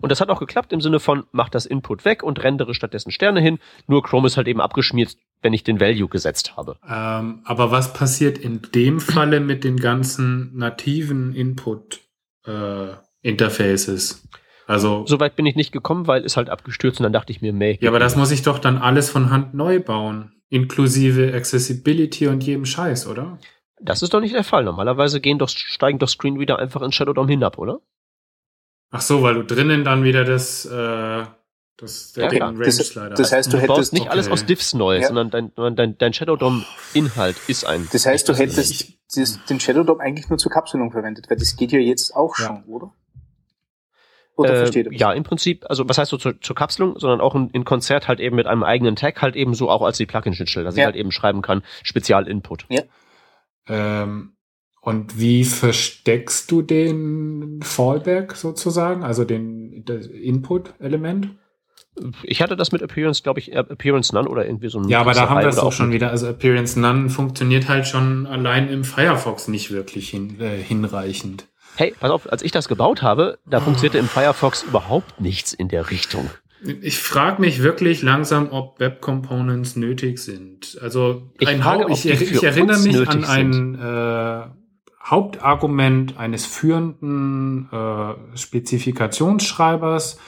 Und 0.00 0.12
das 0.12 0.20
hat 0.20 0.28
auch 0.28 0.40
geklappt 0.40 0.72
im 0.72 0.80
Sinne 0.80 1.00
von, 1.00 1.24
mach 1.32 1.48
das 1.48 1.66
Input 1.66 2.04
weg 2.04 2.22
und 2.22 2.42
rendere 2.42 2.74
stattdessen 2.74 3.10
Sterne 3.10 3.40
hin. 3.40 3.58
Nur 3.86 4.02
Chrome 4.02 4.26
ist 4.26 4.36
halt 4.36 4.48
eben 4.48 4.60
abgeschmiert, 4.60 5.16
wenn 5.42 5.52
ich 5.52 5.64
den 5.64 5.80
Value 5.80 6.08
gesetzt 6.08 6.56
habe. 6.56 6.76
Ähm, 6.88 7.40
aber 7.44 7.70
was 7.70 7.92
passiert 7.92 8.38
in 8.38 8.62
dem 8.74 9.00
Falle 9.00 9.40
mit 9.40 9.64
den 9.64 9.78
ganzen 9.78 10.56
nativen 10.56 11.34
Input 11.34 12.00
äh, 12.46 12.88
Interfaces? 13.22 14.28
Also 14.66 15.04
Soweit 15.06 15.36
bin 15.36 15.46
ich 15.46 15.54
nicht 15.56 15.72
gekommen, 15.72 16.06
weil 16.06 16.24
es 16.24 16.36
halt 16.36 16.50
abgestürzt 16.50 16.98
und 17.00 17.04
dann 17.04 17.12
dachte 17.12 17.30
ich 17.32 17.40
mir, 17.40 17.52
meh. 17.52 17.78
ja, 17.80 17.88
aber 17.90 17.98
das 18.00 18.16
muss 18.16 18.30
ich 18.32 18.42
doch 18.42 18.58
dann 18.58 18.78
alles 18.78 19.10
von 19.10 19.30
Hand 19.30 19.54
neu 19.54 19.78
bauen, 19.80 20.32
inklusive 20.48 21.32
Accessibility 21.34 22.26
und 22.26 22.42
jedem 22.44 22.64
Scheiß, 22.66 23.06
oder? 23.06 23.38
Das 23.80 24.02
ist 24.02 24.12
doch 24.14 24.20
nicht 24.20 24.34
der 24.34 24.42
Fall. 24.44 24.64
Normalerweise 24.64 25.20
gehen 25.20 25.38
doch, 25.38 25.48
steigen 25.48 25.98
doch 25.98 26.08
Screenreader 26.08 26.58
einfach 26.58 26.82
in 26.82 26.92
Shadow 26.92 27.12
DOM 27.12 27.28
hinab, 27.28 27.58
oder? 27.58 27.80
Ach 28.90 29.00
so, 29.00 29.22
weil 29.22 29.34
du 29.34 29.44
drinnen 29.44 29.84
dann 29.84 30.02
wieder 30.04 30.24
das, 30.24 30.64
äh, 30.64 31.24
das 31.76 32.14
Ja, 32.16 32.28
den 32.28 32.38
klar. 32.38 32.48
Range 32.50 32.64
Das, 32.64 32.76
Slider 32.78 33.10
das 33.10 33.32
heißt, 33.32 33.52
du 33.52 33.58
Du 33.58 33.66
baust 33.66 33.78
hättest, 33.78 33.92
nicht 33.92 34.08
alles 34.10 34.26
okay. 34.26 34.32
aus 34.32 34.46
Diffs 34.46 34.74
neu, 34.74 34.98
Ja. 35.00 35.06
sondern 35.08 35.30
dein, 35.30 35.52
dein, 35.76 35.98
dein 35.98 36.12
Shadow 36.12 36.36
DOM 36.36 36.64
Inhalt 36.94 37.36
ist 37.48 37.66
ein. 37.66 37.86
das 37.92 38.06
heißt, 38.06 38.28
du 38.28 38.34
hättest 38.34 38.70
ich- 38.70 38.98
das, 39.14 39.38
den 39.48 39.60
Shadow 39.60 39.84
DOM 39.84 40.00
eigentlich 40.00 40.28
nur 40.28 40.38
zur 40.38 40.50
Kapselung 40.50 40.90
verwendet, 40.90 41.26
weil 41.28 41.36
das 41.36 41.54
geht 41.56 41.70
ja 41.72 41.78
jetzt 41.78 42.16
auch 42.16 42.36
Ja. 42.38 42.46
schon, 42.46 42.64
oder? 42.64 42.92
Äh, 44.44 44.94
ja, 44.94 45.12
im 45.12 45.22
Prinzip, 45.22 45.64
also 45.68 45.88
was 45.88 45.98
heißt 45.98 46.10
so 46.10 46.18
zur, 46.18 46.40
zur 46.40 46.54
Kapselung, 46.54 46.98
sondern 46.98 47.20
auch 47.20 47.34
in, 47.34 47.48
in 47.50 47.64
Konzert 47.64 48.06
halt 48.06 48.20
eben 48.20 48.36
mit 48.36 48.46
einem 48.46 48.64
eigenen 48.64 48.96
Tag 48.96 49.22
halt 49.22 49.34
eben 49.34 49.54
so 49.54 49.70
auch 49.70 49.82
als 49.82 49.96
die 49.96 50.06
Plugin-Schnittstelle, 50.06 50.64
dass 50.64 50.74
ich 50.74 50.80
Ja. 50.80 50.86
halt 50.86 50.96
eben 50.96 51.10
schreiben 51.10 51.40
kann, 51.42 51.62
Spezial-Input. 51.82 52.66
Ähm, 53.68 54.32
und 54.82 55.18
wie 55.18 55.44
versteckst 55.44 56.50
du 56.50 56.62
den 56.62 57.60
Fallback 57.62 58.36
sozusagen, 58.36 59.02
also 59.02 59.24
den 59.24 59.84
das 59.84 60.06
Input-Element? 60.06 61.30
Ich 62.22 62.42
hatte 62.42 62.56
das 62.56 62.72
mit 62.72 62.82
Appearance, 62.82 63.22
glaube 63.22 63.40
ich, 63.40 63.56
Appearance 63.56 64.14
None 64.14 64.28
oder 64.28 64.46
irgendwie 64.46 64.68
so 64.68 64.78
ein 64.78 64.88
Ja, 64.88 65.00
aber 65.00 65.14
da 65.14 65.30
haben 65.30 65.40
wir 65.40 65.48
es 65.48 65.58
auch 65.58 65.72
schon 65.72 65.92
wieder. 65.92 66.10
Also 66.10 66.28
Appearance 66.28 66.78
None 66.78 67.08
funktioniert 67.08 67.68
halt 67.68 67.86
schon 67.86 68.26
allein 68.26 68.68
im 68.68 68.84
Firefox 68.84 69.48
nicht 69.48 69.70
wirklich 69.70 70.10
hin, 70.10 70.38
äh, 70.40 70.58
hinreichend. 70.58 71.48
Hey, 71.76 71.94
pass 72.00 72.10
auf, 72.10 72.30
als 72.32 72.42
ich 72.42 72.52
das 72.52 72.68
gebaut 72.68 73.02
habe, 73.02 73.38
da 73.46 73.60
funktionierte 73.60 73.98
im 73.98 74.08
Firefox 74.08 74.62
überhaupt 74.62 75.20
nichts 75.20 75.52
in 75.52 75.68
der 75.68 75.90
Richtung. 75.90 76.30
Ich 76.80 76.98
frage 76.98 77.40
mich 77.40 77.62
wirklich 77.62 78.02
langsam, 78.02 78.48
ob 78.50 78.80
Web 78.80 79.00
Components 79.02 79.76
nötig 79.76 80.18
sind. 80.18 80.78
Also 80.80 81.30
Ich 81.38 81.46
ein 81.48 81.60
frage, 81.60 81.86
ich, 81.92 82.06
er- 82.06 82.20
ich 82.20 82.42
erinnere 82.42 82.78
mich 82.80 83.06
an 83.08 83.24
ein 83.24 83.74
äh, 83.74 84.46
Hauptargument 85.04 86.18
eines 86.18 86.46
führenden 86.46 87.68
äh, 87.70 88.36
Spezifikationsschreibers, 88.36 90.18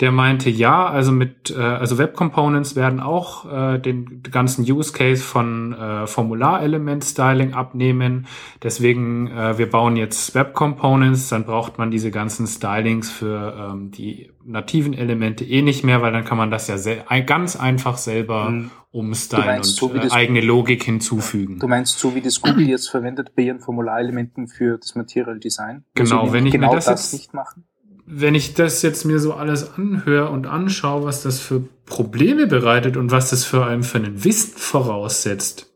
der 0.00 0.10
meinte, 0.12 0.50
ja, 0.50 0.86
also 0.86 1.12
mit 1.12 1.50
äh, 1.50 1.60
also 1.60 1.98
Web 1.98 2.14
Components 2.14 2.74
werden 2.76 3.00
auch 3.00 3.44
äh, 3.52 3.78
den 3.78 4.22
ganzen 4.30 4.62
Use 4.70 4.92
Case 4.92 5.22
von 5.22 5.72
äh, 5.74 6.06
Formularelement 6.06 7.04
Styling 7.04 7.54
abnehmen. 7.54 8.26
Deswegen 8.62 9.28
äh, 9.28 9.58
wir 9.58 9.70
bauen 9.70 9.96
jetzt 9.96 10.34
Web 10.34 10.54
Components, 10.54 11.28
dann 11.28 11.44
braucht 11.44 11.78
man 11.78 11.90
diese 11.90 12.10
ganzen 12.10 12.46
Stylings 12.46 13.10
für 13.10 13.70
ähm, 13.72 13.90
die 13.90 14.30
nativen 14.44 14.92
Elemente 14.94 15.44
eh 15.44 15.62
nicht 15.62 15.84
mehr, 15.84 16.02
weil 16.02 16.12
dann 16.12 16.24
kann 16.24 16.36
man 16.38 16.50
das 16.50 16.66
ja 16.68 16.76
ein- 17.08 17.26
ganz 17.26 17.54
einfach 17.56 17.96
selber 17.96 18.48
Hm. 18.48 18.70
umstylen 18.90 19.46
meinst, 19.46 19.80
und 19.82 19.92
so 19.92 19.96
äh, 20.00 20.10
eigene 20.10 20.40
Logik 20.40 20.82
hinzufügen. 20.82 21.58
Du 21.60 21.68
meinst, 21.68 21.98
so 21.98 22.14
wie 22.16 22.20
das 22.20 22.40
Google 22.40 22.68
jetzt 22.68 22.88
verwendet 22.90 23.34
bei 23.36 23.42
ihren 23.44 23.60
Formularelementen 23.60 24.48
für 24.48 24.78
das 24.78 24.94
Material 24.96 25.38
Design? 25.38 25.84
Genau, 25.94 26.26
sie 26.26 26.32
wenn 26.32 26.46
ich 26.46 26.52
mir 26.54 26.58
genau 26.60 26.74
das 26.74 26.86
das, 26.86 27.12
jetzt- 27.12 27.20
nicht 27.20 27.34
machen? 27.34 27.64
Wenn 28.06 28.34
ich 28.34 28.54
das 28.54 28.82
jetzt 28.82 29.04
mir 29.04 29.18
so 29.18 29.34
alles 29.34 29.74
anhöre 29.74 30.30
und 30.30 30.46
anschaue, 30.46 31.04
was 31.04 31.22
das 31.22 31.38
für 31.38 31.62
Probleme 31.86 32.46
bereitet 32.46 32.96
und 32.96 33.10
was 33.10 33.30
das 33.30 33.44
für 33.44 33.64
einen 33.64 33.82
für 33.82 33.98
einen 33.98 34.24
Wissen 34.24 34.56
voraussetzt. 34.56 35.68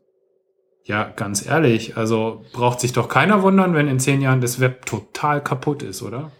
Ja, 0.83 1.03
ganz 1.03 1.45
ehrlich, 1.45 1.97
also 1.97 2.45
braucht 2.53 2.79
sich 2.79 2.93
doch 2.93 3.09
keiner 3.09 3.41
wundern, 3.41 3.73
wenn 3.73 3.87
in 3.87 3.99
zehn 3.99 4.21
Jahren 4.21 4.39
das 4.39 4.59
Web 4.59 4.85
total 4.85 5.43
kaputt 5.43 5.83
ist, 5.83 6.01
oder? 6.01 6.31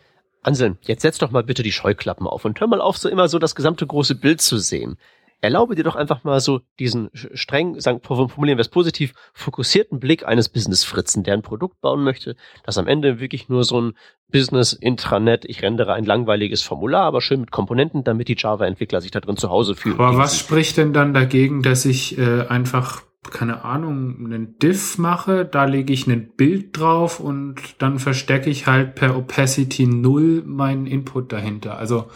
Anselm, 0.41 0.77
jetzt 0.81 1.01
setz 1.01 1.17
doch 1.17 1.31
mal 1.31 1.43
bitte 1.43 1.63
die 1.63 1.73
Scheuklappen 1.73 2.25
auf 2.25 2.45
und 2.45 2.59
hör 2.59 2.67
mal 2.67 2.79
auf, 2.79 2.97
so 2.97 3.09
immer 3.09 3.27
so 3.27 3.39
das 3.39 3.55
gesamte 3.55 3.85
große 3.85 4.15
Bild 4.15 4.39
zu 4.39 4.57
sehen. 4.57 4.97
Erlaube 5.39 5.75
dir 5.75 5.83
doch 5.83 5.95
einfach 5.95 6.23
mal 6.23 6.39
so 6.39 6.61
diesen 6.79 7.09
streng, 7.13 7.79
sagen, 7.79 8.01
formulieren 8.01 8.57
wir 8.57 8.61
es 8.61 8.69
positiv, 8.69 9.13
fokussierten 9.33 9.99
Blick 9.99 10.25
eines 10.25 10.49
Business-Fritzen, 10.49 11.23
der 11.23 11.35
ein 11.35 11.43
Produkt 11.43 11.79
bauen 11.79 12.03
möchte, 12.03 12.35
das 12.63 12.79
am 12.79 12.87
Ende 12.87 13.19
wirklich 13.19 13.47
nur 13.47 13.63
so 13.63 13.79
ein 13.79 13.93
Business-Intranet, 14.31 15.45
ich 15.45 15.61
rendere 15.61 15.93
ein 15.93 16.05
langweiliges 16.05 16.63
Formular, 16.63 17.03
aber 17.03 17.21
schön 17.21 17.39
mit 17.39 17.51
Komponenten, 17.51 18.03
damit 18.03 18.27
die 18.27 18.35
Java-Entwickler 18.37 18.99
sich 18.99 19.11
da 19.11 19.19
drin 19.19 19.37
zu 19.37 19.49
Hause 19.49 19.75
fühlen. 19.75 19.99
Aber 19.99 20.17
was 20.17 20.39
spricht 20.39 20.77
denn 20.77 20.91
dann 20.91 21.13
dagegen, 21.13 21.61
dass 21.61 21.85
ich 21.85 22.17
äh, 22.17 22.47
einfach, 22.47 23.03
keine 23.31 23.63
Ahnung, 23.63 24.17
einen 24.25 24.57
Diff 24.57 24.97
mache, 24.97 25.45
da 25.45 25.65
lege 25.65 25.93
ich 25.93 26.07
ein 26.07 26.31
Bild 26.35 26.77
drauf 26.77 27.19
und 27.19 27.55
dann 27.77 27.99
verstecke 27.99 28.49
ich 28.49 28.65
halt 28.65 28.95
per 28.95 29.15
Opacity 29.15 29.85
0 29.85 30.43
meinen 30.45 30.87
Input 30.87 31.31
dahinter. 31.31 31.77
Also 31.77 32.07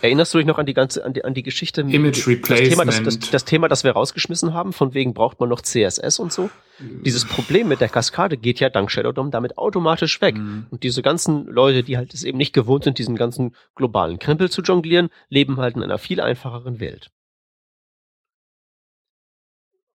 Erinnerst 0.00 0.32
du 0.32 0.38
dich 0.38 0.46
noch 0.46 0.58
an 0.58 0.66
die 0.66 0.74
ganze, 0.74 1.04
an 1.04 1.12
die, 1.12 1.24
an 1.24 1.34
die 1.34 1.42
Geschichte? 1.42 1.82
mit- 1.82 1.94
Image 1.94 2.18
das 2.18 2.60
Thema, 2.60 2.84
das, 2.84 2.96
das, 2.96 3.06
Replacement. 3.06 3.34
das 3.34 3.44
Thema, 3.44 3.68
das 3.68 3.84
wir 3.84 3.92
rausgeschmissen 3.92 4.54
haben, 4.54 4.72
von 4.72 4.94
wegen 4.94 5.12
braucht 5.14 5.40
man 5.40 5.48
noch 5.48 5.60
CSS 5.60 6.18
und 6.18 6.32
so. 6.32 6.50
Dieses 6.78 7.24
Problem 7.24 7.66
mit 7.68 7.80
der 7.80 7.88
Kaskade 7.88 8.36
geht 8.36 8.60
ja 8.60 8.70
dank 8.70 8.90
Shadow 8.90 9.10
DOM 9.10 9.30
damit 9.32 9.58
automatisch 9.58 10.20
weg. 10.20 10.36
Mhm. 10.36 10.66
Und 10.70 10.84
diese 10.84 11.02
ganzen 11.02 11.46
Leute, 11.46 11.82
die 11.82 11.96
halt 11.96 12.14
es 12.14 12.22
eben 12.22 12.38
nicht 12.38 12.52
gewohnt 12.52 12.84
sind, 12.84 12.98
diesen 12.98 13.16
ganzen 13.16 13.56
globalen 13.74 14.18
Krempel 14.20 14.50
zu 14.50 14.62
jonglieren, 14.62 15.08
leben 15.28 15.56
halt 15.56 15.74
in 15.76 15.82
einer 15.82 15.98
viel 15.98 16.20
einfacheren 16.20 16.78
Welt. 16.78 17.10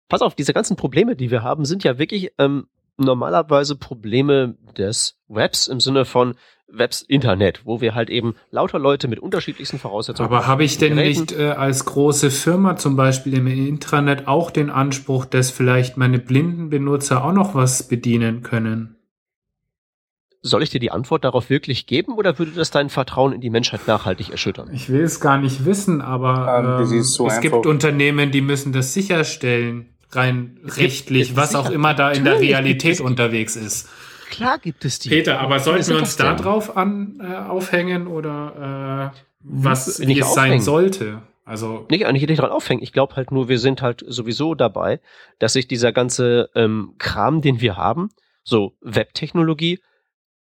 Pass 0.08 0.22
auf, 0.22 0.34
diese 0.34 0.52
ganzen 0.54 0.76
Probleme, 0.76 1.14
die 1.14 1.30
wir 1.30 1.42
haben, 1.42 1.64
sind 1.64 1.84
ja 1.84 1.98
wirklich 1.98 2.32
ähm, 2.38 2.66
normalerweise 2.96 3.76
Probleme 3.76 4.56
des 4.76 5.18
Webs 5.28 5.68
im 5.68 5.80
Sinne 5.80 6.04
von 6.04 6.34
Webs 6.72 7.02
Internet, 7.02 7.62
wo 7.64 7.80
wir 7.80 7.94
halt 7.94 8.10
eben 8.10 8.34
lauter 8.50 8.78
Leute 8.78 9.08
mit 9.08 9.18
unterschiedlichsten 9.18 9.78
Voraussetzungen. 9.78 10.28
Aber 10.28 10.46
habe 10.46 10.64
ich 10.64 10.78
denn 10.78 10.94
Geräten- 10.96 11.20
nicht 11.20 11.32
äh, 11.32 11.50
als 11.50 11.84
große 11.84 12.30
Firma 12.30 12.76
zum 12.76 12.96
Beispiel 12.96 13.34
im 13.34 13.46
Intranet 13.46 14.28
auch 14.28 14.50
den 14.50 14.70
Anspruch, 14.70 15.24
dass 15.24 15.50
vielleicht 15.50 15.96
meine 15.96 16.18
blinden 16.18 16.70
Benutzer 16.70 17.24
auch 17.24 17.32
noch 17.32 17.54
was 17.54 17.88
bedienen 17.88 18.42
können? 18.42 18.96
Soll 20.42 20.62
ich 20.62 20.70
dir 20.70 20.80
die 20.80 20.90
Antwort 20.90 21.24
darauf 21.24 21.50
wirklich 21.50 21.86
geben 21.86 22.14
oder 22.14 22.38
würde 22.38 22.52
das 22.52 22.70
dein 22.70 22.88
Vertrauen 22.88 23.34
in 23.34 23.42
die 23.42 23.50
Menschheit 23.50 23.86
nachhaltig 23.86 24.30
erschüttern? 24.30 24.70
Ich 24.72 24.88
will 24.88 25.02
es 25.02 25.20
gar 25.20 25.36
nicht 25.36 25.66
wissen, 25.66 26.00
aber 26.00 26.80
Ähm, 26.80 26.92
ähm, 26.94 27.02
so 27.02 27.26
es 27.26 27.40
gibt 27.40 27.66
Unternehmen, 27.66 28.30
die 28.30 28.40
müssen 28.40 28.72
das 28.72 28.94
sicherstellen, 28.94 29.90
rein 30.12 30.56
Es 30.64 30.76
gibt- 30.76 30.86
rechtlich, 30.86 31.30
es- 31.32 31.36
was 31.36 31.54
auch 31.54 31.68
immer 31.68 31.92
da 31.92 32.10
in 32.10 32.24
der 32.24 32.38
gibt 32.38 32.44
Realität 32.52 33.00
unterwegs 33.02 33.54
ist. 33.54 33.90
Klar 34.30 34.58
gibt 34.58 34.84
es 34.84 34.98
die. 34.98 35.08
Peter, 35.08 35.40
aber 35.40 35.58
sollten 35.58 35.88
wir 35.88 35.98
uns 35.98 36.16
da 36.16 36.34
drauf 36.34 36.76
an, 36.76 37.20
äh, 37.20 37.34
aufhängen 37.34 38.06
oder 38.06 39.12
äh, 39.12 39.18
was 39.40 39.98
Nicht 39.98 40.20
es 40.20 40.34
sein 40.34 40.60
sollte? 40.60 41.22
Also 41.44 41.86
nicht 41.90 42.06
eigentlich 42.06 42.28
nicht 42.28 42.40
dran 42.40 42.50
aufhängen. 42.50 42.82
Ich 42.82 42.92
glaube 42.92 43.16
halt 43.16 43.32
nur, 43.32 43.48
wir 43.48 43.58
sind 43.58 43.82
halt 43.82 44.04
sowieso 44.06 44.54
dabei, 44.54 45.00
dass 45.40 45.54
sich 45.54 45.66
dieser 45.66 45.92
ganze 45.92 46.48
ähm, 46.54 46.94
Kram, 46.98 47.40
den 47.40 47.60
wir 47.60 47.76
haben, 47.76 48.10
so 48.44 48.76
Webtechnologie, 48.80 49.80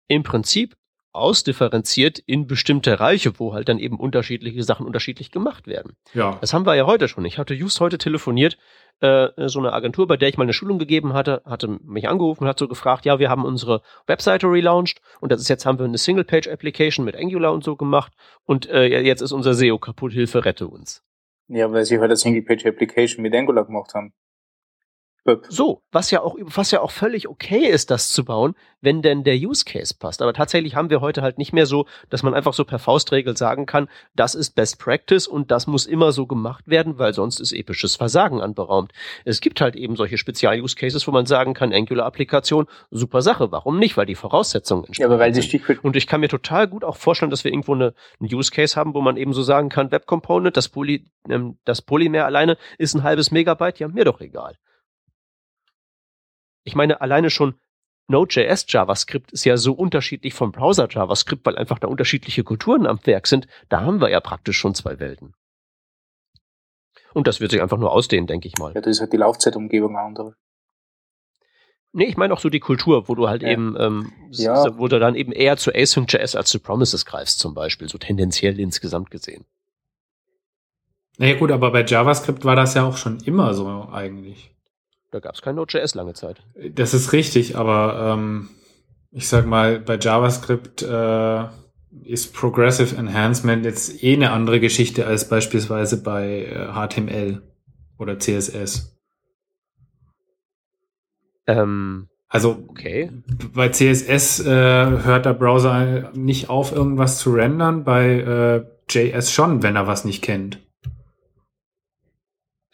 im 0.08 0.22
Prinzip 0.22 0.76
ausdifferenziert 1.12 2.18
in 2.18 2.46
bestimmte 2.46 3.00
Reiche, 3.00 3.38
wo 3.38 3.52
halt 3.52 3.68
dann 3.68 3.78
eben 3.78 3.98
unterschiedliche 3.98 4.62
Sachen 4.62 4.86
unterschiedlich 4.86 5.30
gemacht 5.30 5.66
werden. 5.66 5.96
ja, 6.14 6.38
Das 6.40 6.54
haben 6.54 6.66
wir 6.66 6.74
ja 6.74 6.86
heute 6.86 7.08
schon. 7.08 7.24
Ich 7.24 7.38
hatte 7.38 7.54
just 7.54 7.80
heute 7.80 7.98
telefoniert, 7.98 8.56
äh, 9.00 9.48
so 9.48 9.58
eine 9.58 9.72
Agentur, 9.72 10.06
bei 10.06 10.16
der 10.16 10.28
ich 10.28 10.38
mal 10.38 10.44
eine 10.44 10.52
Schulung 10.52 10.78
gegeben 10.78 11.12
hatte, 11.12 11.42
hatte 11.44 11.68
mich 11.68 12.08
angerufen 12.08 12.44
und 12.44 12.48
hat 12.48 12.58
so 12.58 12.68
gefragt, 12.68 13.04
ja, 13.04 13.18
wir 13.18 13.28
haben 13.28 13.44
unsere 13.44 13.82
Webseite 14.06 14.46
relaunched 14.46 15.00
und 15.20 15.32
das 15.32 15.40
ist 15.40 15.48
jetzt 15.48 15.66
haben 15.66 15.78
wir 15.78 15.84
eine 15.84 15.98
Single-Page-Application 15.98 17.04
mit 17.04 17.16
Angular 17.16 17.52
und 17.52 17.64
so 17.64 17.76
gemacht 17.76 18.12
und 18.44 18.68
äh, 18.70 18.86
jetzt 19.02 19.20
ist 19.20 19.32
unser 19.32 19.54
SEO 19.54 19.78
kaputt, 19.78 20.12
Hilfe, 20.12 20.44
rette 20.44 20.68
uns. 20.68 21.02
Ja, 21.48 21.70
weil 21.72 21.84
sie 21.84 21.98
halt 21.98 22.10
eine 22.10 22.16
Single-Page-Application 22.16 23.22
mit 23.22 23.34
Angular 23.34 23.66
gemacht 23.66 23.92
haben. 23.94 24.12
Böp. 25.24 25.46
So, 25.48 25.82
was 25.92 26.10
ja 26.10 26.20
auch, 26.20 26.36
was 26.40 26.72
ja 26.72 26.80
auch 26.80 26.90
völlig 26.90 27.28
okay 27.28 27.68
ist, 27.68 27.90
das 27.90 28.10
zu 28.10 28.24
bauen, 28.24 28.54
wenn 28.80 29.02
denn 29.02 29.22
der 29.22 29.36
Use 29.36 29.64
Case 29.64 29.94
passt. 29.96 30.20
Aber 30.20 30.32
tatsächlich 30.32 30.74
haben 30.74 30.90
wir 30.90 31.00
heute 31.00 31.22
halt 31.22 31.38
nicht 31.38 31.52
mehr 31.52 31.66
so, 31.66 31.86
dass 32.10 32.24
man 32.24 32.34
einfach 32.34 32.54
so 32.54 32.64
per 32.64 32.80
Faustregel 32.80 33.36
sagen 33.36 33.64
kann, 33.66 33.88
das 34.16 34.34
ist 34.34 34.56
Best 34.56 34.80
Practice 34.80 35.28
und 35.28 35.52
das 35.52 35.68
muss 35.68 35.86
immer 35.86 36.10
so 36.10 36.26
gemacht 36.26 36.64
werden, 36.66 36.98
weil 36.98 37.14
sonst 37.14 37.38
ist 37.38 37.52
episches 37.52 37.94
Versagen 37.94 38.40
anberaumt. 38.40 38.92
Es 39.24 39.40
gibt 39.40 39.60
halt 39.60 39.76
eben 39.76 39.94
solche 39.94 40.18
Spezial-Use 40.18 40.74
Cases, 40.74 41.06
wo 41.06 41.12
man 41.12 41.26
sagen 41.26 41.54
kann, 41.54 41.72
Angular-Applikation, 41.72 42.66
super 42.90 43.22
Sache. 43.22 43.52
Warum 43.52 43.78
nicht? 43.78 43.96
Weil 43.96 44.06
die 44.06 44.16
Voraussetzungen 44.16 44.86
Ja, 44.94 45.06
aber 45.06 45.20
weil 45.20 45.32
sind. 45.32 45.44
Stichwort 45.44 45.84
Und 45.84 45.94
ich 45.94 46.08
kann 46.08 46.20
mir 46.20 46.28
total 46.28 46.66
gut 46.66 46.82
auch 46.82 46.96
vorstellen, 46.96 47.30
dass 47.30 47.44
wir 47.44 47.52
irgendwo 47.52 47.74
eine, 47.74 47.94
einen 48.18 48.34
Use 48.34 48.50
Case 48.50 48.74
haben, 48.74 48.94
wo 48.94 49.00
man 49.00 49.16
eben 49.16 49.32
so 49.32 49.42
sagen 49.42 49.68
kann, 49.68 49.92
Web 49.92 50.06
Component, 50.06 50.56
das, 50.56 50.68
Poly, 50.68 51.06
ähm, 51.28 51.58
das 51.64 51.80
Polymer 51.80 52.24
alleine 52.24 52.56
ist 52.78 52.94
ein 52.94 53.04
halbes 53.04 53.30
Megabyte, 53.30 53.78
ja, 53.78 53.86
mir 53.86 54.04
doch 54.04 54.20
egal. 54.20 54.56
Ich 56.64 56.74
meine, 56.74 57.00
alleine 57.00 57.30
schon 57.30 57.54
Node.js 58.08 58.66
JavaScript 58.68 59.32
ist 59.32 59.44
ja 59.44 59.56
so 59.56 59.72
unterschiedlich 59.72 60.34
vom 60.34 60.52
Browser 60.52 60.88
JavaScript, 60.90 61.46
weil 61.46 61.56
einfach 61.56 61.78
da 61.78 61.88
unterschiedliche 61.88 62.44
Kulturen 62.44 62.86
am 62.86 62.98
Werk 63.04 63.26
sind. 63.26 63.46
Da 63.68 63.82
haben 63.82 64.00
wir 64.00 64.10
ja 64.10 64.20
praktisch 64.20 64.58
schon 64.58 64.74
zwei 64.74 64.98
Welten. 64.98 65.34
Und 67.14 67.26
das 67.26 67.40
wird 67.40 67.50
sich 67.50 67.62
einfach 67.62 67.78
nur 67.78 67.92
ausdehnen, 67.92 68.26
denke 68.26 68.48
ich 68.48 68.56
mal. 68.58 68.72
Ja, 68.74 68.80
da 68.80 68.90
ist 68.90 69.00
halt 69.00 69.12
die 69.12 69.18
Laufzeitumgebung 69.18 69.96
eine 69.96 70.06
andere. 70.06 70.36
Nee, 71.94 72.06
ich 72.06 72.16
meine 72.16 72.32
auch 72.32 72.40
so 72.40 72.48
die 72.48 72.60
Kultur, 72.60 73.08
wo 73.08 73.14
du 73.14 73.28
halt 73.28 73.42
Ja. 73.42 73.50
eben, 73.50 73.76
ähm, 73.78 74.12
Ja. 74.30 74.78
wo 74.78 74.88
du 74.88 74.98
dann 74.98 75.14
eben 75.14 75.30
eher 75.30 75.58
zu 75.58 75.74
Async.js 75.74 76.34
als 76.34 76.48
zu 76.48 76.58
Promises 76.58 77.04
greifst 77.04 77.38
zum 77.38 77.54
Beispiel, 77.54 77.88
so 77.88 77.98
tendenziell 77.98 78.58
insgesamt 78.58 79.10
gesehen. 79.10 79.44
Naja 81.18 81.38
gut, 81.38 81.50
aber 81.50 81.70
bei 81.70 81.84
JavaScript 81.84 82.44
war 82.46 82.56
das 82.56 82.74
ja 82.74 82.84
auch 82.88 82.96
schon 82.96 83.20
immer 83.20 83.52
so 83.52 83.88
eigentlich. 83.92 84.51
Da 85.12 85.20
gab 85.20 85.34
es 85.34 85.42
kein 85.42 85.54
Node.js 85.56 85.94
lange 85.94 86.14
Zeit. 86.14 86.42
Das 86.74 86.94
ist 86.94 87.12
richtig, 87.12 87.56
aber 87.56 88.14
ähm, 88.14 88.48
ich 89.10 89.28
sag 89.28 89.46
mal, 89.46 89.78
bei 89.78 89.98
JavaScript 89.98 90.82
äh, 90.82 91.44
ist 92.04 92.32
Progressive 92.34 92.96
Enhancement 92.96 93.66
jetzt 93.66 94.02
eh 94.02 94.14
eine 94.14 94.30
andere 94.30 94.58
Geschichte 94.58 95.06
als 95.06 95.28
beispielsweise 95.28 96.02
bei 96.02 96.46
äh, 96.46 96.72
HTML 96.72 97.42
oder 97.98 98.18
CSS. 98.18 98.98
Ähm, 101.46 102.08
Also 102.28 102.64
okay. 102.68 103.10
bei 103.52 103.68
CSS 103.68 104.40
äh, 104.40 104.50
hört 104.50 105.26
der 105.26 105.34
Browser 105.34 106.10
nicht 106.14 106.48
auf, 106.48 106.72
irgendwas 106.72 107.18
zu 107.18 107.34
rendern, 107.34 107.84
bei 107.84 108.20
äh, 108.20 108.64
JS 108.88 109.30
schon, 109.30 109.62
wenn 109.62 109.76
er 109.76 109.86
was 109.86 110.06
nicht 110.06 110.22
kennt. 110.22 110.58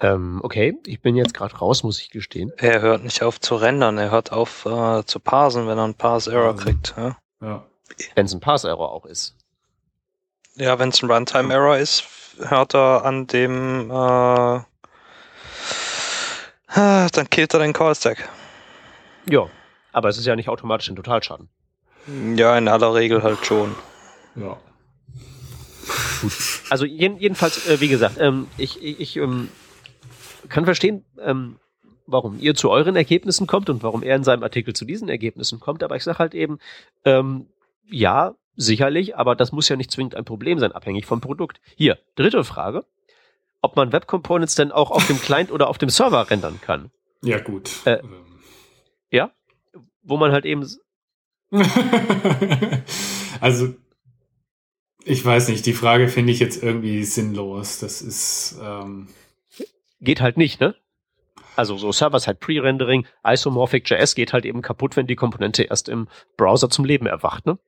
Ähm, 0.01 0.41
okay, 0.45 0.79
ich 0.87 1.01
bin 1.01 1.17
jetzt 1.17 1.35
gerade 1.35 1.57
raus, 1.57 1.83
muss 1.83 2.01
ich 2.01 2.11
gestehen. 2.11 2.53
Er 2.57 2.81
hört 2.81 3.03
nicht 3.03 3.23
auf 3.23 3.41
zu 3.41 3.57
rendern, 3.57 3.99
er 3.99 4.11
hört 4.13 4.31
auf 4.33 4.65
äh, 4.65 5.05
zu 5.05 5.19
parsen, 5.19 5.67
wenn 5.67 5.77
er 5.79 5.85
einen 5.85 5.95
Parse-Error 5.95 6.53
Also. 6.53 6.63
kriegt. 6.65 6.95
Ja, 6.97 7.17
Ja. 7.41 7.65
Wenn 8.15 8.27
es 8.27 8.33
ein 8.33 8.41
Parse-Error 8.41 8.93
auch 8.93 9.07
ist. 9.07 9.35
ja 10.55 10.79
wenn 10.79 10.91
es 10.91 11.03
ein 11.03 11.11
Runtime-Error 11.11 11.79
ist, 11.79 12.05
hört 12.39 12.75
er 12.75 13.05
an 13.05 13.27
dem, 13.27 13.91
äh, 13.91 14.57
äh, 16.77 17.09
dann 17.11 17.31
killt 17.31 17.55
er 17.55 17.61
den 17.61 17.73
Call-Stack. 17.73 18.29
Ja, 19.29 19.47
aber 19.93 20.09
es 20.11 20.19
ist 20.19 20.27
ja 20.27 20.37
nicht 20.37 20.49
automatisch 20.49 20.89
ein 20.91 20.97
Totalschaden. 20.97 21.49
Ja, 22.37 22.57
in 22.57 22.69
aller 22.69 22.95
Regel 22.95 23.23
halt 23.25 23.45
schon. 23.45 23.75
ja. 24.37 24.57
Also 26.69 26.85
jeden, 26.85 27.19
jedenfalls, 27.19 27.67
äh, 27.67 27.81
wie 27.81 27.89
gesagt, 27.89 28.17
ähm, 28.19 28.49
ich, 28.59 28.83
ich, 28.83 29.01
ich 29.01 29.17
ähm, 29.17 29.49
kann 30.49 30.65
verstehen, 30.65 31.05
ähm, 31.21 31.57
warum 32.07 32.39
ihr 32.41 32.55
zu 32.55 32.71
euren 32.71 32.97
Ergebnissen 32.97 33.47
kommt 33.47 33.69
und 33.71 33.83
warum 33.83 34.03
er 34.03 34.17
in 34.17 34.25
seinem 34.25 34.43
Artikel 34.43 34.75
zu 34.75 34.85
diesen 34.85 35.09
Ergebnissen 35.09 35.61
kommt, 35.61 35.83
aber 35.83 35.97
ich 35.97 36.05
sage 36.05 36.19
halt 36.19 36.35
eben, 36.35 36.59
ähm, 37.05 37.47
ja, 37.91 38.35
sicherlich, 38.57 39.17
aber 39.17 39.37
das 39.37 39.53
muss 39.53 39.69
ja 39.69 39.77
nicht 39.77 39.91
zwingend 39.91 40.15
ein 40.15 40.25
Problem 40.25 40.59
sein, 40.59 40.73
abhängig 40.73 41.07
vom 41.07 41.21
Produkt. 41.21 41.61
Hier, 41.77 41.99
dritte 42.17 42.45
Frage, 42.45 42.85
ob 43.63 43.77
man 43.77 43.93
Web 43.93 44.07
Components 44.07 44.55
denn 44.55 44.73
auch 44.73 44.91
auf 44.91 45.07
dem 45.07 45.21
Client 45.21 45.51
oder 45.51 45.69
auf 45.69 45.79
dem 45.79 45.91
Server 45.91 46.31
rendern 46.31 46.61
kann, 46.61 46.91
Ja, 47.23 47.39
gut. 47.39 47.71
Äh. 47.85 47.99
wo 50.09 50.17
man 50.17 50.33
halt 50.33 50.45
eben, 50.45 50.67
also, 53.41 53.75
ich 55.05 55.25
weiß 55.25 55.49
nicht, 55.49 55.65
die 55.67 55.73
Frage 55.73 56.09
finde 56.09 56.33
ich 56.33 56.41
jetzt 56.41 56.63
irgendwie 56.63 57.05
sinnlos. 57.05 57.79
Das 57.79 58.03
ist, 58.03 58.59
ähm, 58.63 59.09
geht 60.01 60.21
halt 60.21 60.37
nicht, 60.37 60.61
ne? 60.61 60.75
Also 61.57 61.77
so 61.77 61.91
Server-Side 61.91 62.37
Pre-Rendering, 62.37 63.07
Isomorphic 63.27 63.89
JS 63.91 64.15
geht 64.15 64.33
halt 64.33 64.45
eben 64.45 64.63
kaputt, 64.63 64.97
wenn 64.97 65.07
die 65.07 65.17
Komponente 65.17 65.65
erst 65.65 65.89
im 65.89 66.09
Browser 66.37 66.71
zum 66.71 66.85
Leben 66.85 67.07
erwacht, 67.07 67.47
ne? 67.47 67.59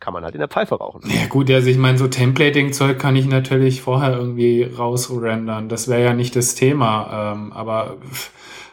Kann 0.00 0.14
man 0.14 0.24
halt 0.24 0.34
in 0.34 0.40
der 0.40 0.48
Pfeife 0.48 0.76
rauchen. 0.76 1.02
ja 1.10 1.26
gut, 1.26 1.50
also 1.50 1.68
ich 1.68 1.76
meine, 1.76 1.98
so 1.98 2.08
Templating-Zeug 2.08 2.98
kann 2.98 3.16
ich 3.16 3.26
natürlich 3.26 3.82
vorher 3.82 4.16
irgendwie 4.16 4.62
rausrendern. 4.62 5.68
Das 5.68 5.88
wäre 5.88 6.02
ja 6.02 6.14
nicht 6.14 6.34
das 6.34 6.54
Thema, 6.54 7.34
ähm, 7.34 7.52
aber 7.52 7.98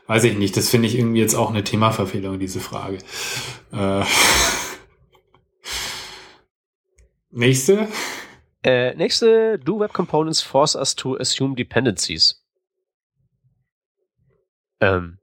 weiß 0.07 0.23
ich 0.23 0.37
nicht, 0.37 0.55
das 0.55 0.69
finde 0.69 0.87
ich 0.87 0.97
irgendwie 0.97 1.19
jetzt 1.19 1.35
auch 1.35 1.49
eine 1.49 1.63
Themaverfehlung, 1.63 2.39
diese 2.39 2.61
Frage. 2.61 2.99
Äh, 3.73 4.03
nächste. 7.29 7.87
Äh, 8.67 8.95
nächste, 8.95 9.57
do 9.59 9.79
Web 9.79 9.93
Components 9.93 10.41
force 10.41 10.75
us 10.75 10.93
to 10.93 11.15
assume 11.15 11.55
dependencies? 11.55 12.43
Ähm, 14.81 15.19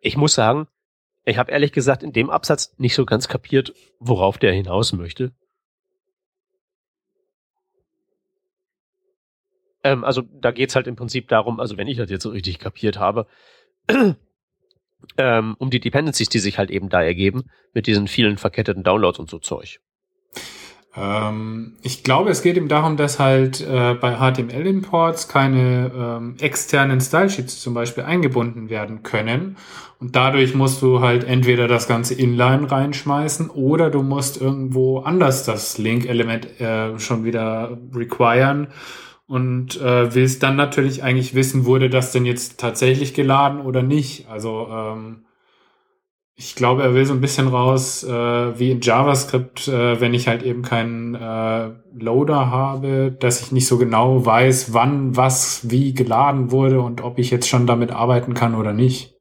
ich 0.00 0.16
muss 0.16 0.34
sagen, 0.34 0.68
ich 1.24 1.38
habe 1.38 1.50
ehrlich 1.50 1.72
gesagt 1.72 2.04
in 2.04 2.12
dem 2.12 2.30
Absatz 2.30 2.72
nicht 2.78 2.94
so 2.94 3.04
ganz 3.04 3.26
kapiert, 3.26 3.74
worauf 3.98 4.38
der 4.38 4.52
hinaus 4.52 4.92
möchte. 4.92 5.32
Ähm, 9.82 10.04
also 10.04 10.22
da 10.22 10.52
geht's 10.52 10.76
halt 10.76 10.86
im 10.86 10.94
Prinzip 10.94 11.26
darum, 11.26 11.58
also 11.58 11.76
wenn 11.76 11.88
ich 11.88 11.96
das 11.96 12.10
jetzt 12.10 12.22
so 12.22 12.30
richtig 12.30 12.60
kapiert 12.60 12.96
habe, 12.96 13.26
ähm, 15.16 15.56
um 15.58 15.70
die 15.70 15.80
Dependencies, 15.80 16.28
die 16.28 16.38
sich 16.38 16.58
halt 16.58 16.70
eben 16.70 16.90
da 16.90 17.02
ergeben, 17.02 17.50
mit 17.74 17.88
diesen 17.88 18.06
vielen 18.06 18.38
verketteten 18.38 18.84
Downloads 18.84 19.18
und 19.18 19.28
so 19.28 19.40
Zeug. 19.40 19.80
Ähm, 20.94 21.74
ich 21.82 22.04
glaube, 22.04 22.30
es 22.30 22.42
geht 22.42 22.56
ihm 22.56 22.68
darum, 22.68 22.96
dass 22.96 23.18
halt 23.18 23.60
äh, 23.60 23.94
bei 23.94 24.16
HTML-Imports 24.16 25.28
keine 25.28 25.90
ähm, 25.94 26.36
externen 26.40 27.00
Stylesheets 27.00 27.60
zum 27.60 27.74
Beispiel 27.74 28.04
eingebunden 28.04 28.68
werden 28.68 29.02
können. 29.02 29.56
Und 30.00 30.16
dadurch 30.16 30.54
musst 30.54 30.82
du 30.82 31.00
halt 31.00 31.24
entweder 31.24 31.68
das 31.68 31.88
ganze 31.88 32.14
Inline 32.14 32.70
reinschmeißen 32.70 33.50
oder 33.50 33.88
du 33.88 34.02
musst 34.02 34.40
irgendwo 34.40 34.98
anders 34.98 35.44
das 35.44 35.78
Link-Element 35.78 36.60
äh, 36.60 36.98
schon 36.98 37.24
wieder 37.24 37.78
requiren 37.94 38.68
und 39.28 39.80
äh, 39.80 40.14
willst 40.14 40.42
dann 40.42 40.56
natürlich 40.56 41.02
eigentlich 41.02 41.34
wissen, 41.34 41.64
wurde 41.64 41.88
das 41.88 42.12
denn 42.12 42.26
jetzt 42.26 42.60
tatsächlich 42.60 43.14
geladen 43.14 43.60
oder 43.60 43.82
nicht. 43.82 44.28
Also 44.28 44.68
ähm, 44.70 45.24
ich 46.42 46.56
glaube, 46.56 46.82
er 46.82 46.94
will 46.94 47.06
so 47.06 47.12
ein 47.12 47.20
bisschen 47.20 47.46
raus, 47.46 48.02
äh, 48.02 48.58
wie 48.58 48.72
in 48.72 48.80
JavaScript, 48.80 49.68
äh, 49.68 50.00
wenn 50.00 50.12
ich 50.12 50.26
halt 50.26 50.42
eben 50.42 50.62
keinen 50.62 51.14
äh, 51.14 51.70
Loader 51.94 52.50
habe, 52.50 53.12
dass 53.12 53.40
ich 53.40 53.52
nicht 53.52 53.68
so 53.68 53.78
genau 53.78 54.26
weiß, 54.26 54.74
wann 54.74 55.16
was 55.16 55.70
wie 55.70 55.94
geladen 55.94 56.50
wurde 56.50 56.80
und 56.80 57.00
ob 57.00 57.18
ich 57.18 57.30
jetzt 57.30 57.48
schon 57.48 57.66
damit 57.68 57.92
arbeiten 57.92 58.34
kann 58.34 58.56
oder 58.56 58.72
nicht. 58.72 59.14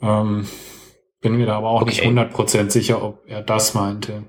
Ähm, 0.00 0.46
bin 1.20 1.36
mir 1.36 1.44
da 1.44 1.58
aber 1.58 1.68
auch 1.68 1.84
nicht 1.84 2.00
Okay. 2.00 2.08
100% 2.08 2.70
sicher, 2.70 3.02
ob 3.02 3.22
er 3.26 3.42
das 3.42 3.74
meinte. 3.74 4.24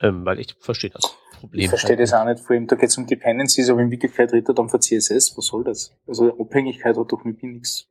Ähm, 0.00 0.24
weil 0.24 0.38
ich 0.38 0.54
verstehe 0.60 0.90
das 0.90 1.16
Problem. 1.48 1.64
Ich 1.64 1.68
verstehe 1.68 1.96
das 1.96 2.12
auch 2.12 2.24
nicht. 2.24 2.40
Vor 2.40 2.54
allem, 2.54 2.66
da 2.66 2.76
geht 2.76 2.88
es 2.88 2.98
um 2.98 3.06
Dependencies, 3.06 3.70
aber 3.70 3.80
in 3.80 3.90
Wirklichkeit 3.90 4.32
redet 4.32 4.48
er 4.48 4.54
dann 4.54 4.68
von 4.68 4.80
CSS. 4.80 5.36
Was 5.36 5.46
soll 5.46 5.64
das? 5.64 5.92
Also 6.06 6.38
Abhängigkeit 6.38 6.96
hat 6.96 7.12
doch 7.12 7.24
mit 7.24 7.42
mir 7.42 7.52
nichts. 7.52 7.88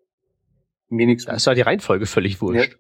Mir 0.90 1.08
nichts. 1.08 1.26
Da 1.26 1.34
ist 1.34 1.46
ja 1.46 1.54
die 1.54 1.62
Reihenfolge 1.62 2.06
völlig 2.06 2.42
wurscht. 2.42 2.78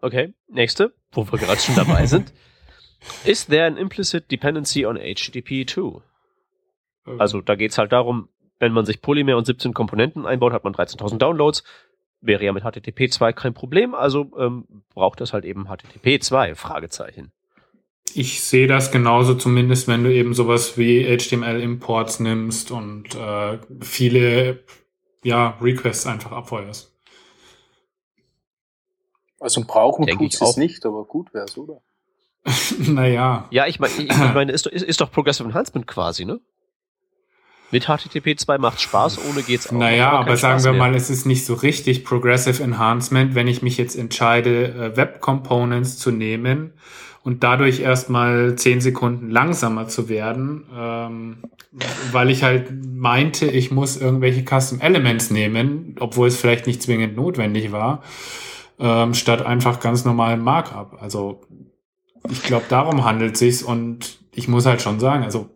Okay, 0.00 0.34
nächste, 0.48 0.94
wo 1.12 1.30
wir 1.30 1.38
gerade 1.38 1.60
schon 1.60 1.76
dabei 1.76 2.06
sind. 2.06 2.32
Is 3.24 3.46
there 3.46 3.66
an 3.66 3.76
implicit 3.76 4.30
dependency 4.30 4.86
on 4.86 4.96
HTTP 4.96 5.68
2? 5.68 6.02
Also 7.18 7.40
da 7.40 7.54
geht's 7.54 7.78
halt 7.78 7.92
darum, 7.92 8.28
wenn 8.58 8.72
man 8.72 8.86
sich 8.86 9.02
Polymer 9.02 9.36
und 9.36 9.44
17 9.44 9.74
Komponenten 9.74 10.26
einbaut, 10.26 10.52
hat 10.52 10.64
man 10.64 10.74
13.000 10.74 11.18
Downloads. 11.18 11.64
Wäre 12.20 12.44
ja 12.44 12.52
mit 12.52 12.64
HTTP 12.64 13.12
2 13.12 13.34
kein 13.34 13.52
Problem, 13.52 13.94
also 13.94 14.30
ähm, 14.38 14.84
braucht 14.94 15.20
das 15.20 15.34
halt 15.34 15.44
eben 15.44 15.66
HTTP 15.66 16.22
2, 16.22 16.54
Fragezeichen. 16.54 17.32
Ich 18.12 18.42
sehe 18.42 18.66
das 18.66 18.92
genauso, 18.92 19.34
zumindest 19.34 19.88
wenn 19.88 20.04
du 20.04 20.12
eben 20.12 20.34
sowas 20.34 20.76
wie 20.78 21.04
HTML-Imports 21.04 22.20
nimmst 22.20 22.70
und 22.70 23.14
äh, 23.14 23.58
viele 23.80 24.62
ja, 25.24 25.56
Requests 25.60 26.06
einfach 26.06 26.32
abfeuerst. 26.32 26.92
Also 29.40 29.62
brauchen 29.66 30.06
Denke 30.06 30.24
tut's 30.24 30.40
es 30.40 30.56
nicht, 30.56 30.86
aber 30.86 31.04
gut 31.04 31.32
wär's, 31.34 31.56
oder? 31.58 31.80
naja. 32.78 33.48
Ja, 33.50 33.66
ich 33.66 33.80
meine, 33.80 33.92
ich, 33.94 34.10
ich 34.10 34.16
meine, 34.34 34.52
ist, 34.52 34.66
doch- 34.66 34.70
ist, 34.70 34.82
ist 34.82 35.00
doch 35.00 35.10
Progressive 35.10 35.48
Enhancement 35.48 35.86
quasi, 35.86 36.24
ne? 36.24 36.40
Mit 37.70 37.86
HTTP 37.86 38.38
2 38.38 38.58
macht's 38.58 38.82
Spaß, 38.82 39.18
ohne 39.28 39.42
geht's 39.42 39.66
auch. 39.68 39.72
Naja, 39.72 40.04
Macht 40.12 40.14
aber 40.14 40.24
keinen 40.26 40.36
sagen 40.36 40.52
Spaß 40.60 40.64
wir 40.66 40.72
mehr. 40.72 40.80
mal, 40.80 40.94
es 40.94 41.10
ist 41.10 41.26
nicht 41.26 41.44
so 41.44 41.54
richtig 41.54 42.04
Progressive 42.04 42.62
Enhancement, 42.62 43.34
wenn 43.34 43.48
ich 43.48 43.62
mich 43.62 43.76
jetzt 43.78 43.96
entscheide, 43.96 44.68
äh, 44.68 44.96
Web 44.96 45.20
Components 45.20 45.98
zu 45.98 46.10
nehmen 46.12 46.74
und 47.24 47.42
dadurch 47.42 47.80
erstmal 47.80 48.54
zehn 48.56 48.82
Sekunden 48.82 49.30
langsamer 49.30 49.88
zu 49.88 50.10
werden, 50.10 50.66
ähm, 50.76 51.36
weil 52.12 52.30
ich 52.30 52.42
halt 52.42 52.70
meinte, 52.84 53.46
ich 53.46 53.70
muss 53.70 53.96
irgendwelche 53.96 54.44
Custom 54.44 54.80
Elements 54.80 55.30
nehmen, 55.30 55.96
obwohl 55.98 56.28
es 56.28 56.36
vielleicht 56.36 56.66
nicht 56.66 56.82
zwingend 56.82 57.16
notwendig 57.16 57.72
war, 57.72 58.02
ähm, 58.78 59.14
statt 59.14 59.44
einfach 59.44 59.80
ganz 59.80 60.04
normalen 60.04 60.42
Markup. 60.42 60.98
Also 61.00 61.40
ich 62.30 62.42
glaube, 62.42 62.66
darum 62.68 63.04
handelt 63.04 63.38
sich's 63.38 63.62
und 63.62 64.18
ich 64.34 64.46
muss 64.46 64.66
halt 64.66 64.82
schon 64.82 65.00
sagen, 65.00 65.24
also 65.24 65.48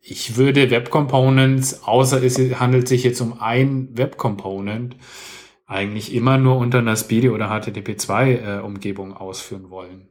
ich 0.00 0.36
würde 0.36 0.70
Web 0.70 0.90
Components, 0.90 1.82
außer 1.82 2.22
es 2.22 2.38
handelt 2.60 2.86
sich 2.86 3.02
jetzt 3.02 3.20
um 3.20 3.40
ein 3.40 3.88
Web 3.96 4.16
Component, 4.16 4.96
eigentlich 5.66 6.14
immer 6.14 6.38
nur 6.38 6.56
unter 6.56 6.78
einer 6.78 6.94
Speedy 6.94 7.30
oder 7.30 7.50
HTTP2 7.50 8.58
äh, 8.58 8.60
Umgebung 8.60 9.16
ausführen 9.16 9.70
wollen. 9.70 10.08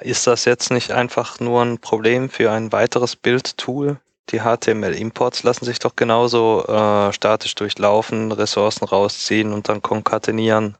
Ist 0.00 0.26
das 0.26 0.44
jetzt 0.44 0.70
nicht 0.70 0.92
einfach 0.92 1.40
nur 1.40 1.62
ein 1.62 1.78
Problem 1.78 2.30
für 2.30 2.50
ein 2.50 2.72
weiteres 2.72 3.16
Build-Tool? 3.16 4.00
die 4.30 4.40
HTML-Imports 4.40 5.42
lassen 5.42 5.64
sich 5.64 5.78
doch 5.78 5.96
genauso 5.96 6.64
äh, 6.66 7.12
statisch 7.12 7.54
durchlaufen, 7.54 8.32
Ressourcen 8.32 8.84
rausziehen 8.84 9.52
und 9.52 9.68
dann 9.68 9.82
konkatenieren. 9.82 10.76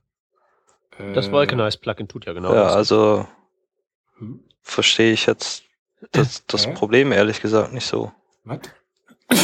Das 1.15 1.29
Äh, 1.29 1.33
Vulcanize-Plugin 1.33 2.09
tut 2.09 2.27
ja 2.27 2.33
genau 2.33 2.53
ja, 2.53 2.65
das. 2.65 2.75
also 2.75 3.27
hm, 4.19 4.41
verstehe 4.63 5.13
ich 5.13 5.27
jetzt 5.27 5.65
das, 6.13 6.45
das 6.47 6.67
Hä? 6.67 6.75
Problem 6.75 7.13
ehrlich 7.13 7.41
gesagt 7.41 7.73
nicht 7.73 7.87
so. 7.87 8.13
Was? 8.45 8.61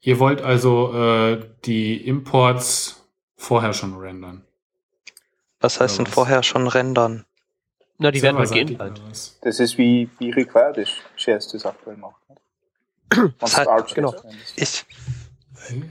Ihr 0.00 0.18
wollt 0.18 0.40
also 0.40 0.94
äh, 0.94 1.46
die 1.64 2.06
Imports 2.06 3.06
vorher 3.36 3.74
schon 3.74 3.98
rendern. 3.98 4.44
Was 5.60 5.78
heißt 5.78 5.98
denn 5.98 6.06
vorher 6.06 6.42
schon 6.42 6.66
rendern? 6.66 7.26
Na, 8.02 8.10
die 8.10 8.22
werden 8.22 8.38
halt 8.38 9.00
was? 9.08 9.38
Das 9.42 9.60
ist 9.60 9.76
wie, 9.78 10.08
wie 10.18 10.30
required 10.30 10.78
ist, 10.78 10.92
JS 11.18 11.48
das 11.52 11.66
aktuell 11.66 11.96
macht. 11.96 12.16
Das 13.38 13.56
hat- 13.58 13.68
Arch 13.68 13.94
genau. 13.94 14.14
Ich, 14.56 14.84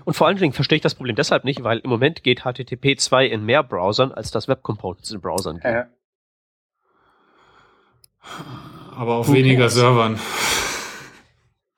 Und 0.06 0.16
vor 0.16 0.26
allen 0.28 0.38
Dingen 0.38 0.54
verstehe 0.54 0.78
ich 0.78 0.82
das 0.82 0.96
Problem 0.96 1.16
deshalb 1.16 1.44
nicht, 1.44 1.64
weil 1.64 1.80
im 1.80 1.90
Moment 1.90 2.24
geht 2.24 2.42
HTTP 2.46 2.98
2 2.98 3.26
in 3.28 3.46
mehr 3.46 3.62
Browsern, 3.62 4.12
als 4.12 4.32
das 4.32 4.48
Web 4.48 4.64
Components 4.64 5.12
in 5.12 5.22
Browsern 5.22 5.58
geht. 5.58 5.66
ja. 5.72 5.88
Aber 8.96 9.16
auf 9.16 9.28
Who 9.30 9.34
weniger 9.34 9.60
cares? 9.60 9.76
Servern. 9.76 10.20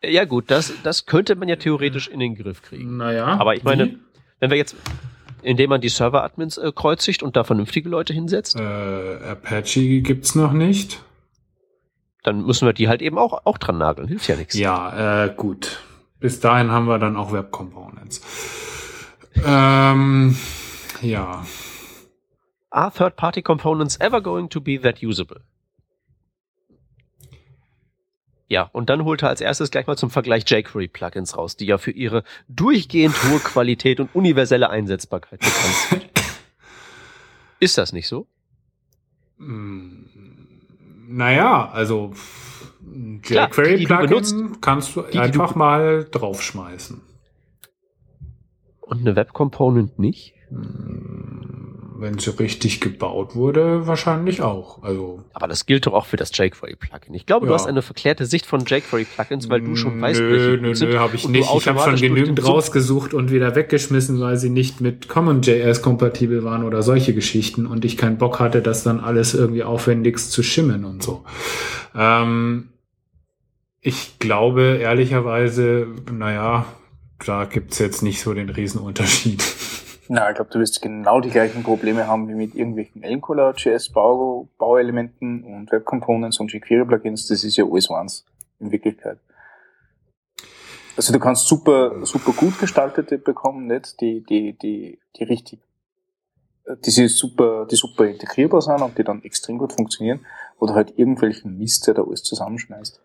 Ja 0.04 0.26
gut, 0.26 0.50
das, 0.50 0.74
das 0.84 1.06
könnte 1.06 1.36
man 1.36 1.48
ja 1.50 1.56
theoretisch 1.58 2.08
in 2.08 2.20
den 2.20 2.36
Griff 2.36 2.62
kriegen. 2.64 2.98
Naja. 2.98 3.26
Aber 3.26 3.56
ich 3.56 3.64
meine- 3.64 3.86
wie? 3.88 4.00
Wenn 4.40 4.50
wir 4.50 4.58
jetzt, 4.58 4.76
indem 5.44 5.70
man 5.70 5.82
die 5.82 5.90
Server-Admins 5.90 6.58
äh, 6.58 6.72
kreuzigt 6.74 7.24
und 7.24 7.36
da 7.36 7.44
vernünftige 7.44 7.90
Leute 7.90 8.14
hinsetzt, 8.14 8.56
Äh, 8.60 8.62
Apache 9.32 10.02
gibt's 10.02 10.36
noch 10.36 10.54
nicht. 10.54 11.02
dann 12.24 12.46
müssen 12.46 12.68
wir 12.68 12.74
die 12.74 12.88
halt 12.88 13.02
eben 13.02 13.18
auch, 13.18 13.46
auch 13.46 13.58
dran 13.58 13.78
nageln. 13.80 14.08
Hilft 14.08 14.28
ja 14.28 14.36
nichts. 14.36 14.56
Ja, 14.58 15.26
äh, 15.26 15.34
gut. 15.36 15.80
Bis 16.20 16.40
dahin 16.40 16.70
haben 16.72 16.86
wir 16.86 17.00
dann 17.00 17.16
auch 17.18 17.32
Web 17.34 17.52
Components. 17.52 18.22
Ähm, 19.44 20.38
ja. 21.02 21.44
Are 22.70 22.92
third-party 22.92 23.42
components 23.42 24.00
ever 24.00 24.22
going 24.22 24.50
to 24.50 24.62
be 24.62 24.80
that 24.80 25.02
usable? 25.04 25.42
Ja, 28.52 28.64
und 28.74 28.90
dann 28.90 29.06
holt 29.06 29.24
er 29.24 29.30
als 29.30 29.40
erstes 29.40 29.72
gleich 29.72 29.88
mal 29.88 29.96
zum 29.96 30.10
Vergleich 30.10 30.44
jQuery-Plugins 30.46 31.38
raus, 31.38 31.56
die 31.56 31.66
ja 31.68 31.78
für 31.78 31.92
ihre 31.92 32.26
durchgehend 32.50 33.16
hohe 33.24 33.40
Qualität 33.44 34.02
und 34.02 34.14
universelle 34.14 34.70
Einsetzbarkeit 34.70 35.40
bekannt 35.40 35.74
sind. 35.90 36.10
Ist 37.62 37.78
das 37.78 37.94
nicht 37.94 38.10
so? 38.10 38.28
Mm, 39.38 40.04
Naja, 41.08 41.70
also 41.72 42.12
Klar, 43.22 43.48
die, 43.52 43.78
die 43.78 43.86
du 43.86 43.98
benutzt, 44.00 44.34
jQuery-Plugin 44.36 44.60
kannst 44.62 44.96
du 44.98 45.02
die 45.04 45.12
du- 45.14 45.20
einfach 45.22 45.56
mal 45.56 46.06
draufschmeißen. 46.12 47.00
Und 48.82 49.00
eine 49.00 49.16
Web-Component 49.16 49.98
nicht? 49.98 50.34
Mm, 50.50 51.81
Wenn 51.94 52.18
sie 52.20 52.30
richtig 52.40 52.80
gebaut 52.80 53.36
wurde, 53.36 53.86
wahrscheinlich 53.86 54.42
auch. 54.42 54.82
Also 54.82 55.24
Aber 55.34 55.48
das 55.48 55.66
gilt 55.66 55.86
doch 55.86 55.94
auch 55.94 56.06
für 56.06 56.18
das 56.18 56.32
jQuery-Plugin. 56.36 57.14
Ich 57.14 57.26
glaube, 57.26 57.46
du 57.46 57.52
Ja. 57.52 57.58
hast 57.60 57.68
eine 57.68 57.82
verklärte 57.82 58.26
Sicht 58.26 58.46
von 58.46 58.62
jQuery-Plugins, 58.66 59.50
weil 59.50 59.62
du 59.62 59.76
schon 59.76 60.02
weißt, 60.02 60.20
nö, 60.22 60.32
welche 60.32 60.62
nö, 60.62 60.74
sind 60.76 60.90
nö, 60.92 60.98
habe 61.00 61.16
ich 61.16 61.24
du 61.24 61.30
nicht. 61.30 61.50
Ich 61.54 61.68
habe 61.68 61.80
schon 61.80 61.96
genügend 61.98 62.46
rausgesucht 62.46 63.14
und 63.14 63.30
wieder 63.32 63.56
weggeschmissen, 63.56 64.20
weil 64.22 64.38
sie 64.38 64.50
nicht 64.50 64.80
mit 64.82 65.10
CommonJS 65.10 65.82
kompatibel 65.82 66.44
waren 66.44 66.64
oder 66.64 66.82
solche 66.82 67.14
Geschichten 67.14 67.66
und 67.66 67.84
ich 67.86 67.98
keinen 67.98 68.18
Bock 68.18 68.40
hatte, 68.40 68.62
das 68.62 68.84
dann 68.84 69.00
alles 69.00 69.34
irgendwie 69.34 69.64
aufwendigst 69.64 70.32
zu 70.32 70.44
schimmen 70.44 70.86
und 70.86 71.04
so. 71.04 71.24
Ähm, 71.96 72.70
ich 73.82 74.18
glaube 74.20 74.78
ehrlicherweise, 74.82 75.88
naja, 76.12 76.66
da 77.26 77.46
gibt's 77.46 77.80
jetzt 77.80 78.02
nicht 78.02 78.22
so 78.22 78.34
den 78.34 78.50
Riesenunterschied. 78.50 79.44
Na, 80.14 80.30
ich 80.30 80.36
glaube, 80.36 80.52
du 80.52 80.60
wirst 80.60 80.82
genau 80.82 81.22
die 81.22 81.30
gleichen 81.30 81.64
Probleme 81.64 82.06
haben 82.06 82.28
wie 82.28 82.34
mit 82.34 82.54
irgendwelchen 82.54 83.02
Angular.js-Bau 83.02 84.50
Bauelementen 84.58 85.46
und 85.46 85.72
Web 85.72 85.86
Components 85.86 86.38
und 86.42 86.52
jQuery-Plugins. 86.52 87.28
Das 87.28 87.46
ist 87.46 87.56
ja 87.56 87.64
alles 87.64 87.90
eins 87.90 88.26
in 88.60 88.74
Wirklichkeit. 88.74 89.20
Also 90.98 91.14
du 91.14 91.20
kannst 91.20 91.48
super, 91.48 92.06
super 92.06 92.34
gut 92.34 92.60
gestaltete 92.60 93.20
bekommen, 93.20 93.68
nicht? 93.68 94.02
Die, 94.02 94.20
die, 94.20 94.52
die, 94.52 95.00
die 95.16 95.24
richtig, 95.24 95.62
die 96.86 96.92
sie 96.92 97.08
super, 97.08 97.66
die 97.66 97.78
super 97.78 98.04
integrierbar 98.04 98.62
sind 98.62 98.82
und 98.82 98.98
die 98.98 99.06
dann 99.06 99.24
extrem 99.24 99.58
gut 99.60 99.72
funktionieren, 99.72 100.26
oder 100.60 100.76
halt 100.76 101.00
irgendwelchen 101.00 101.58
Mist, 101.58 101.88
der 101.88 101.94
da 101.94 102.04
alles 102.04 102.24
zusammenschmeißt. 102.24 103.00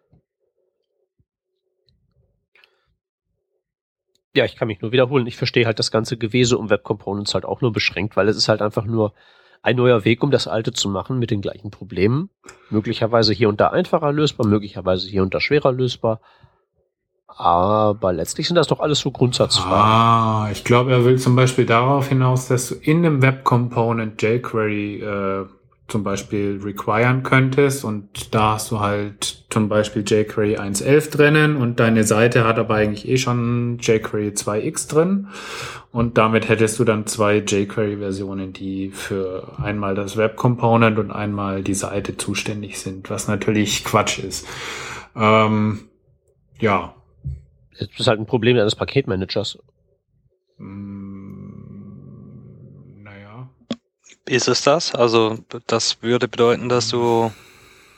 Ja, 4.36 4.44
ich 4.44 4.54
kann 4.54 4.68
mich 4.68 4.82
nur 4.82 4.92
wiederholen. 4.92 5.26
Ich 5.26 5.36
verstehe 5.36 5.64
halt 5.64 5.78
das 5.78 5.90
ganze 5.90 6.18
Gewese 6.18 6.58
um 6.58 6.68
Web 6.68 6.84
Components 6.84 7.32
halt 7.32 7.46
auch 7.46 7.62
nur 7.62 7.72
beschränkt, 7.72 8.16
weil 8.16 8.28
es 8.28 8.36
ist 8.36 8.48
halt 8.48 8.60
einfach 8.60 8.84
nur 8.84 9.14
ein 9.62 9.76
neuer 9.76 10.04
Weg, 10.04 10.22
um 10.22 10.30
das 10.30 10.46
alte 10.46 10.72
zu 10.72 10.90
machen 10.90 11.18
mit 11.18 11.30
den 11.30 11.40
gleichen 11.40 11.70
Problemen. 11.70 12.28
Möglicherweise 12.68 13.32
hier 13.32 13.48
und 13.48 13.60
da 13.60 13.68
einfacher 13.68 14.12
lösbar, 14.12 14.46
möglicherweise 14.46 15.08
hier 15.08 15.22
und 15.22 15.34
da 15.34 15.40
schwerer 15.40 15.72
lösbar. 15.72 16.20
Aber 17.26 18.12
letztlich 18.12 18.46
sind 18.46 18.56
das 18.56 18.66
doch 18.66 18.80
alles 18.80 19.00
so 19.00 19.10
Grundsatzfragen. 19.10 19.72
Ah, 19.72 20.48
ich 20.52 20.64
glaube, 20.64 20.92
er 20.92 21.04
will 21.04 21.18
zum 21.18 21.34
Beispiel 21.34 21.66
darauf 21.66 22.08
hinaus, 22.08 22.48
dass 22.48 22.68
du 22.68 22.74
in 22.76 22.98
einem 22.98 23.22
Web 23.22 23.42
Component 23.42 24.20
jQuery 24.22 25.00
äh, 25.00 25.46
zum 25.88 26.02
Beispiel 26.02 26.60
requiren 26.62 27.22
könntest 27.22 27.84
und 27.84 28.34
da 28.34 28.54
hast 28.54 28.70
du 28.70 28.80
halt 28.80 29.44
zum 29.50 29.68
Beispiel 29.68 30.02
jQuery 30.02 30.56
1.11 30.58 31.10
drinnen 31.10 31.56
und 31.56 31.78
deine 31.78 32.04
Seite 32.04 32.44
hat 32.44 32.58
aber 32.58 32.74
eigentlich 32.74 33.08
eh 33.08 33.18
schon 33.18 33.78
jQuery 33.80 34.30
2x 34.30 34.88
drin 34.90 35.28
und 35.92 36.18
damit 36.18 36.48
hättest 36.48 36.78
du 36.78 36.84
dann 36.84 37.06
zwei 37.06 37.38
jQuery-Versionen, 37.38 38.52
die 38.52 38.90
für 38.90 39.58
einmal 39.62 39.94
das 39.94 40.16
Web 40.16 40.36
Component 40.36 40.98
und 40.98 41.10
einmal 41.10 41.62
die 41.62 41.74
Seite 41.74 42.16
zuständig 42.16 42.78
sind, 42.78 43.08
was 43.08 43.28
natürlich 43.28 43.84
Quatsch 43.84 44.18
ist. 44.18 44.46
Ähm, 45.14 45.88
ja, 46.60 46.94
Das 47.78 47.88
ist 47.98 48.06
halt 48.06 48.20
ein 48.20 48.26
Problem 48.26 48.56
eines 48.56 48.74
Paketmanagers. 48.74 49.58
Ist 54.26 54.48
es 54.48 54.62
das? 54.62 54.94
Also 54.94 55.38
das 55.66 56.02
würde 56.02 56.28
bedeuten, 56.28 56.68
dass 56.68 56.88
du 56.88 57.32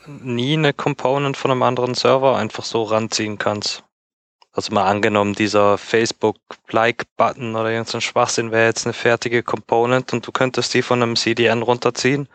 nie 0.06 0.54
eine 0.54 0.72
Component 0.72 1.36
von 1.36 1.50
einem 1.50 1.62
anderen 1.62 1.94
Server 1.94 2.36
einfach 2.36 2.64
so 2.64 2.82
ranziehen 2.82 3.38
kannst. 3.38 3.84
Also 4.52 4.74
mal 4.74 4.86
angenommen, 4.86 5.34
dieser 5.34 5.78
Facebook-Like-Button 5.78 7.54
oder 7.54 7.70
irgendein 7.70 8.00
Schwachsinn 8.00 8.50
wäre 8.50 8.66
jetzt 8.66 8.86
eine 8.86 8.92
fertige 8.92 9.42
Component 9.42 10.12
und 10.12 10.26
du 10.26 10.32
könntest 10.32 10.74
die 10.74 10.82
von 10.82 11.02
einem 11.02 11.16
CDN 11.16 11.62
runterziehen, 11.62 12.28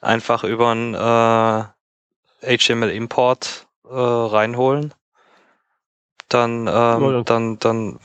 einfach 0.00 0.44
über 0.44 0.70
einen 0.70 0.94
äh, 0.94 2.56
HTML-Import 2.56 3.66
äh, 3.84 3.94
reinholen. 3.94 4.94
Dann, 6.28 6.68
ähm, 6.68 7.24
dann, 7.24 7.58
dann, 7.58 7.98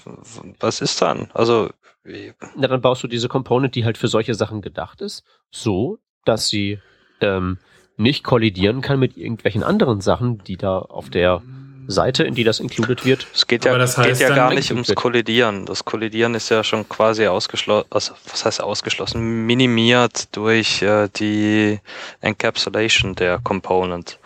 was 0.60 0.82
ist 0.82 1.02
dann? 1.02 1.30
Also 1.34 1.70
Na, 2.04 2.68
dann 2.68 2.82
baust 2.82 3.04
du 3.04 3.08
diese 3.08 3.28
Component, 3.28 3.76
die 3.76 3.86
halt 3.86 3.98
für 3.98 4.08
solche 4.08 4.34
Sachen 4.34 4.62
gedacht 4.62 5.02
ist, 5.02 5.24
so, 5.52 6.00
dass 6.26 6.48
sie 6.48 6.80
ähm, 7.20 7.58
nicht 7.98 8.24
kollidieren 8.24 8.82
kann 8.82 9.00
mit 9.00 9.18
irgendwelchen 9.18 9.64
anderen 9.64 10.02
Sachen, 10.02 10.44
die 10.44 10.58
da 10.58 10.80
auf 10.80 11.10
der 11.10 11.42
Seite, 11.88 12.24
in 12.24 12.34
die 12.36 12.44
das 12.44 12.60
included 12.60 13.06
wird. 13.06 13.28
Es 13.34 13.48
geht 13.48 13.66
ja, 13.66 13.78
das 13.78 13.96
geht 13.96 14.06
heißt 14.06 14.22
ja 14.22 14.28
dann- 14.30 14.38
gar 14.38 14.54
nicht 14.54 14.72
ums. 14.72 14.94
Kollidieren. 14.96 15.66
Das 15.66 15.84
Kollidieren 15.86 16.34
ist 16.36 16.50
ja 16.50 16.64
schon 16.64 16.88
quasi 16.88 17.28
ausgeschlossen, 17.28 17.88
also 17.92 18.14
was 18.32 18.46
heißt 18.46 18.62
ausgeschlossen? 18.62 19.46
Minimiert 19.46 20.36
durch 20.36 20.82
äh, 20.82 21.10
die 21.10 21.80
Encapsulation 22.22 23.16
der 23.16 23.40
Component. 23.44 24.18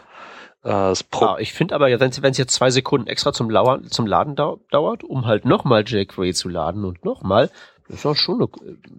Äh, 0.65 0.69
das 0.69 1.03
Pro 1.03 1.25
Ah, 1.25 1.37
ich 1.39 1.53
finde 1.53 1.75
aber, 1.75 1.87
wenn 1.87 2.09
es 2.31 2.37
jetzt 2.37 2.53
zwei 2.53 2.69
Sekunden 2.71 3.07
extra 3.07 3.31
zum, 3.33 3.49
Lauern, 3.49 3.85
zum 3.89 4.05
Laden 4.07 4.35
dau 4.35 4.59
dauert, 4.71 5.03
um 5.03 5.25
halt 5.25 5.45
nochmal 5.45 5.83
jQuery 5.85 6.33
zu 6.33 6.49
laden 6.49 6.83
und 6.83 7.05
nochmal, 7.05 7.49
das 7.87 7.99
ist 7.99 8.05
auch 8.05 8.15
schon, 8.15 8.35
eine, 8.41 8.47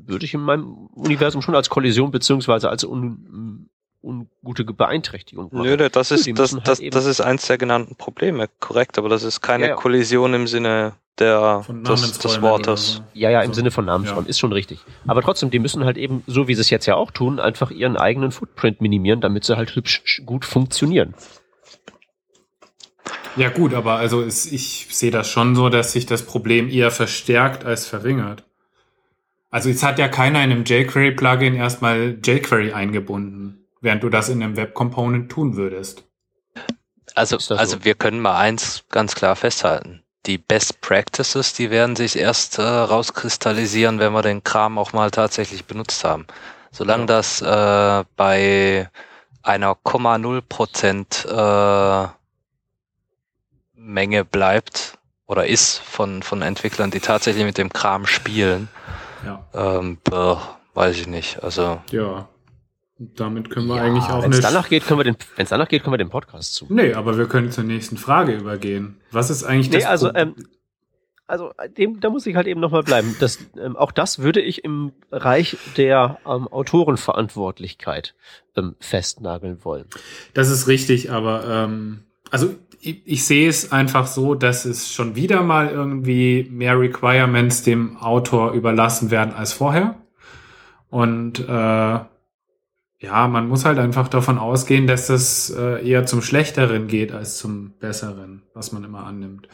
würde 0.07 0.25
ich 0.25 0.33
in 0.33 0.41
meinem 0.41 0.87
Universum 0.95 1.43
schon 1.43 1.55
als 1.57 1.69
Kollision 1.69 2.11
beziehungsweise 2.13 2.71
als 2.71 2.85
un, 2.85 3.69
ungute 4.01 4.65
Beeinträchtigung 4.65 5.47
machen. 5.53 5.63
Nö, 5.67 5.77
das 5.77 6.11
ist, 6.13 6.29
das, 6.39 6.53
halt 6.55 6.69
das, 6.69 6.81
das 6.91 7.07
ist 7.07 7.21
eins 7.21 7.47
der 7.49 7.59
genannten 7.59 7.97
Probleme, 7.97 8.49
korrekt, 8.61 8.97
aber 8.99 9.09
das 9.09 9.25
ist 9.25 9.41
keine 9.41 9.65
Ja, 9.65 9.69
ja. 9.71 9.75
Kollision 9.75 10.33
im 10.35 10.47
Sinne 10.47 10.93
der, 11.19 11.65
des, 11.69 12.19
des 12.19 12.43
Wortes. 12.43 12.97
so. 12.97 13.03
Ja, 13.15 13.31
ja, 13.31 13.41
im 13.43 13.49
So. 13.53 13.55
Sinne 13.55 13.71
von 13.73 13.87
Namensräumen, 13.87 14.27
Ja. 14.27 14.31
ist 14.31 14.39
schon 14.39 14.53
richtig. 14.53 14.79
Aber 15.09 15.23
trotzdem, 15.23 15.51
die 15.51 15.59
müssen 15.59 15.85
halt 15.85 15.97
eben, 15.97 16.23
so 16.29 16.47
wie 16.47 16.55
sie 16.55 16.61
es 16.61 16.71
jetzt 16.71 16.87
ja 16.87 16.95
auch 16.95 17.11
tun, 17.11 17.41
einfach 17.41 17.71
ihren 17.73 17.97
eigenen 17.97 18.31
Footprint 18.31 18.81
minimieren, 18.83 19.21
damit 19.21 19.45
sie 19.45 19.57
halt 19.57 19.75
hübsch 19.75 20.03
sch- 20.07 20.25
gut 20.25 20.45
funktionieren. 20.45 21.15
Ja 23.37 23.51
gut, 23.51 23.75
aber 23.75 23.97
also 23.97 24.23
es, 24.23 24.47
ich 24.51 24.89
sehe 24.91 25.11
das 25.11 25.29
schon 25.29 25.55
so, 25.55 25.69
dass 25.69 25.93
sich 25.93 26.07
das 26.07 26.23
Problem 26.23 26.69
eher 26.69 26.91
verstärkt 26.91 27.65
als 27.65 27.87
verringert. 27.87 28.45
Also 29.51 29.69
jetzt 29.69 29.83
hat 29.83 29.99
ja 29.99 30.09
keiner 30.09 30.43
in 30.43 30.51
einem 30.51 30.65
jQuery-Plugin 30.65 31.55
erstmal 31.55 32.19
jQuery 32.23 32.73
eingebunden, 32.73 33.67
während 33.81 34.03
du 34.03 34.09
das 34.11 34.29
in 34.29 34.43
einem 34.43 34.57
Web-Component 34.57 35.31
tun 35.31 35.57
würdest. 35.57 36.05
Also, 37.15 37.37
Ist 37.37 37.51
also 37.53 37.77
so? 37.79 37.85
wir 37.85 37.95
können 37.95 38.21
mal 38.21 38.37
eins 38.39 38.85
ganz 38.91 39.15
klar 39.15 39.37
festhalten. 39.37 40.03
Die 40.27 40.39
Best 40.39 40.81
Practices, 40.81 41.53
die 41.55 41.71
werden 41.71 41.95
sich 41.97 42.17
erst 42.19 42.59
äh, 42.59 42.63
rauskristallisieren, 42.63 44.01
wenn 44.01 44.13
wir 44.13 44.23
den 44.23 44.43
Kram 44.45 44.77
auch 44.77 44.93
mal 44.93 45.11
tatsächlich 45.11 45.65
benutzt 45.67 46.05
haben. 46.05 46.27
Solange 46.73 47.03
Ja. 47.03 47.07
das 47.07 47.41
äh, 47.43 48.05
bei 48.17 48.91
einer 49.43 49.77
0,0 49.85 50.43
Prozent 50.43 51.25
äh, 51.31 52.09
Menge 53.87 54.25
bleibt 54.25 54.99
oder 55.27 55.47
ist 55.47 55.79
von, 55.79 56.23
von 56.23 56.43
Entwicklern, 56.43 56.91
die 56.91 57.01
tatsächlich 57.01 57.45
mit 57.45 57.59
dem 57.59 57.73
Kram 57.73 58.07
spielen, 58.07 58.69
Ja. 59.25 59.47
ähm, 59.55 59.99
boah, 60.05 60.59
weiß 60.75 60.97
ich 60.99 61.07
nicht. 61.07 61.43
Also 61.43 61.81
Ja. 61.91 62.29
Damit 62.99 63.51
können 63.51 63.67
wir 63.69 63.75
eigentlich 63.81 64.05
auch 64.05 64.23
Wenn 64.23 64.33
es 64.33 64.39
eine. 64.43 64.55
danach 64.55 64.71
geht, 64.71 64.87
können 64.87 64.99
wir 64.99 65.05
den, 65.05 65.17
wenn 65.37 65.43
es 65.45 65.51
danach 65.51 65.69
geht, 65.69 65.83
können 65.85 65.93
wir 65.93 65.99
den 65.99 66.09
Podcast 66.09 66.55
zu. 66.55 66.65
Nee, 66.71 66.95
aber 66.95 67.19
wir 67.19 67.27
können 67.29 67.51
zur 67.53 67.65
nächsten 67.65 67.99
Frage 67.99 68.35
übergehen. 68.35 68.99
Was 69.11 69.29
ist 69.29 69.45
eigentlich 69.45 69.69
Nee, 69.69 69.79
das 69.81 69.87
also, 69.87 70.09
Pro- 70.11 70.19
ähm, 70.19 70.35
Also 71.27 71.53
dem, 71.77 72.01
da 72.01 72.09
muss 72.09 72.25
ich 72.27 72.37
halt 72.37 72.47
eben 72.47 72.61
nochmal 72.61 72.85
bleiben. 72.85 73.15
Das, 73.21 73.39
ähm, 73.61 73.77
auch 73.77 73.93
das 73.93 74.21
würde 74.21 74.41
ich 74.41 74.65
im 74.65 74.93
Bereich 75.11 75.59
der 75.77 76.19
ähm, 76.25 76.49
Autorenverantwortlichkeit 76.49 78.15
ähm, 78.57 78.77
festnageln 78.81 79.63
wollen. 79.65 79.87
Das 80.35 80.49
ist 80.49 80.67
richtig, 80.69 81.11
aber 81.11 81.45
ähm, 81.47 82.05
also 82.31 82.55
ich, 82.87 83.25
sehe 83.25 83.49
es 83.49 83.73
einfach 83.73 84.07
so, 84.07 84.35
dass 84.35 84.65
es 84.65 84.93
schon 84.93 85.17
wieder 85.17 85.43
mal 85.43 85.69
irgendwie 85.69 86.49
mehr 86.51 86.79
Requirements 86.79 87.63
dem 87.63 87.97
Autor 87.97 88.53
überlassen 88.53 89.11
werden 89.11 89.35
als 89.35 89.53
vorher. 89.53 89.97
Und 90.89 91.41
äh, 91.41 91.99
ja, 92.99 93.29
man 93.29 93.49
muss 93.49 93.65
halt 93.65 93.79
einfach 93.79 94.09
davon 94.09 94.39
ausgehen, 94.39 94.87
dass 94.87 95.09
das 95.09 95.51
äh, 95.51 95.87
eher 95.87 96.07
zum 96.07 96.23
Schlechteren 96.23 96.87
geht 96.87 97.13
als 97.13 97.37
zum 97.37 97.73
Besseren, 97.79 98.43
was 98.55 98.73
man 98.73 98.85
immer 98.85 99.05
annimmt. 99.05 99.49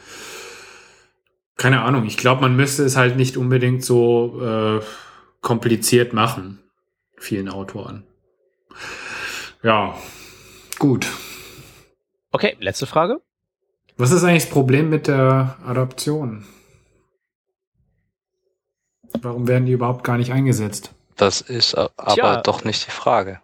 Keine 1.57 1.81
Ahnung, 1.81 2.05
ich 2.05 2.17
glaube, 2.17 2.41
man 2.41 2.55
müsste 2.55 2.83
es 2.83 2.95
halt 2.95 3.17
nicht 3.17 3.37
unbedingt 3.37 3.83
so 3.83 4.41
äh, 4.41 4.83
kompliziert 5.41 6.13
machen, 6.13 6.59
vielen 7.17 7.49
Autoren. 7.49 8.03
Ja, 9.61 9.95
gut. 10.79 11.07
Okay, 12.33 12.57
letzte 12.59 12.85
Frage. 12.85 13.21
Was 13.95 14.11
ist 14.11 14.23
eigentlich 14.23 14.43
das 14.43 14.51
Problem 14.51 14.89
mit 14.89 15.07
der 15.07 15.55
Adaption? 15.65 16.45
Warum 19.21 19.47
werden 19.47 19.65
die 19.65 19.71
überhaupt 19.71 20.03
gar 20.03 20.17
nicht 20.17 20.33
eingesetzt? 20.33 20.93
Das 21.15 21.41
ist 21.41 21.75
aber 21.75 22.13
Tja. 22.13 22.41
doch 22.41 22.63
nicht 22.65 22.87
die 22.87 22.91
Frage. 22.91 23.39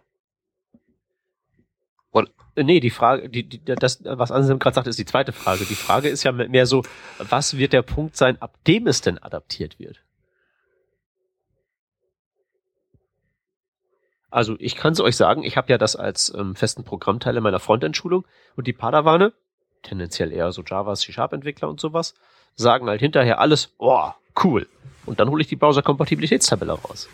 Äh, 2.60 2.64
Nee, 2.64 2.80
die 2.80 2.90
Frage, 2.90 3.28
die, 3.28 3.44
die, 3.44 3.64
das, 3.64 4.00
was 4.04 4.30
Anselm 4.30 4.58
gerade 4.58 4.74
sagt, 4.74 4.86
ist 4.86 4.98
die 4.98 5.04
zweite 5.04 5.32
Frage. 5.32 5.64
Die 5.64 5.74
Frage 5.74 6.08
ist 6.08 6.24
ja 6.24 6.32
mehr 6.32 6.66
so, 6.66 6.82
was 7.18 7.56
wird 7.56 7.72
der 7.72 7.82
Punkt 7.82 8.16
sein, 8.16 8.40
ab 8.42 8.56
dem 8.66 8.86
es 8.86 9.00
denn 9.00 9.18
adaptiert 9.18 9.78
wird? 9.78 10.00
Also 14.30 14.54
ich 14.58 14.76
kann 14.76 14.92
es 14.92 15.00
euch 15.00 15.16
sagen, 15.16 15.42
ich 15.42 15.56
habe 15.56 15.70
ja 15.70 15.78
das 15.78 15.96
als 15.96 16.32
ähm, 16.36 16.54
festen 16.54 16.84
Programmteil 16.84 17.36
in 17.36 17.42
meiner 17.42 17.60
Frontend-Schulung 17.60 18.24
und 18.56 18.66
die 18.66 18.72
Padawane, 18.72 19.32
tendenziell 19.82 20.32
eher 20.32 20.52
so 20.52 20.62
Java, 20.62 20.94
C-Sharp-Entwickler 20.94 21.68
und 21.68 21.80
sowas, 21.80 22.14
sagen 22.54 22.88
halt 22.88 23.00
hinterher 23.00 23.40
alles, 23.40 23.72
oh, 23.78 24.10
cool. 24.44 24.68
Und 25.06 25.18
dann 25.18 25.28
hole 25.30 25.42
ich 25.42 25.48
die 25.48 25.56
Browser-Kompatibilitätstabelle 25.56 26.72
raus. 26.72 27.08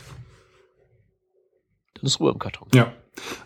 Dann 1.96 2.06
ist 2.06 2.20
Ruhe 2.20 2.32
im 2.32 2.38
Karton. 2.38 2.68
Ja. 2.74 2.92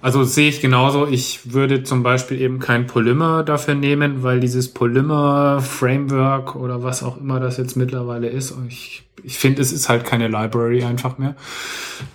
Also 0.02 0.24
sehe 0.24 0.48
ich 0.48 0.60
genauso. 0.60 1.06
Ich 1.06 1.52
würde 1.52 1.84
zum 1.84 2.02
Beispiel 2.02 2.40
eben 2.40 2.58
kein 2.58 2.88
Polymer 2.88 3.44
dafür 3.44 3.76
nehmen, 3.76 4.24
weil 4.24 4.40
dieses 4.40 4.74
Polymer-Framework 4.74 6.56
oder 6.56 6.82
was 6.82 7.02
auch 7.02 7.16
immer 7.18 7.38
das 7.38 7.56
jetzt 7.56 7.76
mittlerweile 7.76 8.28
ist, 8.28 8.52
ich, 8.68 9.04
ich 9.22 9.38
finde, 9.38 9.62
es 9.62 9.70
ist 9.72 9.88
halt 9.88 10.04
keine 10.04 10.26
Library 10.26 10.82
einfach 10.82 11.18
mehr, 11.18 11.36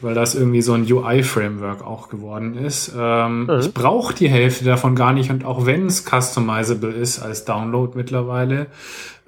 weil 0.01 0.13
das 0.13 0.35
irgendwie 0.35 0.61
so 0.61 0.73
ein 0.73 0.91
UI-Framework 0.91 1.81
auch 1.85 2.09
geworden 2.09 2.57
ist. 2.57 2.91
Ähm, 2.97 3.45
Mhm. 3.45 3.59
Ich 3.59 3.73
brauche 3.73 4.13
die 4.13 4.29
Hälfte 4.29 4.65
davon 4.65 4.95
gar 4.95 5.13
nicht 5.13 5.29
und 5.29 5.45
auch 5.45 5.65
wenn 5.65 5.85
es 5.87 6.03
customizable 6.05 6.91
ist 6.91 7.19
als 7.19 7.45
Download 7.45 7.93
mittlerweile, 7.95 8.67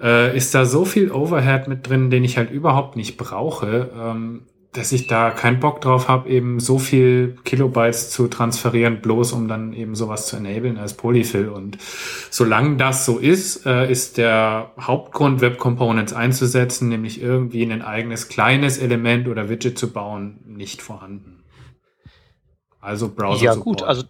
äh, 0.01 0.35
ist 0.35 0.53
da 0.53 0.65
so 0.65 0.83
viel 0.85 1.11
Overhead 1.11 1.67
mit 1.69 1.87
drin, 1.87 2.09
den 2.09 2.23
ich 2.25 2.37
halt 2.37 2.51
überhaupt 2.51 2.95
nicht 2.97 3.15
brauche. 3.17 3.89
Ähm, 3.97 4.41
dass 4.77 4.91
ich 4.91 5.07
da 5.07 5.31
keinen 5.31 5.59
Bock 5.59 5.81
drauf 5.81 6.07
habe, 6.07 6.29
eben 6.29 6.59
so 6.59 6.77
viel 6.77 7.35
Kilobytes 7.43 8.11
zu 8.11 8.27
transferieren, 8.27 9.01
bloß 9.01 9.31
um 9.33 9.47
dann 9.47 9.73
eben 9.73 9.95
sowas 9.95 10.27
zu 10.27 10.37
enablen 10.37 10.77
als 10.77 10.93
Polyfill. 10.93 11.49
Und 11.49 11.77
solange 12.29 12.77
das 12.77 13.05
so 13.05 13.17
ist, 13.17 13.65
äh, 13.65 13.89
ist 13.91 14.17
der 14.17 14.71
Hauptgrund, 14.79 15.41
Web 15.41 15.57
Components 15.57 16.13
einzusetzen, 16.13 16.89
nämlich 16.89 17.21
irgendwie 17.21 17.63
ein 17.63 17.81
eigenes 17.81 18.29
kleines 18.29 18.77
Element 18.77 19.27
oder 19.27 19.49
Widget 19.49 19.79
zu 19.79 19.91
bauen, 19.91 20.39
nicht 20.45 20.81
vorhanden. 20.83 21.43
Also 22.79 23.09
Browser 23.09 23.43
Ja, 23.43 23.53
Support. 23.53 23.79
gut, 23.79 23.87
also 23.87 24.03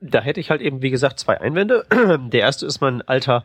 da 0.00 0.22
hätte 0.22 0.40
ich 0.40 0.48
halt 0.50 0.62
eben, 0.62 0.80
wie 0.80 0.90
gesagt, 0.90 1.20
zwei 1.20 1.40
Einwände. 1.40 1.84
Der 2.32 2.40
erste 2.40 2.64
ist 2.64 2.80
mein 2.80 3.02
alter, 3.02 3.44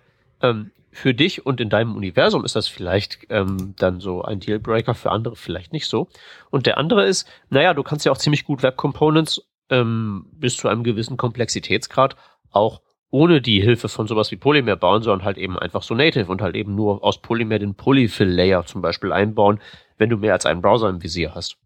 ähm, 0.50 0.72
für 0.92 1.14
dich 1.14 1.46
und 1.46 1.60
in 1.60 1.70
deinem 1.70 1.96
Universum 1.96 2.46
ist 2.46 2.56
das 2.56 2.68
vielleicht 2.68 3.28
ähm, 3.30 3.76
dann 3.78 4.00
so 4.00 4.22
ein 4.22 4.40
Dealbreaker, 4.40 4.94
für 4.94 5.12
andere 5.12 5.36
vielleicht 5.36 5.74
nicht 5.74 5.88
so. 5.88 6.08
Und 6.52 6.66
der 6.66 6.78
andere 6.78 7.06
ist, 7.06 7.28
naja, 7.50 7.74
du 7.74 7.84
kannst 7.84 8.06
ja 8.06 8.12
auch 8.14 8.18
ziemlich 8.18 8.46
gut 8.46 8.64
Web 8.64 8.78
Components 8.78 9.42
ähm, 9.70 10.28
bis 10.32 10.56
zu 10.56 10.70
einem 10.70 10.84
gewissen 10.84 11.18
Komplexitätsgrad 11.18 12.16
auch 12.52 12.82
ohne 13.12 13.42
die 13.42 13.62
Hilfe 13.62 13.90
von 13.90 14.08
sowas 14.08 14.32
wie 14.32 14.38
Polymer 14.38 14.76
bauen, 14.76 15.02
sondern 15.02 15.26
halt 15.26 15.38
eben 15.38 15.60
einfach 15.60 15.84
so 15.84 15.96
native 15.96 16.32
und 16.32 16.42
halt 16.42 16.56
eben 16.56 16.76
nur 16.76 17.04
aus 17.04 17.22
Polymer 17.22 17.60
den 17.60 17.76
Polyfill-Layer 17.76 18.66
zum 18.66 18.82
Beispiel 18.82 19.12
einbauen, 19.12 19.60
wenn 19.98 20.10
du 20.10 20.18
mehr 20.18 20.34
als 20.34 20.46
einen 20.46 20.62
Browser 20.62 20.90
im 20.90 21.04
Visier 21.04 21.36
hast. 21.36 21.58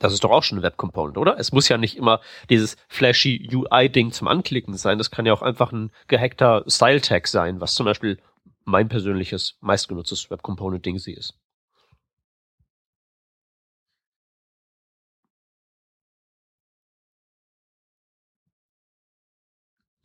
Das 0.00 0.14
ist 0.14 0.24
doch 0.24 0.30
auch 0.30 0.42
schon 0.42 0.58
ein 0.58 0.62
Web 0.62 0.76
Component, 0.78 1.18
oder? 1.18 1.38
Es 1.38 1.52
muss 1.52 1.68
ja 1.68 1.76
nicht 1.78 1.96
immer 1.96 2.20
dieses 2.48 2.76
flashy 2.88 3.48
UI-Ding 3.52 4.12
zum 4.12 4.28
Anklicken 4.28 4.76
sein. 4.76 4.98
Das 4.98 5.10
kann 5.10 5.26
ja 5.26 5.32
auch 5.34 5.42
einfach 5.42 5.72
ein 5.72 5.92
gehackter 6.08 6.64
Style-Tag 6.66 7.28
sein, 7.28 7.60
was 7.60 7.74
zum 7.74 7.84
Beispiel 7.86 8.18
mein 8.64 8.88
persönliches, 8.88 9.56
meistgenutztes 9.60 10.30
Web 10.30 10.42
Component-Ding 10.42 10.98
sie 10.98 11.12
ist. 11.12 11.34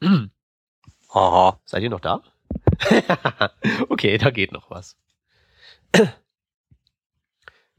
Hm. 0.01 0.31
Aha. 1.09 1.59
Seid 1.65 1.83
ihr 1.83 1.89
noch 1.89 2.01
da? 2.01 2.21
okay, 3.89 4.17
da 4.17 4.29
geht 4.31 4.51
noch 4.51 4.69
was. 4.69 4.97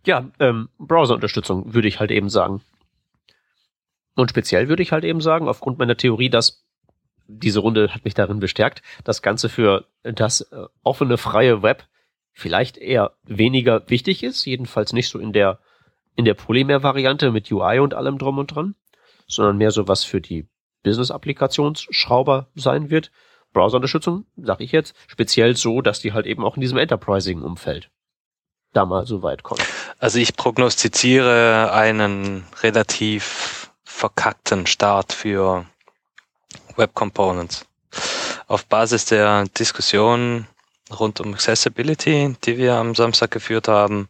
Ja, 0.06 0.30
ähm, 0.40 0.68
Browser-Unterstützung 0.78 1.74
würde 1.74 1.88
ich 1.88 2.00
halt 2.00 2.10
eben 2.10 2.28
sagen. 2.28 2.62
Und 4.14 4.30
speziell 4.30 4.68
würde 4.68 4.82
ich 4.82 4.92
halt 4.92 5.04
eben 5.04 5.20
sagen, 5.20 5.48
aufgrund 5.48 5.78
meiner 5.78 5.96
Theorie, 5.96 6.30
dass 6.30 6.64
diese 7.28 7.60
Runde 7.60 7.92
hat 7.92 8.04
mich 8.04 8.14
darin 8.14 8.40
bestärkt, 8.40 8.82
das 9.04 9.20
Ganze 9.20 9.48
für 9.48 9.86
das 10.02 10.40
äh, 10.40 10.64
offene, 10.82 11.18
freie 11.18 11.62
Web 11.62 11.84
vielleicht 12.32 12.76
eher 12.76 13.12
weniger 13.24 13.88
wichtig 13.88 14.22
ist, 14.22 14.44
jedenfalls 14.44 14.92
nicht 14.92 15.08
so 15.08 15.18
in 15.18 15.32
der, 15.32 15.58
in 16.14 16.24
der 16.24 16.34
Polymer-Variante 16.34 17.32
mit 17.32 17.50
UI 17.50 17.80
und 17.80 17.94
allem 17.94 18.18
drum 18.18 18.38
und 18.38 18.54
dran, 18.54 18.74
sondern 19.26 19.58
mehr 19.58 19.70
so 19.70 19.88
was 19.88 20.04
für 20.04 20.20
die 20.20 20.48
Business-Applikationsschrauber 20.82 22.48
sein 22.54 22.90
wird. 22.90 23.10
Browser-Unterstützung, 23.52 24.26
sag 24.36 24.60
ich 24.60 24.70
jetzt, 24.70 24.94
speziell 25.08 25.56
so, 25.56 25.80
dass 25.80 26.00
die 26.00 26.12
halt 26.12 26.26
eben 26.26 26.44
auch 26.44 26.56
in 26.56 26.60
diesem 26.60 26.78
Enterprising-Umfeld 26.78 27.90
da 28.76 28.84
mal 28.84 29.06
so 29.06 29.22
weit 29.22 29.42
kommen. 29.42 29.62
Also 29.98 30.18
ich 30.18 30.36
prognostiziere 30.36 31.72
einen 31.72 32.44
relativ 32.62 33.70
verkackten 33.84 34.66
Start 34.66 35.12
für 35.12 35.64
Web 36.76 36.94
Components. 36.94 37.64
Auf 38.46 38.66
Basis 38.66 39.06
der 39.06 39.44
Diskussion 39.58 40.46
rund 40.98 41.20
um 41.20 41.32
Accessibility, 41.32 42.36
die 42.44 42.58
wir 42.58 42.74
am 42.74 42.94
Samstag 42.94 43.30
geführt 43.30 43.68
haben, 43.68 44.08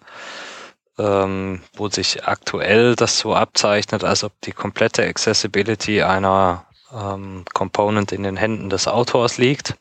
ähm, 0.99 1.63
wo 1.75 1.89
sich 1.89 2.27
aktuell 2.27 2.97
das 2.97 3.19
so 3.19 3.35
abzeichnet, 3.35 4.03
als 4.03 4.25
ob 4.25 4.33
die 4.43 4.53
komplette 4.53 5.05
Accessibility 5.05 6.03
einer 6.03 6.67
ähm, 6.93 7.45
Component 7.55 8.13
in 8.13 8.25
den 8.25 8.37
Händen 8.37 8.69
des 8.69 8.89
Autors 8.89 9.39
liegt 9.39 9.77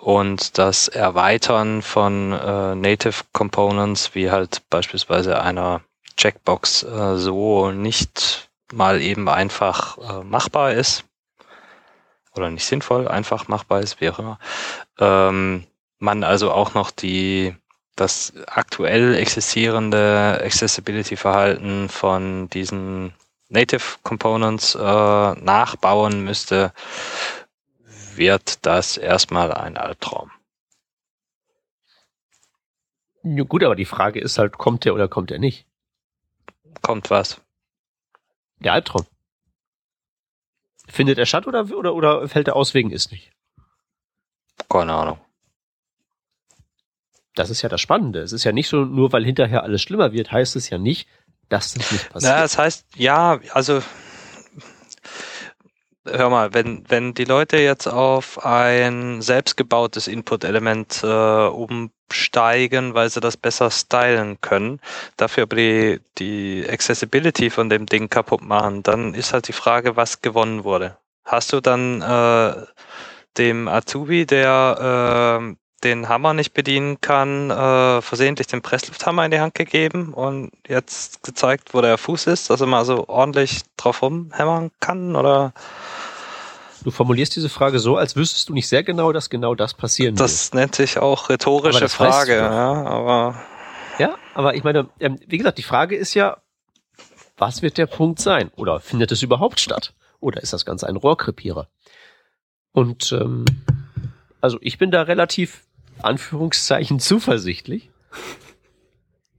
und 0.00 0.56
das 0.56 0.88
Erweitern 0.88 1.82
von 1.82 2.32
äh, 2.32 2.74
Native 2.74 3.22
Components 3.32 4.14
wie 4.14 4.30
halt 4.30 4.62
beispielsweise 4.70 5.42
einer 5.42 5.82
Checkbox 6.16 6.84
äh, 6.84 7.16
so 7.16 7.70
nicht 7.70 8.48
mal 8.72 9.02
eben 9.02 9.28
einfach 9.28 9.98
äh, 9.98 10.24
machbar 10.24 10.72
ist 10.72 11.04
oder 12.34 12.50
nicht 12.50 12.64
sinnvoll, 12.64 13.08
einfach 13.08 13.48
machbar 13.48 13.80
ist, 13.80 14.00
wie 14.00 14.08
auch 14.08 14.18
immer. 14.18 14.38
Ähm, 14.98 15.66
man 15.98 16.24
also 16.24 16.50
auch 16.50 16.72
noch 16.72 16.90
die 16.90 17.54
das 17.96 18.32
aktuell 18.46 19.14
existierende 19.14 20.40
Accessibility-Verhalten 20.42 21.90
von 21.90 22.48
diesen 22.48 23.12
Native 23.50 23.98
Components 24.02 24.74
äh, 24.74 24.78
nachbauen 24.80 26.24
müsste, 26.24 26.72
wird 28.16 28.64
das 28.66 28.96
erstmal 28.96 29.52
ein 29.52 29.76
Albtraum. 29.76 30.30
Ja, 33.22 33.44
gut, 33.44 33.62
aber 33.62 33.76
die 33.76 33.84
Frage 33.84 34.20
ist 34.20 34.38
halt, 34.38 34.56
kommt 34.56 34.84
der 34.84 34.94
oder 34.94 35.08
kommt 35.08 35.30
er 35.30 35.38
nicht? 35.38 35.66
Kommt 36.80 37.10
was? 37.10 37.40
Der 38.58 38.72
Albtraum. 38.72 39.06
Findet 40.88 41.18
er 41.18 41.26
statt 41.26 41.46
oder, 41.46 41.70
oder, 41.76 41.94
oder 41.94 42.28
fällt 42.28 42.48
er 42.48 42.56
aus 42.56 42.74
wegen 42.74 42.90
ist 42.90 43.12
nicht? 43.12 43.32
Keine 44.68 44.94
Ahnung. 44.94 45.20
Das 47.34 47.50
ist 47.50 47.62
ja 47.62 47.68
das 47.68 47.80
Spannende. 47.80 48.20
Es 48.20 48.32
ist 48.32 48.44
ja 48.44 48.52
nicht 48.52 48.68
so, 48.68 48.84
nur 48.84 49.12
weil 49.12 49.24
hinterher 49.24 49.62
alles 49.62 49.82
schlimmer 49.82 50.12
wird, 50.12 50.32
heißt 50.32 50.56
es 50.56 50.68
ja 50.68 50.78
nicht, 50.78 51.08
dass 51.48 51.74
das 51.74 51.92
nicht 51.92 52.10
passiert. 52.10 52.32
Na, 52.32 52.40
das 52.40 52.58
heißt, 52.58 52.86
ja, 52.96 53.40
also 53.52 53.82
hör 56.06 56.30
mal, 56.30 56.54
wenn, 56.54 56.84
wenn 56.88 57.14
die 57.14 57.24
Leute 57.24 57.58
jetzt 57.58 57.86
auf 57.86 58.44
ein 58.44 59.22
selbstgebautes 59.22 60.08
Input-Element 60.08 61.02
äh, 61.02 61.46
umsteigen, 61.46 62.94
weil 62.94 63.10
sie 63.10 63.20
das 63.20 63.36
besser 63.36 63.70
stylen 63.70 64.40
können, 64.40 64.80
dafür 65.16 65.44
aber 65.44 65.56
die, 65.56 66.00
die 66.18 66.66
Accessibility 66.68 67.50
von 67.50 67.68
dem 67.68 67.86
Ding 67.86 68.08
kaputt 68.08 68.42
machen, 68.42 68.82
dann 68.82 69.14
ist 69.14 69.32
halt 69.32 69.48
die 69.48 69.52
Frage, 69.52 69.96
was 69.96 70.22
gewonnen 70.22 70.64
wurde. 70.64 70.96
Hast 71.24 71.52
du 71.52 71.60
dann 71.60 72.02
äh, 72.02 72.66
dem 73.36 73.68
Azubi, 73.68 74.26
der 74.26 75.40
äh, 75.40 75.54
den 75.84 76.08
Hammer 76.08 76.34
nicht 76.34 76.52
bedienen 76.52 77.00
kann, 77.00 77.50
äh, 77.50 78.02
versehentlich 78.02 78.46
den 78.46 78.60
Presslufthammer 78.60 79.24
in 79.24 79.30
die 79.30 79.40
Hand 79.40 79.54
gegeben 79.54 80.12
und 80.12 80.50
jetzt 80.68 81.22
gezeigt, 81.22 81.72
wo 81.72 81.80
der 81.80 81.96
Fuß 81.96 82.26
ist, 82.26 82.50
dass 82.50 82.60
er 82.60 82.66
mal 82.66 82.84
so 82.84 83.08
ordentlich 83.08 83.62
drauf 83.76 84.02
rumhämmern 84.02 84.70
kann? 84.80 85.16
Oder 85.16 85.54
Du 86.82 86.90
formulierst 86.90 87.36
diese 87.36 87.48
Frage 87.48 87.78
so, 87.78 87.96
als 87.96 88.16
wüsstest 88.16 88.48
du 88.48 88.54
nicht 88.54 88.68
sehr 88.68 88.82
genau, 88.82 89.12
dass 89.12 89.28
genau 89.28 89.54
das 89.54 89.74
passieren 89.74 90.14
Das 90.14 90.52
nennt 90.54 90.74
sich 90.74 90.98
auch 90.98 91.28
rhetorische 91.28 91.88
Frage, 91.88 92.36
ja, 92.36 92.84
aber. 92.84 93.42
Ja, 93.98 94.16
aber 94.34 94.54
ich 94.54 94.64
meine, 94.64 94.88
ähm, 94.98 95.18
wie 95.26 95.38
gesagt, 95.38 95.58
die 95.58 95.62
Frage 95.62 95.96
ist 95.96 96.14
ja, 96.14 96.38
was 97.36 97.62
wird 97.62 97.78
der 97.78 97.86
Punkt 97.86 98.20
sein? 98.20 98.50
Oder 98.56 98.80
findet 98.80 99.12
es 99.12 99.22
überhaupt 99.22 99.60
statt? 99.60 99.94
Oder 100.20 100.42
ist 100.42 100.52
das 100.52 100.64
Ganze 100.64 100.86
ein 100.86 100.96
Rohrkrepierer? 100.96 101.68
Und 102.72 103.12
ähm, 103.12 103.44
also 104.40 104.58
ich 104.60 104.78
bin 104.78 104.90
da 104.90 105.02
relativ 105.02 105.64
Anführungszeichen 106.02 107.00
zuversichtlich. 107.00 107.90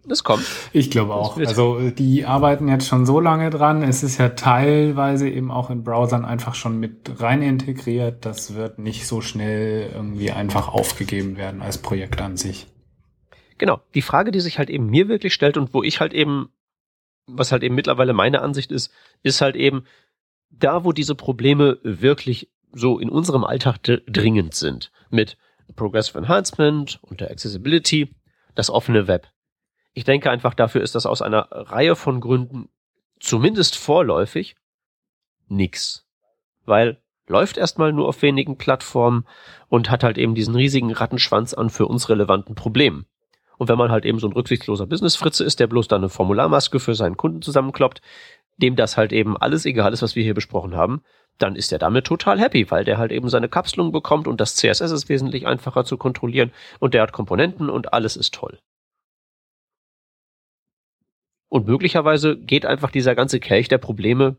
Das 0.05 0.23
kommt. 0.23 0.43
Ich 0.73 0.89
glaube 0.89 1.13
auch. 1.13 1.37
Also 1.37 1.91
die 1.91 2.25
arbeiten 2.25 2.67
jetzt 2.67 2.87
schon 2.87 3.05
so 3.05 3.19
lange 3.19 3.49
dran. 3.51 3.83
Es 3.83 4.01
ist 4.01 4.17
ja 4.17 4.29
teilweise 4.29 5.29
eben 5.29 5.51
auch 5.51 5.69
in 5.69 5.83
Browsern 5.83 6.25
einfach 6.25 6.55
schon 6.55 6.79
mit 6.79 7.21
rein 7.21 7.41
integriert. 7.43 8.25
Das 8.25 8.55
wird 8.55 8.79
nicht 8.79 9.05
so 9.05 9.21
schnell 9.21 9.91
irgendwie 9.93 10.31
einfach 10.31 10.69
aufgegeben 10.69 11.37
werden 11.37 11.61
als 11.61 11.77
Projekt 11.77 12.19
an 12.19 12.35
sich. 12.35 12.67
Genau. 13.59 13.79
Die 13.93 14.01
Frage, 14.01 14.31
die 14.31 14.39
sich 14.39 14.57
halt 14.57 14.71
eben 14.71 14.87
mir 14.87 15.07
wirklich 15.07 15.35
stellt 15.35 15.55
und 15.55 15.73
wo 15.73 15.83
ich 15.83 15.99
halt 15.99 16.13
eben, 16.13 16.49
was 17.27 17.51
halt 17.51 17.61
eben 17.61 17.75
mittlerweile 17.75 18.13
meine 18.13 18.41
Ansicht 18.41 18.71
ist, 18.71 18.91
ist 19.21 19.41
halt 19.41 19.55
eben, 19.55 19.83
da 20.49 20.83
wo 20.83 20.93
diese 20.93 21.13
Probleme 21.13 21.77
wirklich 21.83 22.49
so 22.73 22.97
in 22.97 23.09
unserem 23.09 23.43
Alltag 23.43 23.77
dringend 23.83 24.55
sind, 24.55 24.91
mit 25.11 25.37
Progressive 25.75 26.17
Enhancement 26.17 26.99
und 27.03 27.21
der 27.21 27.29
Accessibility, 27.29 28.15
das 28.55 28.71
offene 28.71 29.07
Web 29.07 29.27
ich 29.93 30.03
denke 30.03 30.31
einfach, 30.31 30.53
dafür 30.53 30.81
ist 30.81 30.95
das 30.95 31.05
aus 31.05 31.21
einer 31.21 31.47
Reihe 31.51 31.95
von 31.95 32.21
Gründen 32.21 32.69
zumindest 33.19 33.77
vorläufig 33.77 34.55
nix. 35.47 36.07
Weil 36.65 37.01
läuft 37.27 37.57
erstmal 37.57 37.93
nur 37.93 38.07
auf 38.07 38.21
wenigen 38.21 38.57
Plattformen 38.57 39.25
und 39.69 39.89
hat 39.89 40.03
halt 40.03 40.17
eben 40.17 40.35
diesen 40.35 40.55
riesigen 40.55 40.91
Rattenschwanz 40.91 41.53
an 41.53 41.69
für 41.69 41.87
uns 41.87 42.09
relevanten 42.09 42.55
Problemen. 42.55 43.05
Und 43.57 43.69
wenn 43.69 43.77
man 43.77 43.91
halt 43.91 44.05
eben 44.05 44.19
so 44.19 44.27
ein 44.27 44.33
rücksichtsloser 44.33 44.87
Businessfritze 44.87 45.43
ist, 45.43 45.59
der 45.59 45.67
bloß 45.67 45.87
da 45.87 45.95
eine 45.95 46.09
Formularmaske 46.09 46.79
für 46.79 46.95
seinen 46.95 47.17
Kunden 47.17 47.41
zusammenkloppt, 47.41 48.01
dem 48.57 48.75
das 48.75 48.97
halt 48.97 49.13
eben 49.13 49.37
alles 49.37 49.65
egal 49.65 49.93
ist, 49.93 50.01
was 50.01 50.15
wir 50.15 50.23
hier 50.23 50.33
besprochen 50.33 50.75
haben, 50.75 51.03
dann 51.37 51.55
ist 51.55 51.71
er 51.71 51.79
damit 51.79 52.05
total 52.05 52.39
happy, 52.39 52.69
weil 52.69 52.83
der 52.83 52.97
halt 52.97 53.11
eben 53.11 53.29
seine 53.29 53.49
Kapselung 53.49 53.91
bekommt 53.91 54.27
und 54.27 54.41
das 54.41 54.55
CSS 54.55 54.91
ist 54.91 55.09
wesentlich 55.09 55.47
einfacher 55.47 55.85
zu 55.85 55.97
kontrollieren 55.97 56.51
und 56.79 56.93
der 56.93 57.01
hat 57.01 57.13
Komponenten 57.13 57.69
und 57.69 57.93
alles 57.93 58.15
ist 58.15 58.33
toll. 58.33 58.59
Und 61.51 61.67
möglicherweise 61.67 62.37
geht 62.37 62.65
einfach 62.65 62.91
dieser 62.91 63.13
ganze 63.13 63.41
Kelch 63.41 63.67
der 63.67 63.77
Probleme, 63.77 64.37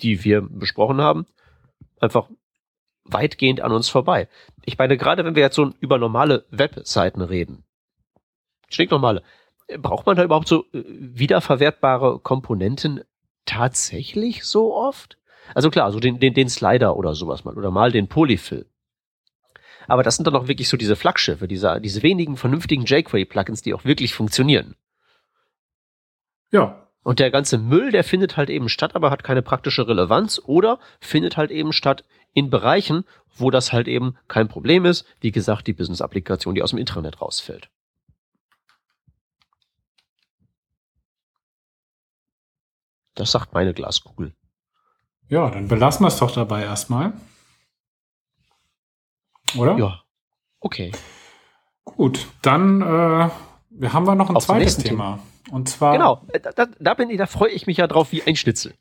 die 0.00 0.22
wir 0.22 0.40
besprochen 0.40 1.00
haben, 1.00 1.26
einfach 1.98 2.30
weitgehend 3.02 3.60
an 3.60 3.72
uns 3.72 3.88
vorbei. 3.88 4.28
Ich 4.64 4.78
meine, 4.78 4.96
gerade 4.96 5.24
wenn 5.24 5.34
wir 5.34 5.42
jetzt 5.42 5.56
so 5.56 5.72
über 5.80 5.98
normale 5.98 6.44
Webseiten 6.52 7.22
reden, 7.22 7.64
stinknormale, 8.68 9.24
braucht 9.78 10.06
man 10.06 10.14
da 10.14 10.22
überhaupt 10.22 10.46
so 10.46 10.64
äh, 10.72 10.84
wiederverwertbare 10.86 12.20
Komponenten 12.20 13.00
tatsächlich 13.46 14.44
so 14.44 14.76
oft? 14.76 15.18
Also 15.56 15.70
klar, 15.70 15.90
so 15.90 15.98
den, 15.98 16.20
den, 16.20 16.34
den 16.34 16.48
Slider 16.48 16.96
oder 16.96 17.16
sowas 17.16 17.44
mal, 17.44 17.58
oder 17.58 17.72
mal 17.72 17.90
den 17.90 18.06
Polyfill. 18.06 18.66
Aber 19.88 20.04
das 20.04 20.14
sind 20.14 20.28
dann 20.28 20.36
auch 20.36 20.46
wirklich 20.46 20.68
so 20.68 20.76
diese 20.76 20.94
Flaggschiffe, 20.94 21.48
diese, 21.48 21.80
diese 21.80 22.04
wenigen 22.04 22.36
vernünftigen 22.36 22.84
jQuery-Plugins, 22.84 23.62
die 23.62 23.74
auch 23.74 23.84
wirklich 23.84 24.14
funktionieren. 24.14 24.76
Ja. 26.54 26.86
Und 27.02 27.18
der 27.18 27.32
ganze 27.32 27.58
Müll, 27.58 27.90
der 27.90 28.04
findet 28.04 28.36
halt 28.36 28.48
eben 28.48 28.68
statt, 28.68 28.94
aber 28.94 29.10
hat 29.10 29.24
keine 29.24 29.42
praktische 29.42 29.88
Relevanz 29.88 30.40
oder 30.42 30.78
findet 31.00 31.36
halt 31.36 31.50
eben 31.50 31.72
statt 31.72 32.04
in 32.32 32.48
Bereichen, 32.48 33.04
wo 33.36 33.50
das 33.50 33.72
halt 33.72 33.88
eben 33.88 34.16
kein 34.28 34.46
Problem 34.46 34.84
ist. 34.84 35.04
Wie 35.18 35.32
gesagt, 35.32 35.66
die 35.66 35.72
Business-Applikation, 35.72 36.54
die 36.54 36.62
aus 36.62 36.70
dem 36.70 36.78
Intranet 36.78 37.20
rausfällt. 37.20 37.70
Das 43.16 43.32
sagt 43.32 43.52
meine 43.52 43.74
Glaskugel. 43.74 44.32
Ja, 45.28 45.50
dann 45.50 45.66
belassen 45.66 46.04
wir 46.04 46.08
es 46.08 46.18
doch 46.18 46.30
dabei 46.30 46.62
erstmal. 46.62 47.14
Oder? 49.56 49.76
Ja. 49.76 50.02
Okay. 50.60 50.92
Gut, 51.84 52.28
dann 52.42 52.80
äh, 52.80 52.84
haben 53.88 54.06
wir 54.06 54.14
noch 54.14 54.30
ein 54.30 54.36
Auf 54.36 54.44
zweites 54.44 54.76
Thema. 54.76 55.16
Thema. 55.16 55.33
Und 55.50 55.68
zwar. 55.68 55.92
Genau, 55.92 56.22
äh, 56.32 56.40
da, 56.40 56.66
da 56.66 56.94
bin 56.94 57.10
ich, 57.10 57.18
da 57.18 57.26
freue 57.26 57.50
ich 57.50 57.66
mich 57.66 57.78
ja 57.78 57.86
drauf 57.86 58.12
wie 58.12 58.22
ein 58.22 58.36
Schnitzel. 58.36 58.74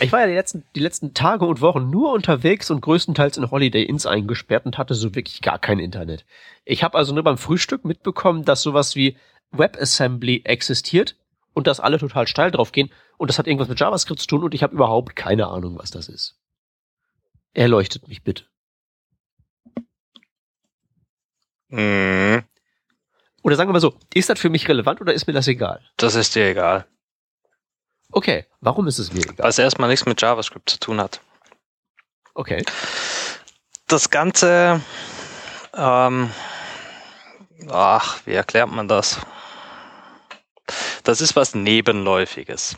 Ich 0.00 0.12
war 0.12 0.20
ja 0.20 0.26
die 0.26 0.34
letzten, 0.34 0.64
die 0.74 0.80
letzten 0.80 1.14
Tage 1.14 1.44
und 1.44 1.60
Wochen 1.60 1.90
nur 1.90 2.12
unterwegs 2.12 2.70
und 2.70 2.80
größtenteils 2.80 3.36
in 3.36 3.50
Holiday 3.50 3.82
Inns 3.82 4.06
eingesperrt 4.06 4.66
und 4.66 4.78
hatte 4.78 4.94
so 4.94 5.14
wirklich 5.14 5.40
gar 5.40 5.58
kein 5.58 5.78
Internet. 5.78 6.24
Ich 6.64 6.82
habe 6.82 6.98
also 6.98 7.14
nur 7.14 7.24
beim 7.24 7.38
Frühstück 7.38 7.84
mitbekommen, 7.84 8.44
dass 8.44 8.62
sowas 8.62 8.96
wie 8.96 9.16
WebAssembly 9.52 10.42
existiert 10.44 11.16
und 11.54 11.66
dass 11.66 11.80
alle 11.80 11.98
total 11.98 12.26
steil 12.26 12.50
drauf 12.50 12.72
gehen 12.72 12.90
und 13.18 13.28
das 13.28 13.38
hat 13.38 13.46
irgendwas 13.46 13.68
mit 13.68 13.78
JavaScript 13.78 14.20
zu 14.20 14.26
tun 14.26 14.44
und 14.44 14.54
ich 14.54 14.62
habe 14.62 14.74
überhaupt 14.74 15.16
keine 15.16 15.48
Ahnung, 15.48 15.78
was 15.78 15.90
das 15.90 16.08
ist. 16.08 16.38
Erleuchtet 17.54 18.08
mich 18.08 18.22
bitte. 18.22 18.44
Mhm. 21.68 22.42
Oder 23.42 23.56
sagen 23.56 23.68
wir 23.68 23.72
mal 23.72 23.80
so, 23.80 23.94
ist 24.14 24.28
das 24.28 24.38
für 24.38 24.50
mich 24.50 24.68
relevant 24.68 25.00
oder 25.00 25.12
ist 25.12 25.26
mir 25.26 25.32
das 25.32 25.48
egal? 25.48 25.80
Das 25.96 26.14
ist 26.14 26.34
dir 26.34 26.46
egal. 26.48 26.86
Okay, 28.12 28.46
warum 28.60 28.86
ist 28.86 28.98
es 28.98 29.12
mir 29.12 29.20
egal? 29.20 29.38
Weil 29.38 29.50
es 29.50 29.58
erstmal 29.58 29.88
nichts 29.88 30.06
mit 30.06 30.20
JavaScript 30.20 30.70
zu 30.70 30.78
tun 30.78 31.00
hat. 31.00 31.20
Okay. 32.34 32.64
Das 33.88 34.10
Ganze, 34.10 34.80
ähm, 35.74 36.30
ach, 37.68 38.20
wie 38.24 38.34
erklärt 38.34 38.70
man 38.70 38.88
das? 38.88 39.20
Das 41.02 41.20
ist 41.20 41.34
was 41.34 41.54
Nebenläufiges. 41.54 42.76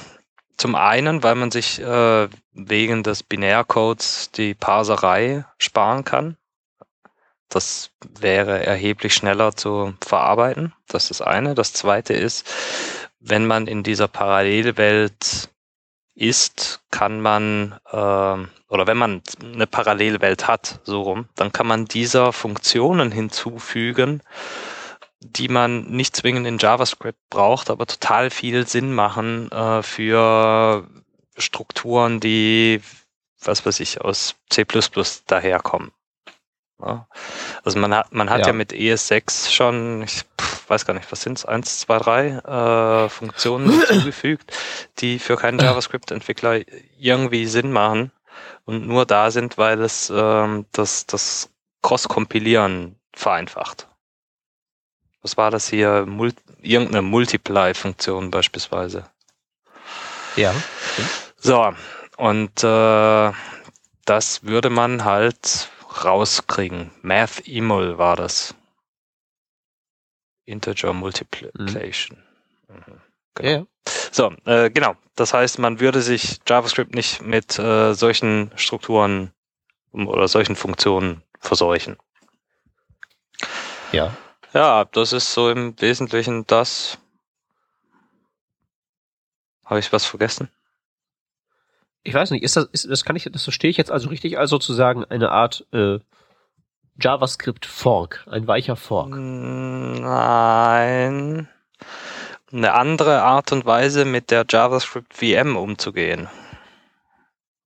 zum 0.57 0.76
einen, 0.76 1.24
weil 1.24 1.36
man 1.36 1.51
sich 1.51 1.82
äh, 1.82 2.28
wegen 2.53 3.03
des 3.03 3.24
Binärcodes 3.24 4.32
die 4.32 4.53
Parserei 4.53 5.45
sparen 5.57 6.03
kann. 6.03 6.38
Das 7.49 7.91
wäre 8.19 8.65
erheblich 8.65 9.15
schneller 9.15 9.55
zu 9.55 9.93
verarbeiten. 10.01 10.73
Das 10.87 11.09
ist 11.09 11.21
eine. 11.21 11.55
Das 11.55 11.73
zweite 11.73 12.13
ist, 12.13 12.47
wenn 13.19 13.47
man 13.47 13.67
in 13.67 13.83
dieser 13.83 14.07
Parallelwelt 14.07 15.49
ist, 16.13 16.81
kann 16.91 17.21
man, 17.21 17.79
äh, 17.85 17.93
oder 17.95 18.87
wenn 18.87 18.97
man 18.97 19.21
eine 19.41 19.67
Parallelwelt 19.67 20.47
hat, 20.47 20.79
so 20.83 21.01
rum, 21.01 21.29
dann 21.35 21.51
kann 21.51 21.65
man 21.65 21.85
dieser 21.85 22.33
Funktionen 22.33 23.11
hinzufügen, 23.11 24.21
die 25.21 25.47
man 25.47 25.85
nicht 25.89 26.15
zwingend 26.15 26.45
in 26.45 26.57
JavaScript 26.57 27.19
braucht, 27.29 27.69
aber 27.69 27.85
total 27.85 28.29
viel 28.29 28.67
Sinn 28.67 28.93
machen 28.93 29.51
äh, 29.51 29.81
für 29.81 30.87
Strukturen, 31.37 32.19
die, 32.19 32.81
was 33.41 33.65
weiß 33.65 33.79
ich, 33.79 34.01
aus 34.01 34.35
C 34.49 34.65
daherkommen. 35.27 35.91
Also 36.80 37.77
man 37.77 37.93
hat, 37.93 38.13
man 38.13 38.30
hat 38.30 38.41
ja. 38.41 38.47
ja 38.47 38.53
mit 38.53 38.71
ES6 38.71 39.51
schon, 39.51 40.03
ich 40.03 40.23
weiß 40.67 40.86
gar 40.86 40.93
nicht, 40.93 41.11
was 41.11 41.21
sind 41.21 41.38
es, 41.38 41.45
eins, 41.45 41.80
zwei, 41.80 41.97
drei 41.97 42.27
äh, 42.27 43.09
Funktionen 43.09 43.69
hinzugefügt, 43.88 44.51
die 44.99 45.19
für 45.19 45.36
keinen 45.36 45.59
JavaScript-Entwickler 45.59 46.61
irgendwie 46.97 47.45
Sinn 47.47 47.71
machen 47.71 48.11
und 48.65 48.88
nur 48.88 49.05
da 49.05 49.32
sind, 49.32 49.57
weil 49.57 49.82
es 49.82 50.11
ähm, 50.13 50.65
das, 50.71 51.05
das 51.05 51.49
Cross-Kompilieren 51.82 52.95
vereinfacht. 53.13 53.88
Was 55.21 55.36
war 55.36 55.51
das 55.51 55.67
hier? 55.67 56.05
Mul 56.05 56.34
irgendeine 56.61 57.01
Multiply-Funktion 57.01 58.32
beispielsweise. 58.32 59.05
Ja. 60.36 60.53
So, 61.38 61.73
und 62.17 62.63
äh, 62.63 63.32
das 64.05 64.43
würde 64.43 64.69
man 64.69 65.05
halt 65.05 65.69
rauskriegen. 65.89 66.91
Math 67.01 67.47
Emul 67.47 67.97
war 67.97 68.15
das. 68.15 68.55
Integer 70.45 70.93
Multiplication. 70.93 72.23
Mhm. 72.67 72.75
Mhm. 72.75 73.01
Genau. 73.35 73.49
Ja. 73.49 73.65
So, 74.11 74.33
äh, 74.45 74.69
genau. 74.69 74.95
Das 75.15 75.33
heißt, 75.33 75.59
man 75.59 75.79
würde 75.79 76.01
sich 76.01 76.39
JavaScript 76.47 76.95
nicht 76.95 77.21
mit 77.21 77.59
äh, 77.59 77.93
solchen 77.93 78.51
Strukturen 78.55 79.31
oder 79.91 80.27
solchen 80.27 80.55
Funktionen 80.55 81.23
verseuchen. 81.39 81.97
Ja. 83.91 84.15
Ja, 84.53 84.85
das 84.85 85.13
ist 85.13 85.33
so 85.33 85.49
im 85.49 85.79
Wesentlichen 85.79 86.45
das. 86.47 86.97
Habe 89.65 89.79
ich 89.79 89.93
was 89.93 90.05
vergessen? 90.05 90.49
Ich 92.03 92.13
weiß 92.13 92.31
nicht, 92.31 92.43
ist 92.43 92.55
das, 92.55 92.65
ist, 92.65 92.89
das 92.89 93.03
kann 93.05 93.15
ich, 93.15 93.29
das 93.31 93.43
verstehe 93.43 93.69
ich 93.69 93.77
jetzt 93.77 93.91
also 93.91 94.09
richtig 94.09 94.37
als 94.37 94.49
sozusagen 94.49 95.05
eine 95.05 95.31
Art 95.31 95.67
äh, 95.73 95.99
JavaScript 96.99 97.65
Fork, 97.65 98.25
ein 98.29 98.47
weicher 98.47 98.75
Fork. 98.75 99.09
Nein. 99.09 99.99
Eine 102.51 102.73
andere 102.73 103.21
Art 103.21 103.51
und 103.51 103.65
Weise, 103.65 104.05
mit 104.05 104.31
der 104.31 104.45
JavaScript 104.49 105.13
VM 105.13 105.55
umzugehen. 105.55 106.27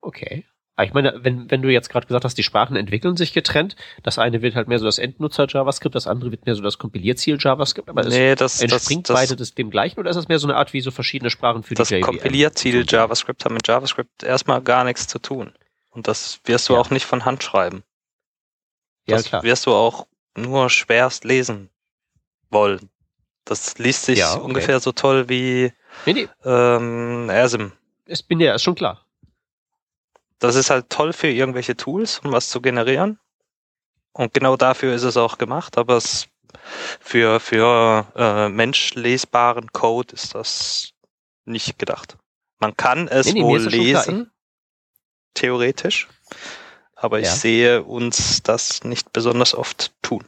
Okay. 0.02 0.46
Aber 0.76 0.88
ich 0.88 0.94
meine, 0.94 1.14
wenn, 1.24 1.52
wenn 1.52 1.62
du 1.62 1.70
jetzt 1.70 1.90
gerade 1.90 2.08
gesagt 2.08 2.26
hast, 2.26 2.36
die 2.36 2.44
Sprachen 2.44 2.76
entwickeln 2.76 3.16
sich 3.16 3.32
getrennt, 3.32 3.76
das 4.02 4.18
eine 4.18 4.42
wird 4.42 4.56
halt 4.56 4.68
mehr 4.68 4.80
so 4.80 4.86
das 4.86 4.98
Endnutzer 4.98 5.46
JavaScript, 5.48 5.94
das 5.94 6.08
andere 6.08 6.32
wird 6.32 6.48
mehr 6.48 6.56
so 6.56 6.64
das 6.64 6.80
Kompilierziel 6.80 7.38
JavaScript, 7.40 7.90
aber 7.90 8.04
nee, 8.06 8.34
das, 8.34 8.60
entspringt 8.60 9.08
das, 9.08 9.16
beide 9.16 9.36
das, 9.36 9.54
dem 9.54 9.70
gleichen 9.70 10.00
oder 10.00 10.10
ist 10.10 10.16
das 10.16 10.28
mehr 10.28 10.40
so 10.40 10.48
eine 10.48 10.56
Art 10.56 10.74
wie 10.74 10.82
so 10.82 10.90
verschiedene 10.90 11.30
Sprachen 11.30 11.62
für 11.62 11.76
das 11.76 11.90
die? 11.90 12.00
Das 12.00 12.06
Kompilierziel 12.08 12.86
JavaScript 12.88 13.46
hat 13.46 13.52
mit 13.52 13.68
JavaScript 13.68 14.24
erstmal 14.24 14.62
gar 14.62 14.84
nichts 14.84 15.08
zu 15.08 15.20
tun. 15.20 15.54
Und 15.92 16.08
das 16.08 16.40
wirst 16.46 16.70
du 16.70 16.74
ja. 16.74 16.80
auch 16.80 16.90
nicht 16.90 17.06
von 17.06 17.24
Hand 17.24 17.44
schreiben. 17.44 17.84
Das 19.06 19.26
ja, 19.26 19.30
klar. 19.30 19.44
wirst 19.44 19.68
du 19.68 19.74
auch 19.74 20.08
nur 20.36 20.72
schwerst 20.72 21.24
lesen 21.24 21.70
wollen. 22.50 22.90
Das 23.46 23.78
liest 23.78 24.06
sich 24.06 24.20
ja, 24.20 24.34
okay. 24.34 24.44
ungefähr 24.44 24.80
so 24.80 24.92
toll 24.92 25.30
wie 25.30 25.72
nee, 26.08 26.14
nee. 26.14 26.28
Ähm, 26.46 27.30
ASM. 27.30 27.74
Es 28.06 28.24
bin 28.24 28.40
ja, 28.40 28.56
ist 28.56 28.64
schon 28.64 28.76
klar. 28.76 29.03
Das 30.44 30.56
ist 30.56 30.70
halt 30.70 30.90
toll 30.90 31.14
für 31.14 31.30
irgendwelche 31.30 31.78
Tools, 31.78 32.20
um 32.20 32.34
was 32.34 32.50
zu 32.50 32.60
generieren. 32.60 33.18
Und 34.12 34.34
genau 34.34 34.58
dafür 34.58 34.94
ist 34.94 35.04
es 35.04 35.16
auch 35.16 35.38
gemacht, 35.38 35.78
aber 35.78 35.96
es 35.96 36.28
für, 37.00 37.40
für 37.40 38.06
äh, 38.14 38.50
menschlesbaren 38.50 39.72
Code 39.72 40.14
ist 40.14 40.36
das 40.36 40.92
nicht 41.46 41.80
gedacht. 41.80 42.18
Man 42.60 42.76
kann 42.76 43.08
es 43.08 43.28
nee, 43.28 43.40
nee, 43.40 43.44
wohl 43.44 43.62
lesen, 43.62 44.32
theoretisch, 45.34 46.10
aber 46.94 47.22
ich 47.22 47.28
ja. 47.28 47.32
sehe 47.32 47.84
uns 47.84 48.44
das 48.44 48.84
nicht 48.84 49.14
besonders 49.14 49.56
oft 49.56 49.94
tun. 50.02 50.26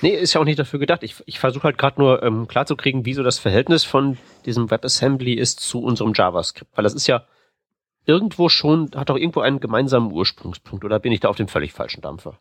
Nee, 0.00 0.10
ist 0.10 0.34
ja 0.34 0.40
auch 0.40 0.44
nicht 0.44 0.58
dafür 0.58 0.80
gedacht. 0.80 1.04
Ich, 1.04 1.22
ich 1.26 1.38
versuche 1.38 1.64
halt 1.64 1.78
gerade 1.78 2.00
nur 2.00 2.24
ähm, 2.24 2.48
klarzukriegen, 2.48 3.04
wie 3.04 3.14
so 3.14 3.22
das 3.22 3.38
Verhältnis 3.38 3.84
von 3.84 4.18
diesem 4.44 4.72
WebAssembly 4.72 5.34
ist 5.34 5.60
zu 5.60 5.82
unserem 5.84 6.14
JavaScript. 6.14 6.76
Weil 6.76 6.82
das 6.82 6.94
ist 6.94 7.06
ja 7.06 7.24
irgendwo 8.08 8.48
schon, 8.48 8.90
hat 8.94 9.10
doch 9.10 9.16
irgendwo 9.16 9.40
einen 9.40 9.60
gemeinsamen 9.60 10.10
Ursprungspunkt, 10.10 10.84
oder 10.84 10.98
bin 10.98 11.12
ich 11.12 11.20
da 11.20 11.28
auf 11.28 11.36
dem 11.36 11.48
völlig 11.48 11.72
falschen 11.72 12.00
Dampfer? 12.00 12.38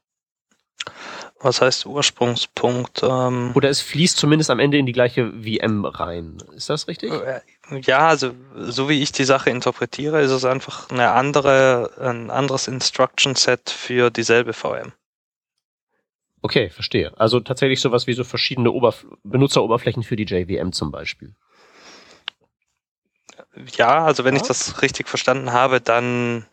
Was 1.40 1.62
heißt 1.62 1.86
Ursprungspunkt? 1.86 3.04
Ähm 3.04 3.52
oder 3.54 3.70
es 3.70 3.82
fließt 3.82 4.18
zumindest 4.18 4.50
am 4.50 4.60
Ende 4.60 4.78
in 4.78 4.86
die 4.86 4.94
gleiche 4.94 5.32
VM 5.34 5.86
rein. 5.86 6.38
Ist 6.56 6.70
das 6.70 6.88
richtig? 6.88 7.12
Äh, 7.12 7.42
ja, 7.82 8.08
also 8.08 8.32
so 8.56 8.90
wie 8.90 9.02
ich 9.04 9.12
die 9.12 9.26
Sache 9.26 9.50
interpretiere, 9.50 10.22
ist 10.22 10.32
es 10.32 10.46
einfach 10.46 10.90
eine 10.90 11.12
andere, 11.12 11.92
ein 12.00 12.32
anderes 12.32 12.68
Instruction 12.68 13.36
Set 13.36 13.70
für 13.70 14.10
dieselbe 14.10 14.54
VM. 14.54 14.94
Okay, 16.42 16.70
verstehe. 16.70 17.12
Also 17.20 17.40
tatsächlich 17.40 17.82
sowas 17.82 18.08
wie 18.08 18.14
so 18.14 18.24
verschiedene 18.24 18.72
Oberf 18.72 19.06
Benutzeroberflächen 19.24 20.04
für 20.04 20.16
die 20.16 20.24
JVM 20.24 20.72
zum 20.72 20.92
Beispiel. 20.92 21.36
Ja, 23.76 24.06
also 24.06 24.24
wenn 24.24 24.36
ja. 24.36 24.42
ich 24.42 24.48
das 24.48 24.82
richtig 24.82 25.08
verstanden 25.08 25.54
habe, 25.54 25.82
dann, 25.82 26.46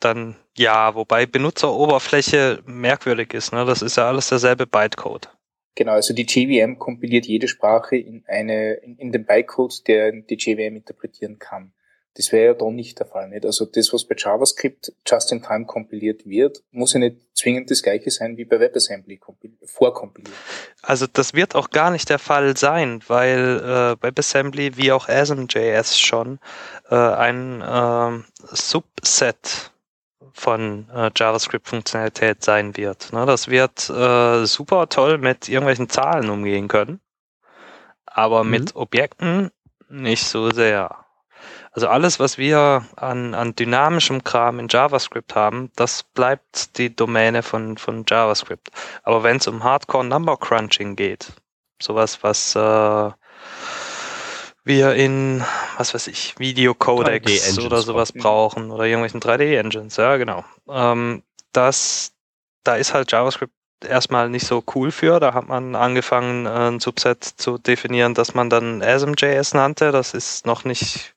dann 0.00 0.36
ja, 0.56 0.94
wobei 0.94 1.26
Benutzeroberfläche 1.26 2.62
merkwürdig 2.66 3.34
ist. 3.34 3.52
Ne? 3.52 3.64
Das 3.64 3.82
ist 3.82 3.96
ja 3.96 4.08
alles 4.08 4.28
derselbe 4.28 4.66
Bytecode. 4.66 5.28
Genau, 5.76 5.92
also 5.92 6.14
die 6.14 6.22
JVM 6.22 6.78
kompiliert 6.78 7.26
jede 7.26 7.48
Sprache 7.48 7.96
in 7.96 8.24
eine 8.28 8.74
in, 8.74 8.96
in 8.96 9.12
den 9.12 9.26
Bytecode, 9.26 9.86
der 9.88 10.12
die 10.12 10.36
JVM 10.36 10.76
interpretieren 10.76 11.38
kann. 11.38 11.72
Das 12.16 12.30
wäre 12.30 12.46
ja 12.46 12.54
da 12.54 12.70
nicht 12.70 12.98
der 13.00 13.06
Fall. 13.06 13.28
Nicht? 13.28 13.44
Also 13.44 13.64
das, 13.64 13.92
was 13.92 14.04
bei 14.04 14.14
JavaScript 14.16 14.92
just 15.06 15.32
in 15.32 15.42
time 15.42 15.66
kompiliert 15.66 16.24
wird, 16.26 16.62
muss 16.70 16.92
ja 16.92 17.00
nicht 17.00 17.16
zwingend 17.34 17.70
das 17.70 17.82
gleiche 17.82 18.10
sein 18.10 18.36
wie 18.36 18.44
bei 18.44 18.60
WebAssembly 18.60 19.20
vorkompiliert. 19.64 20.36
Also 20.82 21.06
das 21.12 21.34
wird 21.34 21.56
auch 21.56 21.70
gar 21.70 21.90
nicht 21.90 22.08
der 22.08 22.20
Fall 22.20 22.56
sein, 22.56 23.00
weil 23.08 23.60
äh, 24.00 24.02
WebAssembly 24.02 24.76
wie 24.76 24.92
auch 24.92 25.08
ASM.js 25.08 25.98
schon 25.98 26.38
äh, 26.88 26.94
ein 26.94 27.60
äh, 27.60 28.22
Subset 28.52 29.72
von 30.34 30.88
äh, 30.94 31.10
JavaScript-Funktionalität 31.14 32.44
sein 32.44 32.76
wird. 32.76 33.12
Ne? 33.12 33.24
Das 33.26 33.48
wird 33.48 33.88
äh, 33.88 34.44
super 34.46 34.88
toll 34.88 35.18
mit 35.18 35.48
irgendwelchen 35.48 35.88
Zahlen 35.88 36.28
umgehen 36.28 36.68
können, 36.68 37.00
aber 38.06 38.44
mhm. 38.44 38.50
mit 38.50 38.76
Objekten 38.76 39.50
nicht 39.88 40.24
so 40.24 40.50
sehr. 40.50 41.03
Also 41.74 41.88
alles, 41.88 42.20
was 42.20 42.38
wir 42.38 42.86
an, 42.94 43.34
an 43.34 43.56
dynamischem 43.56 44.22
Kram 44.22 44.60
in 44.60 44.68
JavaScript 44.68 45.34
haben, 45.34 45.72
das 45.74 46.04
bleibt 46.04 46.78
die 46.78 46.94
Domäne 46.94 47.42
von, 47.42 47.76
von 47.78 48.04
JavaScript. 48.08 48.70
Aber 49.02 49.24
wenn 49.24 49.38
es 49.38 49.48
um 49.48 49.64
Hardcore 49.64 50.04
Number 50.04 50.36
Crunching 50.36 50.94
geht, 50.94 51.32
sowas, 51.82 52.22
was 52.22 52.54
äh, 52.54 53.10
wir 54.62 54.94
in, 54.94 55.44
was 55.76 55.94
weiß 55.94 56.06
ich, 56.06 56.38
Videocodecs 56.38 57.58
oder 57.58 57.82
sowas 57.82 58.12
brauchen 58.12 58.70
oder 58.70 58.84
irgendwelchen 58.84 59.20
3D-Engines, 59.20 59.96
ja 59.96 60.16
genau. 60.16 60.44
Ähm, 60.68 61.24
das, 61.50 62.12
da 62.62 62.76
ist 62.76 62.94
halt 62.94 63.10
JavaScript 63.10 63.52
erstmal 63.84 64.28
nicht 64.28 64.46
so 64.46 64.62
cool 64.76 64.92
für. 64.92 65.18
Da 65.18 65.34
hat 65.34 65.48
man 65.48 65.74
angefangen, 65.74 66.46
ein 66.46 66.78
Subset 66.78 67.24
zu 67.24 67.58
definieren, 67.58 68.14
das 68.14 68.32
man 68.32 68.48
dann 68.48 68.80
ASM.js 68.80 69.54
nannte. 69.54 69.90
Das 69.90 70.14
ist 70.14 70.46
noch 70.46 70.64
nicht 70.64 71.14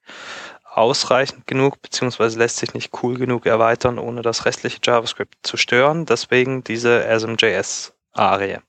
ausreichend 0.78 1.48
genug, 1.48 1.82
beziehungsweise 1.82 2.38
lässt 2.38 2.58
sich 2.58 2.74
nicht 2.74 2.92
cool 3.02 3.18
genug 3.18 3.46
erweitern, 3.46 3.98
ohne 3.98 4.22
das 4.22 4.46
restliche 4.46 4.80
JavaScript 4.84 5.36
zu 5.42 5.58
stören. 5.58 6.06
Deswegen 6.06 6.64
diese 6.64 7.06
ASM.js-Arie. 7.08 8.60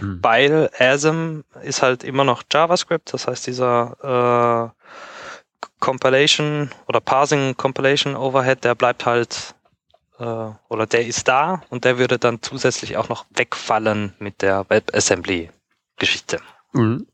Hm. 0.00 0.18
Weil 0.22 0.70
ASM 0.78 1.40
ist 1.62 1.82
halt 1.82 2.04
immer 2.04 2.24
noch 2.24 2.42
JavaScript, 2.52 3.12
das 3.12 3.26
heißt 3.26 3.46
dieser 3.46 4.72
äh, 4.72 5.64
Compilation 5.80 6.70
oder 6.86 7.00
Parsing 7.00 7.56
Compilation 7.56 8.16
Overhead, 8.16 8.62
der 8.64 8.74
bleibt 8.74 9.06
halt 9.06 9.54
äh, 10.18 10.24
oder 10.68 10.86
der 10.86 11.06
ist 11.06 11.26
da 11.28 11.62
und 11.70 11.84
der 11.84 11.98
würde 11.98 12.18
dann 12.18 12.42
zusätzlich 12.42 12.96
auch 12.96 13.08
noch 13.08 13.26
wegfallen 13.30 14.14
mit 14.18 14.42
der 14.42 14.68
WebAssembly-Geschichte. 14.68 16.40
Mhm. 16.72 17.06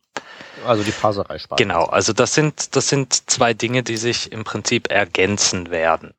Also 0.65 0.83
die 0.83 0.93
Parserei 0.93 1.39
spart. 1.39 1.59
Genau, 1.59 1.85
also 1.85 2.13
das 2.13 2.35
sind, 2.35 2.77
das 2.77 2.89
sind 2.89 3.13
zwei 3.31 3.55
Dinge, 3.55 3.83
die 3.83 3.97
sich 3.97 4.33
im 4.33 4.45
Prinzip 4.45 4.91
ergänzen 4.91 5.71
werden. 5.71 6.15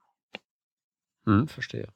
Hm, 1.26 1.48
verstehe. 1.48 1.88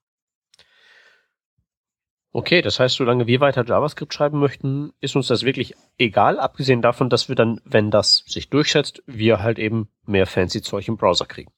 Okay, 2.31 2.61
das 2.61 2.79
heißt, 2.79 2.95
solange 2.95 3.25
wir 3.25 3.39
weiter 3.39 3.65
JavaScript 3.65 4.13
schreiben 4.13 4.39
möchten, 4.39 4.93
ist 5.01 5.15
uns 5.15 5.27
das 5.27 5.43
wirklich 5.43 5.73
egal, 5.97 6.39
abgesehen 6.39 6.81
davon, 6.81 7.09
dass 7.09 7.27
wir 7.27 7.35
dann, 7.35 7.59
wenn 7.65 7.89
das 7.89 8.23
sich 8.27 8.49
durchsetzt, 8.49 9.01
wir 9.07 9.41
halt 9.41 9.57
eben 9.57 9.89
mehr 10.05 10.27
fancy 10.27 10.61
Zeug 10.61 10.87
im 10.87 10.97
Browser 10.97 11.25
kriegen. 11.25 11.51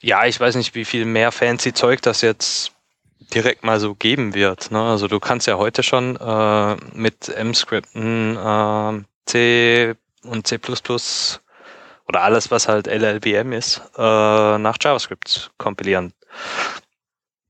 Ja, 0.00 0.26
ich 0.26 0.38
weiß 0.38 0.54
nicht, 0.56 0.74
wie 0.76 0.84
viel 0.84 1.04
mehr 1.04 1.32
fancy 1.32 1.72
Zeug 1.72 2.02
das 2.02 2.20
jetzt 2.20 2.72
direkt 3.32 3.64
mal 3.64 3.80
so 3.80 3.94
geben 3.94 4.34
wird. 4.34 4.70
Ne? 4.70 4.80
Also 4.80 5.08
du 5.08 5.18
kannst 5.18 5.46
ja 5.46 5.56
heute 5.56 5.82
schon 5.82 6.16
äh, 6.16 6.76
mit 6.94 7.28
M-Scripten 7.28 8.36
äh, 8.36 9.04
C 9.26 9.94
und 10.22 10.46
C++ 10.46 10.58
oder 12.08 12.22
alles, 12.22 12.50
was 12.50 12.68
halt 12.68 12.86
LLVM 12.86 13.52
ist, 13.52 13.80
äh, 13.96 14.58
nach 14.58 14.76
JavaScript 14.80 15.52
kompilieren. 15.58 16.12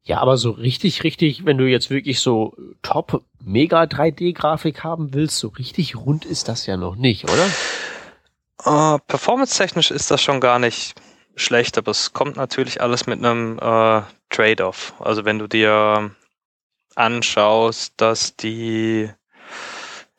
Ja, 0.05 0.19
aber 0.19 0.37
so 0.37 0.51
richtig, 0.51 1.03
richtig, 1.03 1.47
wenn 1.47 1.57
du 1.57 1.65
jetzt 1.65 1.89
wirklich 1.91 2.21
so 2.21 2.55
top 2.83 3.25
mega 3.41 3.83
3D-Grafik 3.85 4.85
haben 4.85 5.15
willst, 5.15 5.39
so 5.39 5.49
richtig 5.49 5.97
rund 5.97 6.27
ist 6.27 6.49
das 6.49 6.67
ja 6.67 6.77
noch 6.77 6.95
nicht, 6.95 7.25
oder? 7.25 7.47
Uh, 8.67 8.99
Performance-technisch 9.09 9.91
ist 9.91 10.11
das 10.11 10.23
schon 10.23 10.41
gar 10.41 10.59
nicht 10.59 10.95
schlecht, 11.37 11.79
aber 11.79 11.91
es 11.91 12.13
kommt 12.13 12.37
natürlich 12.37 12.81
alles 12.81 13.07
mit 13.07 13.19
einem 13.19 13.59
äh, 13.59 14.03
Trade-off. 14.29 14.95
Also 15.01 15.25
wenn 15.25 15.39
du 15.39 15.47
dir 15.49 16.11
anschaust, 16.95 17.95
dass 17.97 18.37
die 18.37 19.11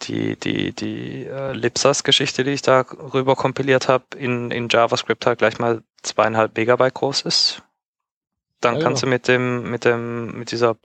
die, 0.03 0.35
die, 0.35 0.73
die 0.73 1.25
äh, 1.25 1.53
Lipsas-Geschichte, 1.53 2.43
die 2.43 2.51
ich 2.51 2.61
da 2.61 2.81
rüber 2.81 3.35
kompiliert 3.35 3.87
habe, 3.87 4.05
in, 4.17 4.51
in 4.51 4.67
JavaScript 4.69 5.25
halt 5.25 5.39
gleich 5.39 5.59
mal 5.59 5.81
zweieinhalb 6.03 6.55
Megabyte 6.57 6.93
groß 6.93 7.21
ist. 7.21 7.63
Dann 8.61 8.75
ja, 8.75 8.81
kannst 8.81 9.01
ja. 9.03 9.07
du 9.07 9.09
mit 9.09 9.27
dem, 9.27 9.69
mit 9.69 9.85
dem, 9.85 10.37
mit 10.37 10.51
dieser 10.51 10.77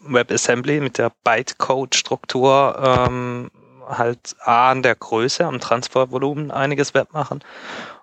WebAssembly, 0.00 0.80
mit 0.80 0.98
der 0.98 1.12
Bytecode-Struktur 1.24 2.76
ähm, 2.82 3.50
halt 3.86 4.36
A 4.40 4.70
an 4.70 4.82
der 4.82 4.94
Größe, 4.94 5.44
am 5.44 5.60
Transfervolumen 5.60 6.50
einiges 6.50 6.94
wettmachen 6.94 7.42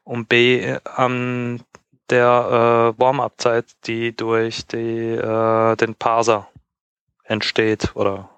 und 0.04 0.28
B 0.30 0.78
an 0.84 1.64
der 2.10 2.94
äh, 2.96 3.00
Warm-up-Zeit, 3.00 3.66
die 3.86 4.16
durch 4.16 4.68
die, 4.68 5.12
äh, 5.12 5.76
den 5.76 5.96
Parser 5.96 6.48
entsteht 7.24 7.96
oder 7.96 8.30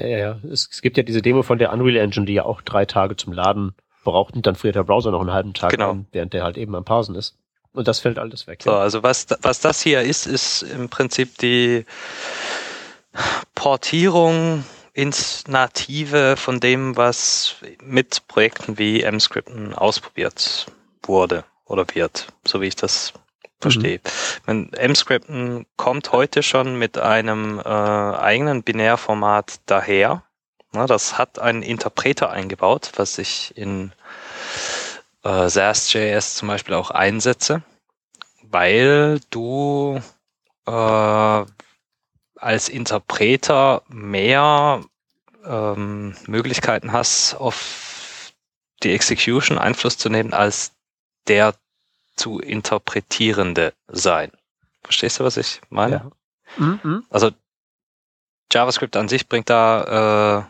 ja, 0.00 0.06
ja, 0.06 0.18
ja. 0.18 0.40
Es, 0.50 0.68
es, 0.70 0.82
gibt 0.82 0.96
ja 0.96 1.02
diese 1.02 1.22
Demo 1.22 1.42
von 1.42 1.58
der 1.58 1.72
Unreal 1.72 1.96
Engine, 1.96 2.26
die 2.26 2.34
ja 2.34 2.44
auch 2.44 2.62
drei 2.62 2.84
Tage 2.84 3.16
zum 3.16 3.32
Laden 3.32 3.74
braucht 4.04 4.34
und 4.34 4.46
dann 4.46 4.54
friert 4.54 4.74
der 4.74 4.84
Browser 4.84 5.10
noch 5.10 5.20
einen 5.20 5.32
halben 5.32 5.54
Tag 5.54 5.70
genau. 5.70 5.90
an, 5.90 6.06
während 6.12 6.32
der 6.32 6.44
halt 6.44 6.56
eben 6.56 6.74
am 6.74 6.84
Parsen 6.84 7.14
ist. 7.14 7.36
Und 7.72 7.86
das 7.86 8.00
fällt 8.00 8.18
alles 8.18 8.46
weg. 8.46 8.62
So, 8.62 8.72
also 8.72 9.02
was, 9.02 9.26
was 9.42 9.60
das 9.60 9.82
hier 9.82 10.02
ist, 10.02 10.26
ist 10.26 10.62
im 10.62 10.88
Prinzip 10.88 11.38
die 11.38 11.84
Portierung 13.54 14.64
ins 14.94 15.46
Native 15.46 16.36
von 16.36 16.60
dem, 16.60 16.96
was 16.96 17.56
mit 17.82 18.26
Projekten 18.26 18.78
wie 18.78 19.02
M-Scripten 19.02 19.74
ausprobiert 19.74 20.66
wurde 21.02 21.44
oder 21.66 21.86
wird, 21.94 22.28
so 22.44 22.60
wie 22.60 22.66
ich 22.66 22.76
das 22.76 23.12
verstehe. 23.60 24.00
Mhm. 24.46 24.70
M-Scripten 24.72 25.66
kommt 25.76 26.12
heute 26.12 26.42
schon 26.42 26.78
mit 26.78 26.98
einem 26.98 27.58
äh, 27.58 27.62
eigenen 27.62 28.62
Binärformat 28.62 29.60
daher. 29.66 30.22
Na, 30.72 30.86
das 30.86 31.18
hat 31.18 31.38
einen 31.38 31.62
Interpreter 31.62 32.30
eingebaut, 32.30 32.92
was 32.96 33.18
ich 33.18 33.56
in 33.56 33.92
äh, 35.24 35.48
SAS.js 35.48 36.36
zum 36.36 36.48
Beispiel 36.48 36.74
auch 36.74 36.90
einsetze, 36.90 37.62
weil 38.42 39.20
du 39.30 40.00
äh, 40.66 41.44
als 42.36 42.68
Interpreter 42.68 43.82
mehr 43.88 44.82
ähm, 45.44 46.14
Möglichkeiten 46.26 46.92
hast, 46.92 47.34
auf 47.34 48.32
die 48.82 48.92
Execution 48.92 49.58
Einfluss 49.58 49.98
zu 49.98 50.08
nehmen, 50.08 50.32
als 50.32 50.72
der 51.26 51.54
zu 52.18 52.40
interpretierende 52.40 53.74
sein. 53.88 54.32
Verstehst 54.82 55.20
du, 55.20 55.24
was 55.24 55.36
ich 55.36 55.60
meine? 55.70 56.10
Ja. 56.56 56.64
Mhm. 56.64 57.04
Also 57.10 57.30
JavaScript 58.52 58.96
an 58.96 59.08
sich 59.08 59.28
bringt 59.28 59.50
da 59.50 60.38
äh, 60.38 60.42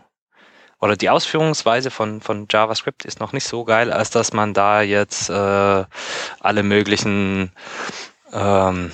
oder 0.81 0.97
die 0.97 1.11
Ausführungsweise 1.11 1.91
von, 1.91 2.21
von 2.21 2.47
JavaScript 2.49 3.05
ist 3.05 3.19
noch 3.19 3.33
nicht 3.33 3.49
so 3.49 3.65
geil, 3.65 3.93
als 3.93 4.11
dass 4.11 4.33
man 4.33 4.55
da 4.55 4.83
jetzt 4.83 5.29
äh, 5.29 5.85
alle 6.41 6.63
möglichen 6.63 7.51
ähm, 8.33 8.93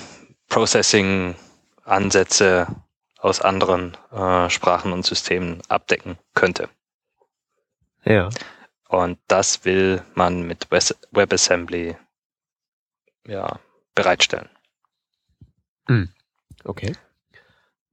Processing-Ansätze 0.49 2.65
aus 3.19 3.41
anderen 3.41 3.95
äh, 4.11 4.49
Sprachen 4.49 4.91
und 4.93 5.05
Systemen 5.05 5.61
abdecken 5.67 6.17
könnte. 6.33 6.69
Ja. 8.03 8.31
Und 8.87 9.19
das 9.27 9.63
will 9.65 10.01
man 10.13 10.43
mit 10.43 10.69
WebAssembly 10.71 11.97
ja, 13.27 13.59
bereitstellen. 13.93 14.49
Hm. 15.87 16.09
Okay. 16.63 16.95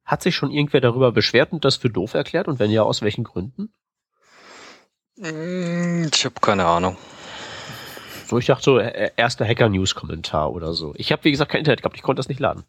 Hat 0.05 0.23
sich 0.23 0.35
schon 0.35 0.51
irgendwer 0.51 0.81
darüber 0.81 1.13
beschwert 1.13 1.53
und 1.53 1.65
das 1.65 1.77
für 1.77 1.91
doof 1.91 2.15
erklärt? 2.15 2.49
Und 2.49 2.59
wenn 2.59 2.71
ja, 2.71 2.83
aus 2.83 3.03
welchen 3.03 3.25
Gründen? 3.25 3.73
Hm, 5.19 6.11
ich 6.13 6.25
habe 6.25 6.35
keine 6.41 6.67
Ahnung. 6.67 6.97
So, 8.27 8.39
ich 8.39 8.47
dachte 8.47 8.65
so, 8.65 8.79
äh, 8.79 9.11
erster 9.17 9.47
Hacker-News-Kommentar 9.47 10.53
oder 10.53 10.73
so. 10.73 10.95
Ich 10.97 11.13
habe, 11.13 11.25
wie 11.25 11.31
gesagt, 11.31 11.51
kein 11.51 11.61
Internet 11.61 11.83
gehabt, 11.83 11.97
ich 11.97 12.03
konnte 12.03 12.19
das 12.21 12.29
nicht 12.29 12.41
laden. 12.41 12.65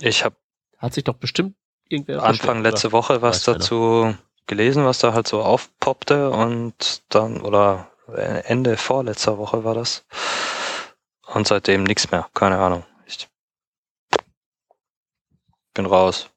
Ich 0.00 0.24
habe. 0.24 0.36
Hat 0.76 0.94
sich 0.94 1.04
doch 1.04 1.14
bestimmt 1.14 1.56
irgendwer. 1.88 2.22
Anfang 2.22 2.62
letzte 2.62 2.92
Woche 2.92 3.22
was 3.22 3.42
dazu 3.42 4.02
einer. 4.04 4.18
gelesen, 4.46 4.84
was 4.84 4.98
da 4.98 5.12
halt 5.12 5.26
so 5.26 5.42
aufpoppte 5.42 6.30
und 6.30 7.02
dann, 7.08 7.40
oder 7.40 7.90
Ende 8.14 8.76
vorletzter 8.76 9.38
Woche 9.38 9.64
war 9.64 9.74
das. 9.74 10.04
Und 11.26 11.46
seitdem 11.46 11.84
nichts 11.84 12.10
mehr. 12.10 12.28
Keine 12.34 12.58
Ahnung. 12.58 12.84
Ich 13.06 13.28
bin 15.74 15.86
raus. 15.86 16.30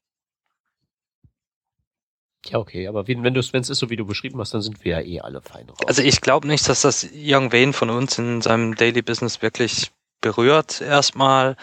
Ja, 2.47 2.57
okay, 2.57 2.87
aber 2.87 3.07
wenn 3.07 3.23
wenn 3.23 3.35
es 3.35 3.69
ist, 3.69 3.77
so 3.77 3.89
wie 3.89 3.95
du 3.95 4.05
beschrieben 4.05 4.39
hast, 4.39 4.53
dann 4.53 4.63
sind 4.63 4.83
wir 4.83 4.99
ja 4.99 5.05
eh 5.05 5.21
alle 5.21 5.41
fein 5.41 5.69
raus. 5.69 5.77
Also 5.85 6.01
ich 6.01 6.21
glaube 6.21 6.47
nicht, 6.47 6.67
dass 6.67 6.81
das 6.81 7.03
irgendwen 7.03 7.71
von 7.71 7.89
uns 7.89 8.17
in 8.17 8.41
seinem 8.41 8.75
Daily 8.75 9.01
Business 9.01 9.41
wirklich 9.41 9.91
berührt 10.21 10.81
erstmal. 10.81 11.55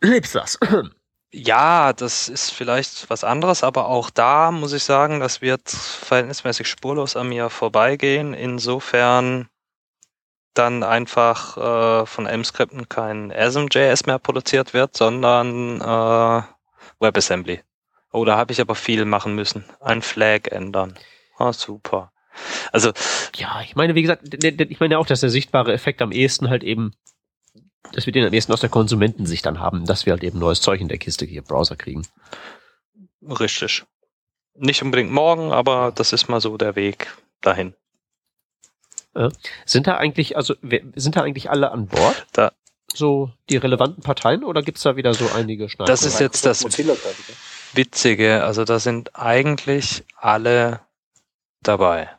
Lebst 0.00 0.34
das? 0.34 0.58
Ja, 1.32 1.92
das 1.92 2.28
ist 2.28 2.50
vielleicht 2.50 3.08
was 3.08 3.22
anderes, 3.22 3.62
aber 3.62 3.86
auch 3.86 4.10
da 4.10 4.50
muss 4.50 4.72
ich 4.72 4.82
sagen, 4.82 5.20
das 5.20 5.40
wird 5.40 5.68
verhältnismäßig 5.68 6.66
spurlos 6.66 7.14
an 7.14 7.28
mir 7.28 7.50
vorbeigehen. 7.50 8.34
Insofern 8.34 9.48
dann 10.54 10.82
einfach 10.82 11.56
äh, 11.56 12.06
von 12.06 12.26
M-Skripten 12.26 12.88
kein 12.88 13.30
ASM.js 13.32 14.06
mehr 14.06 14.18
produziert 14.18 14.74
wird, 14.74 14.96
sondern 14.96 15.80
äh, 15.80 16.42
WebAssembly. 16.98 17.62
Oh, 18.12 18.24
da 18.24 18.36
habe 18.36 18.52
ich 18.52 18.60
aber 18.60 18.74
viel 18.74 19.04
machen 19.04 19.36
müssen. 19.36 19.64
Ein 19.80 20.02
Flag 20.02 20.48
ändern. 20.50 20.98
Ah, 21.38 21.52
super. 21.52 22.12
Also 22.72 22.92
ja, 23.36 23.60
ich 23.62 23.76
meine, 23.76 23.94
wie 23.94 24.02
gesagt, 24.02 24.22
ich 24.44 24.80
meine 24.80 24.98
auch, 24.98 25.06
dass 25.06 25.20
der 25.20 25.30
sichtbare 25.30 25.72
Effekt 25.72 26.02
am 26.02 26.10
ehesten 26.10 26.50
halt 26.50 26.64
eben 26.64 26.92
dass 27.92 28.06
wir 28.06 28.12
den 28.12 28.26
am 28.26 28.32
ehesten 28.32 28.52
aus 28.52 28.60
der 28.60 28.70
Konsumentensicht 28.70 29.44
dann 29.46 29.58
haben, 29.58 29.86
dass 29.86 30.06
wir 30.06 30.12
halt 30.12 30.24
eben 30.24 30.38
neues 30.38 30.60
Zeug 30.60 30.80
in 30.80 30.88
der 30.88 30.98
Kiste 30.98 31.24
hier 31.24 31.42
Browser 31.42 31.76
kriegen. 31.76 32.06
Richtig. 33.22 33.84
Nicht 34.54 34.82
unbedingt 34.82 35.10
morgen, 35.10 35.52
aber 35.52 35.92
das 35.94 36.12
ist 36.12 36.28
mal 36.28 36.40
so 36.40 36.56
der 36.56 36.76
Weg 36.76 37.08
dahin. 37.40 37.74
Äh, 39.14 39.30
sind 39.64 39.86
da 39.86 39.96
eigentlich, 39.96 40.36
also 40.36 40.54
sind 40.94 41.16
da 41.16 41.22
eigentlich 41.22 41.50
alle 41.50 41.72
an 41.72 41.86
Bord? 41.86 42.26
Da. 42.32 42.52
So 42.92 43.32
die 43.48 43.56
relevanten 43.56 44.02
Parteien 44.02 44.44
oder 44.44 44.62
gibt's 44.62 44.82
da 44.82 44.96
wieder 44.96 45.14
so 45.14 45.28
einige 45.34 45.68
Schneiden? 45.68 45.90
Das 45.90 46.04
ist 46.04 46.20
jetzt 46.20 46.44
das 46.44 46.64
Witzige. 47.72 48.44
Also 48.44 48.64
da 48.64 48.78
sind 48.78 49.16
eigentlich 49.16 50.04
alle 50.16 50.80
dabei. 51.62 52.10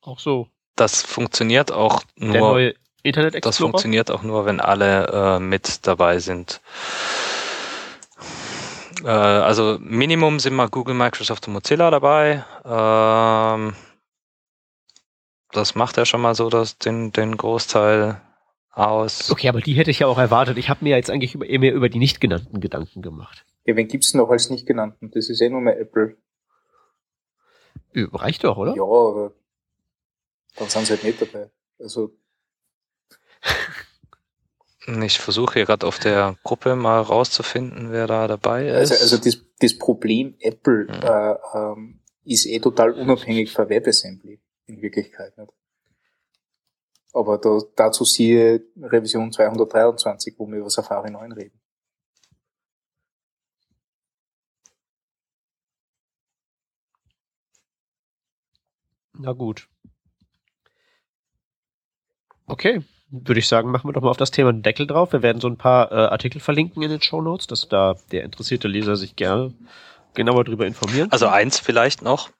Auch 0.00 0.18
so 0.18 0.48
das 0.80 1.02
funktioniert 1.02 1.72
auch 1.72 2.02
nur. 2.16 2.72
Internet 3.02 3.34
Explorer? 3.34 3.50
Das 3.50 3.58
funktioniert 3.58 4.10
auch 4.10 4.22
nur, 4.22 4.44
wenn 4.44 4.60
alle 4.60 5.06
äh, 5.36 5.40
mit 5.40 5.86
dabei 5.86 6.18
sind. 6.18 6.60
Äh, 9.02 9.08
also 9.08 9.78
Minimum 9.80 10.38
sind 10.38 10.54
mal 10.54 10.68
Google, 10.68 10.94
Microsoft 10.94 11.46
und 11.46 11.54
Mozilla 11.54 11.90
dabei. 11.90 12.44
Ähm, 12.64 13.74
das 15.52 15.74
macht 15.74 15.96
ja 15.96 16.04
schon 16.04 16.20
mal 16.20 16.34
so 16.34 16.50
dass 16.50 16.78
den, 16.78 17.12
den 17.12 17.36
Großteil 17.36 18.20
aus. 18.72 19.30
Okay, 19.30 19.48
aber 19.48 19.60
die 19.60 19.74
hätte 19.74 19.90
ich 19.90 20.00
ja 20.00 20.06
auch 20.06 20.18
erwartet. 20.18 20.58
Ich 20.58 20.68
habe 20.68 20.84
mir 20.84 20.96
jetzt 20.96 21.10
eigentlich 21.10 21.34
über, 21.34 21.46
mehr 21.46 21.72
über 21.72 21.88
die 21.88 21.98
nicht 21.98 22.20
genannten 22.20 22.60
Gedanken 22.60 23.02
gemacht. 23.02 23.44
Ja, 23.64 23.76
wen 23.76 23.88
gibt's 23.88 24.12
denn 24.12 24.20
noch 24.20 24.30
als 24.30 24.50
nicht 24.50 24.66
genannten? 24.66 25.10
Das 25.10 25.28
ist 25.28 25.40
eh 25.40 25.48
nur 25.48 25.60
mehr 25.60 25.78
Apple. 25.80 26.16
Äh, 27.94 28.06
Reicht 28.12 28.44
doch, 28.44 28.56
oder? 28.56 28.74
Ja, 28.76 28.82
aber 28.82 29.32
dann 30.56 30.68
sind 30.68 30.86
sie 30.86 30.92
halt 30.94 31.04
nicht 31.04 31.20
dabei. 31.20 31.50
Also, 31.78 32.12
Ich 35.04 35.18
versuche 35.18 35.54
hier 35.54 35.66
gerade 35.66 35.86
auf 35.86 35.98
der 35.98 36.36
Gruppe 36.42 36.74
mal 36.74 37.00
rauszufinden, 37.00 37.92
wer 37.92 38.06
da 38.06 38.26
dabei 38.26 38.66
ist. 38.68 38.90
also, 38.90 38.94
also 38.94 39.16
das, 39.18 39.44
das 39.60 39.78
Problem 39.78 40.36
Apple 40.40 40.84
Mhm. 40.84 41.02
äh, 41.02 41.34
ähm, 41.54 42.00
ist 42.24 42.46
eh 42.46 42.58
total 42.60 42.92
unabhängig 42.92 43.52
von 43.52 43.68
WebAssembly 43.68 44.40
in 44.66 44.82
Wirklichkeit. 44.82 45.36
Nicht? 45.38 45.52
Aber 47.12 47.38
da, 47.38 47.58
dazu 47.76 48.04
siehe 48.04 48.64
Revision 48.80 49.32
223, 49.32 50.34
wo 50.38 50.46
wir 50.48 50.58
über 50.58 50.70
Safari 50.70 51.10
9 51.10 51.32
reden. 51.32 51.60
Na 59.14 59.32
gut. 59.32 59.68
Okay, 62.50 62.82
würde 63.10 63.40
ich 63.40 63.48
sagen, 63.48 63.70
machen 63.70 63.88
wir 63.88 63.92
doch 63.92 64.02
mal 64.02 64.10
auf 64.10 64.16
das 64.16 64.30
Thema 64.30 64.50
einen 64.50 64.62
Deckel 64.62 64.86
drauf. 64.86 65.12
Wir 65.12 65.22
werden 65.22 65.40
so 65.40 65.48
ein 65.48 65.56
paar 65.56 65.90
äh, 65.90 65.94
Artikel 65.94 66.40
verlinken 66.40 66.82
in 66.82 66.90
den 66.90 67.02
Show 67.02 67.22
Notes, 67.22 67.46
dass 67.46 67.68
da 67.68 67.96
der 68.12 68.24
interessierte 68.24 68.68
Leser 68.68 68.96
sich 68.96 69.16
gerne 69.16 69.52
genauer 70.14 70.44
darüber 70.44 70.66
informieren 70.66 71.10
Also 71.10 71.26
kann. 71.26 71.34
eins 71.34 71.58
vielleicht 71.58 72.02
noch. 72.02 72.30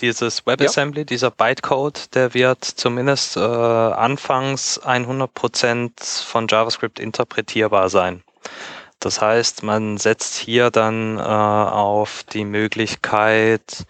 Dieses 0.00 0.46
WebAssembly, 0.46 1.04
dieser 1.04 1.30
Bytecode, 1.30 2.14
der 2.14 2.32
wird 2.32 2.64
zumindest 2.64 3.36
äh, 3.36 3.40
anfangs 3.40 4.80
100% 4.82 6.24
von 6.24 6.46
JavaScript 6.48 6.98
interpretierbar 6.98 7.90
sein. 7.90 8.22
Das 8.98 9.20
heißt, 9.20 9.62
man 9.62 9.98
setzt 9.98 10.36
hier 10.36 10.70
dann 10.70 11.18
äh, 11.18 11.20
auf 11.22 12.24
die 12.32 12.44
Möglichkeit, 12.44 13.84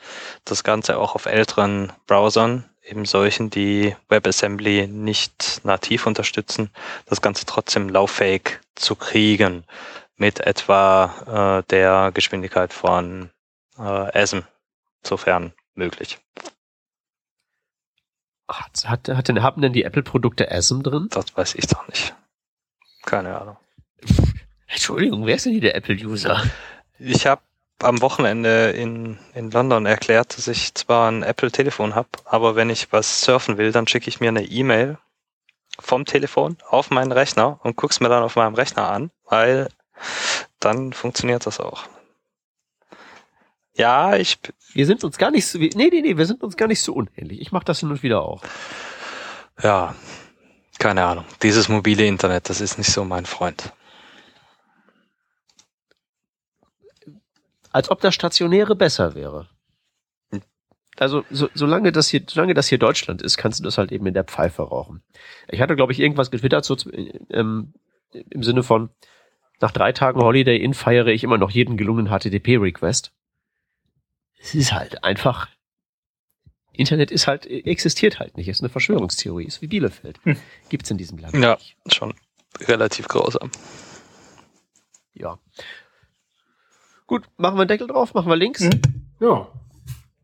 das 0.44 0.64
Ganze 0.64 0.98
auch 0.98 1.14
auf 1.14 1.26
älteren 1.26 1.92
Browsern, 2.06 2.69
eben 2.90 3.04
solchen, 3.04 3.50
die 3.50 3.94
WebAssembly 4.08 4.86
nicht 4.86 5.60
nativ 5.64 6.06
unterstützen, 6.06 6.70
das 7.06 7.20
Ganze 7.22 7.46
trotzdem 7.46 7.88
lauffähig 7.88 8.60
zu 8.74 8.96
kriegen 8.96 9.64
mit 10.16 10.40
etwa 10.40 11.60
äh, 11.60 11.70
der 11.70 12.10
Geschwindigkeit 12.12 12.72
von 12.72 13.30
äh, 13.78 13.82
ASM, 13.82 14.40
sofern 15.02 15.52
möglich. 15.74 16.18
Hat, 18.48 18.84
hat, 18.86 19.08
hat 19.08 19.28
denn, 19.28 19.42
haben 19.42 19.62
denn 19.62 19.72
die 19.72 19.84
Apple-Produkte 19.84 20.50
ASM 20.50 20.82
drin? 20.82 21.08
Das 21.10 21.36
weiß 21.36 21.54
ich 21.54 21.66
doch 21.68 21.86
nicht. 21.88 22.14
Keine 23.04 23.40
Ahnung. 23.40 23.56
Entschuldigung, 24.66 25.26
wer 25.26 25.36
ist 25.36 25.46
denn 25.46 25.52
hier 25.52 25.60
der 25.60 25.76
Apple-User? 25.76 26.42
Ich 26.98 27.26
habe 27.26 27.42
am 27.82 28.00
Wochenende 28.00 28.70
in, 28.70 29.18
in 29.34 29.50
London 29.50 29.86
erklärt, 29.86 30.36
dass 30.36 30.48
ich 30.48 30.74
zwar 30.74 31.10
ein 31.10 31.22
Apple-Telefon 31.22 31.94
habe, 31.94 32.08
aber 32.24 32.56
wenn 32.56 32.70
ich 32.70 32.92
was 32.92 33.22
surfen 33.22 33.58
will, 33.58 33.72
dann 33.72 33.86
schicke 33.86 34.08
ich 34.08 34.20
mir 34.20 34.28
eine 34.28 34.44
E-Mail 34.44 34.98
vom 35.78 36.04
Telefon 36.04 36.56
auf 36.68 36.90
meinen 36.90 37.12
Rechner 37.12 37.58
und 37.62 37.76
guck's 37.76 38.00
mir 38.00 38.08
dann 38.08 38.22
auf 38.22 38.36
meinem 38.36 38.54
Rechner 38.54 38.90
an, 38.90 39.10
weil 39.28 39.68
dann 40.58 40.92
funktioniert 40.92 41.46
das 41.46 41.60
auch. 41.60 41.84
Ja, 43.74 44.16
ich 44.16 44.38
Wir 44.72 44.86
sind 44.86 45.04
uns 45.04 45.16
gar 45.16 45.30
nicht 45.30 45.46
so, 45.46 45.58
nee, 45.58 45.70
nee, 45.74 45.88
nee, 45.90 46.16
wir 46.16 46.26
sind 46.26 46.42
uns 46.42 46.56
gar 46.56 46.68
nicht 46.68 46.82
so 46.82 46.92
unähnlich. 46.92 47.40
Ich 47.40 47.52
mache 47.52 47.64
das 47.64 47.80
hin 47.80 47.90
und 47.90 48.02
wieder 48.02 48.22
auch. 48.22 48.42
ja, 49.62 49.94
keine 50.78 51.04
Ahnung. 51.04 51.24
Dieses 51.42 51.68
mobile 51.68 52.04
Internet, 52.04 52.50
das 52.50 52.60
ist 52.60 52.78
nicht 52.78 52.90
so 52.90 53.04
mein 53.04 53.26
Freund. 53.26 53.72
Als 57.70 57.90
ob 57.90 58.00
das 58.00 58.14
Stationäre 58.14 58.74
besser 58.74 59.14
wäre. 59.14 59.48
Also, 60.98 61.24
so, 61.30 61.48
solange 61.54 61.92
das 61.92 62.08
hier, 62.08 62.22
solange 62.28 62.52
das 62.52 62.68
hier 62.68 62.76
Deutschland 62.76 63.22
ist, 63.22 63.38
kannst 63.38 63.60
du 63.60 63.64
das 63.64 63.78
halt 63.78 63.90
eben 63.90 64.06
in 64.06 64.12
der 64.12 64.24
Pfeife 64.24 64.62
rauchen. 64.62 65.02
Ich 65.48 65.60
hatte, 65.62 65.74
glaube 65.76 65.92
ich, 65.92 66.00
irgendwas 66.00 66.30
getwittert, 66.30 66.64
so, 66.64 66.76
ähm, 67.30 67.72
im 68.12 68.42
Sinne 68.42 68.62
von, 68.62 68.90
nach 69.60 69.70
drei 69.70 69.92
Tagen 69.92 70.20
Holiday 70.20 70.58
Inn 70.62 70.74
feiere 70.74 71.06
ich 71.06 71.24
immer 71.24 71.38
noch 71.38 71.50
jeden 71.50 71.76
gelungenen 71.78 72.12
HTTP-Request. 72.12 73.12
Es 74.42 74.54
ist 74.54 74.72
halt 74.72 75.04
einfach, 75.04 75.48
Internet 76.72 77.10
ist 77.10 77.26
halt, 77.26 77.46
existiert 77.46 78.18
halt 78.18 78.36
nicht, 78.36 78.48
ist 78.48 78.60
eine 78.60 78.68
Verschwörungstheorie, 78.68 79.44
ist 79.46 79.62
wie 79.62 79.68
Bielefeld. 79.68 80.18
Hm. 80.24 80.36
Gibt's 80.68 80.90
in 80.90 80.98
diesem 80.98 81.18
Land 81.18 81.34
Ja. 81.34 81.54
nicht. 81.54 81.76
Schon 81.94 82.14
relativ 82.60 83.06
grausam. 83.08 83.50
Ja. 85.14 85.38
Gut, 87.10 87.24
machen 87.38 87.56
wir 87.56 87.62
einen 87.62 87.68
Deckel 87.68 87.88
drauf, 87.88 88.14
machen 88.14 88.28
wir 88.28 88.36
Links. 88.36 88.60
Mhm. 88.60 88.80
Ja. 89.18 89.48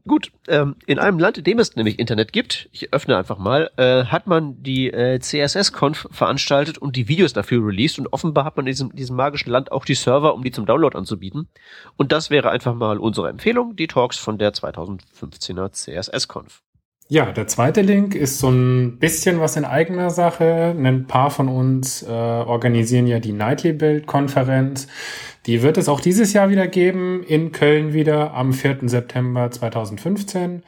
Gut, 0.07 0.31
ähm, 0.47 0.77
in 0.87 1.01
einem 1.01 1.19
Land, 1.19 1.37
in 1.37 1.43
dem 1.43 1.59
es 1.59 1.75
nämlich 1.75 1.99
Internet 1.99 2.33
gibt, 2.33 2.69
ich 2.71 2.93
öffne 2.93 3.17
einfach 3.17 3.39
mal, 3.39 3.73
äh, 3.77 4.05
hat 4.05 4.29
man 4.29 4.63
die 4.63 4.93
äh, 4.93 5.19
CSS-Conf 5.19 6.07
veranstaltet 6.13 6.79
und 6.79 6.95
die 6.95 7.09
Videos 7.09 7.33
dafür 7.33 7.67
released 7.67 7.99
und 7.99 8.13
offenbar 8.13 8.45
hat 8.45 8.57
man 8.57 8.67
in 8.67 8.71
diesem, 8.71 8.95
diesem 8.95 9.17
magischen 9.17 9.51
Land 9.51 9.73
auch 9.73 9.85
die 9.85 9.97
Server, 9.97 10.33
um 10.33 10.45
die 10.45 10.53
zum 10.53 10.65
Download 10.65 10.97
anzubieten. 10.97 11.49
Und 11.97 12.13
das 12.13 12.31
wäre 12.31 12.51
einfach 12.51 12.77
mal 12.77 12.99
unsere 12.99 13.31
Empfehlung, 13.31 13.75
die 13.75 13.89
Talks 13.89 14.17
von 14.17 14.39
der 14.39 14.55
2015er 14.55 15.73
CSS-Conf. 15.73 16.63
Ja, 17.09 17.31
der 17.31 17.47
zweite 17.47 17.83
Link 17.83 18.17
ist 18.17 18.41
so 18.41 18.49
ein 18.49 18.99
bisschen 18.99 19.39
was 19.39 19.57
in 19.57 19.65
eigener 19.65 20.11
Sache. 20.11 20.75
Ein 20.77 21.07
paar 21.07 21.31
von 21.31 21.49
uns 21.49 22.03
äh, 22.03 22.11
organisieren 22.11 23.07
ja 23.07 23.21
die 23.21 23.33
Nightly 23.33 23.73
Build 23.73 24.09
Konferenz. 24.09 24.89
Die 25.47 25.63
wird 25.63 25.79
es 25.79 25.89
auch 25.89 26.01
dieses 26.01 26.33
Jahr 26.33 26.51
wieder 26.51 26.67
geben, 26.67 27.23
in 27.23 27.53
Köln 27.53 27.93
wieder 27.93 28.35
am 28.35 28.53
4. 28.53 28.89
September 28.89 29.49
2015. 29.49 30.65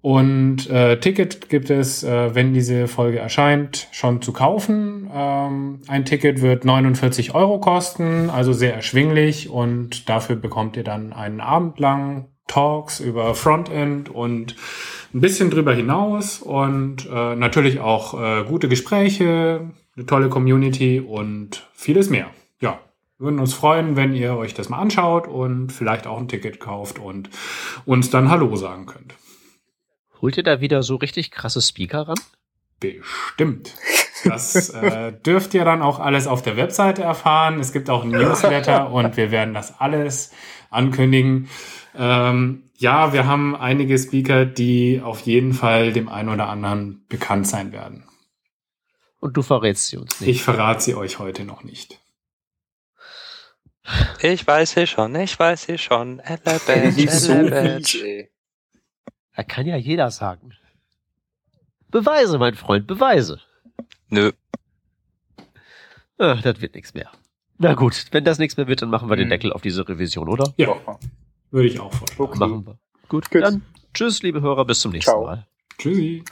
Und 0.00 0.70
äh, 0.70 1.00
Ticket 1.00 1.48
gibt 1.48 1.70
es, 1.70 2.04
äh, 2.04 2.34
wenn 2.34 2.54
diese 2.54 2.86
Folge 2.86 3.18
erscheint, 3.18 3.88
schon 3.90 4.22
zu 4.22 4.32
kaufen. 4.32 5.10
Ähm, 5.12 5.80
ein 5.88 6.04
Ticket 6.04 6.40
wird 6.40 6.64
49 6.64 7.34
Euro 7.34 7.58
kosten, 7.58 8.30
also 8.30 8.52
sehr 8.52 8.74
erschwinglich. 8.74 9.50
Und 9.50 10.08
dafür 10.08 10.36
bekommt 10.36 10.76
ihr 10.76 10.84
dann 10.84 11.12
einen 11.12 11.40
Abend 11.40 11.80
lang 11.80 12.26
Talks 12.46 13.00
über 13.00 13.34
Frontend 13.34 14.08
und 14.08 14.56
ein 15.14 15.20
bisschen 15.20 15.50
drüber 15.50 15.74
hinaus 15.74 16.40
und 16.40 17.08
äh, 17.10 17.36
natürlich 17.36 17.80
auch 17.80 18.20
äh, 18.20 18.44
gute 18.44 18.68
Gespräche, 18.68 19.70
eine 19.96 20.06
tolle 20.06 20.28
Community 20.28 21.00
und 21.00 21.68
vieles 21.72 22.10
mehr. 22.10 22.30
Ja, 22.60 22.80
wir 23.18 23.26
würden 23.26 23.38
uns 23.38 23.54
freuen, 23.54 23.96
wenn 23.96 24.12
ihr 24.12 24.36
euch 24.36 24.54
das 24.54 24.68
mal 24.68 24.78
anschaut 24.78 25.28
und 25.28 25.70
vielleicht 25.70 26.06
auch 26.06 26.18
ein 26.18 26.28
Ticket 26.28 26.60
kauft 26.60 26.98
und 26.98 27.30
uns 27.86 28.10
dann 28.10 28.28
Hallo 28.28 28.54
sagen 28.56 28.86
könnt. 28.86 29.14
Holt 30.20 30.36
ihr 30.36 30.42
da 30.42 30.60
wieder 30.60 30.82
so 30.82 30.96
richtig 30.96 31.30
krasse 31.30 31.62
Speaker 31.62 32.08
ran? 32.08 32.18
Bestimmt. 32.80 33.74
Das 34.24 34.70
äh, 34.70 35.12
dürft 35.26 35.54
ihr 35.54 35.64
dann 35.64 35.82
auch 35.82 36.00
alles 36.00 36.26
auf 36.26 36.42
der 36.42 36.56
Webseite 36.56 37.02
erfahren. 37.02 37.60
Es 37.60 37.72
gibt 37.72 37.88
auch 37.88 38.04
ein 38.04 38.10
Newsletter 38.10 38.90
und 38.90 39.16
wir 39.16 39.30
werden 39.30 39.54
das 39.54 39.78
alles 39.80 40.32
ankündigen. 40.70 41.48
Ähm, 41.96 42.70
ja, 42.76 43.12
wir 43.12 43.26
haben 43.26 43.54
einige 43.56 43.98
Speaker, 43.98 44.44
die 44.46 45.00
auf 45.02 45.20
jeden 45.20 45.52
Fall 45.52 45.92
dem 45.92 46.08
einen 46.08 46.28
oder 46.28 46.48
anderen 46.48 47.04
bekannt 47.08 47.46
sein 47.46 47.72
werden. 47.72 48.04
Und 49.20 49.36
du 49.36 49.42
verrätst 49.42 49.88
sie 49.88 49.96
uns 49.96 50.20
nicht. 50.20 50.28
Ich 50.30 50.42
verrate 50.42 50.82
sie 50.82 50.94
euch 50.94 51.18
heute 51.18 51.44
noch 51.44 51.62
nicht. 51.64 52.00
Ich 54.20 54.46
weiß 54.46 54.72
sie 54.72 54.86
schon, 54.86 55.14
ich 55.14 55.38
weiß 55.38 55.64
sie 55.64 55.78
schon. 55.78 56.20
Fies, 56.94 57.28
ey. 57.28 58.30
Da 59.36 59.42
kann 59.42 59.66
ja 59.66 59.76
jeder 59.76 60.10
sagen. 60.10 60.52
Beweise, 61.88 62.38
mein 62.38 62.54
Freund, 62.54 62.86
Beweise. 62.86 63.40
Nö. 64.08 64.32
Ah, 66.18 66.34
das 66.36 66.60
wird 66.60 66.74
nichts 66.74 66.94
mehr. 66.94 67.10
Na 67.58 67.74
gut, 67.74 68.06
wenn 68.10 68.24
das 68.24 68.38
nichts 68.38 68.56
mehr 68.56 68.66
wird, 68.66 68.82
dann 68.82 68.90
machen 68.90 69.08
wir 69.08 69.16
den 69.16 69.26
Mhm. 69.26 69.30
Deckel 69.30 69.52
auf 69.52 69.62
diese 69.62 69.88
Revision, 69.88 70.28
oder? 70.28 70.52
Ja. 70.56 70.74
Würde 71.54 71.68
ich 71.68 71.80
auch 71.80 71.92
vorschlagen. 71.92 72.18
Okay. 72.18 72.38
Machen 72.38 72.66
wir. 72.66 72.78
Gut, 73.08 73.30
Gut. 73.30 73.42
dann 73.42 73.62
tschüss, 73.94 74.22
liebe 74.22 74.42
Hörer, 74.42 74.64
bis 74.64 74.80
zum 74.80 74.92
nächsten 74.92 75.10
Ciao. 75.10 75.24
Mal. 75.24 75.46
Tschüssi. 75.78 76.24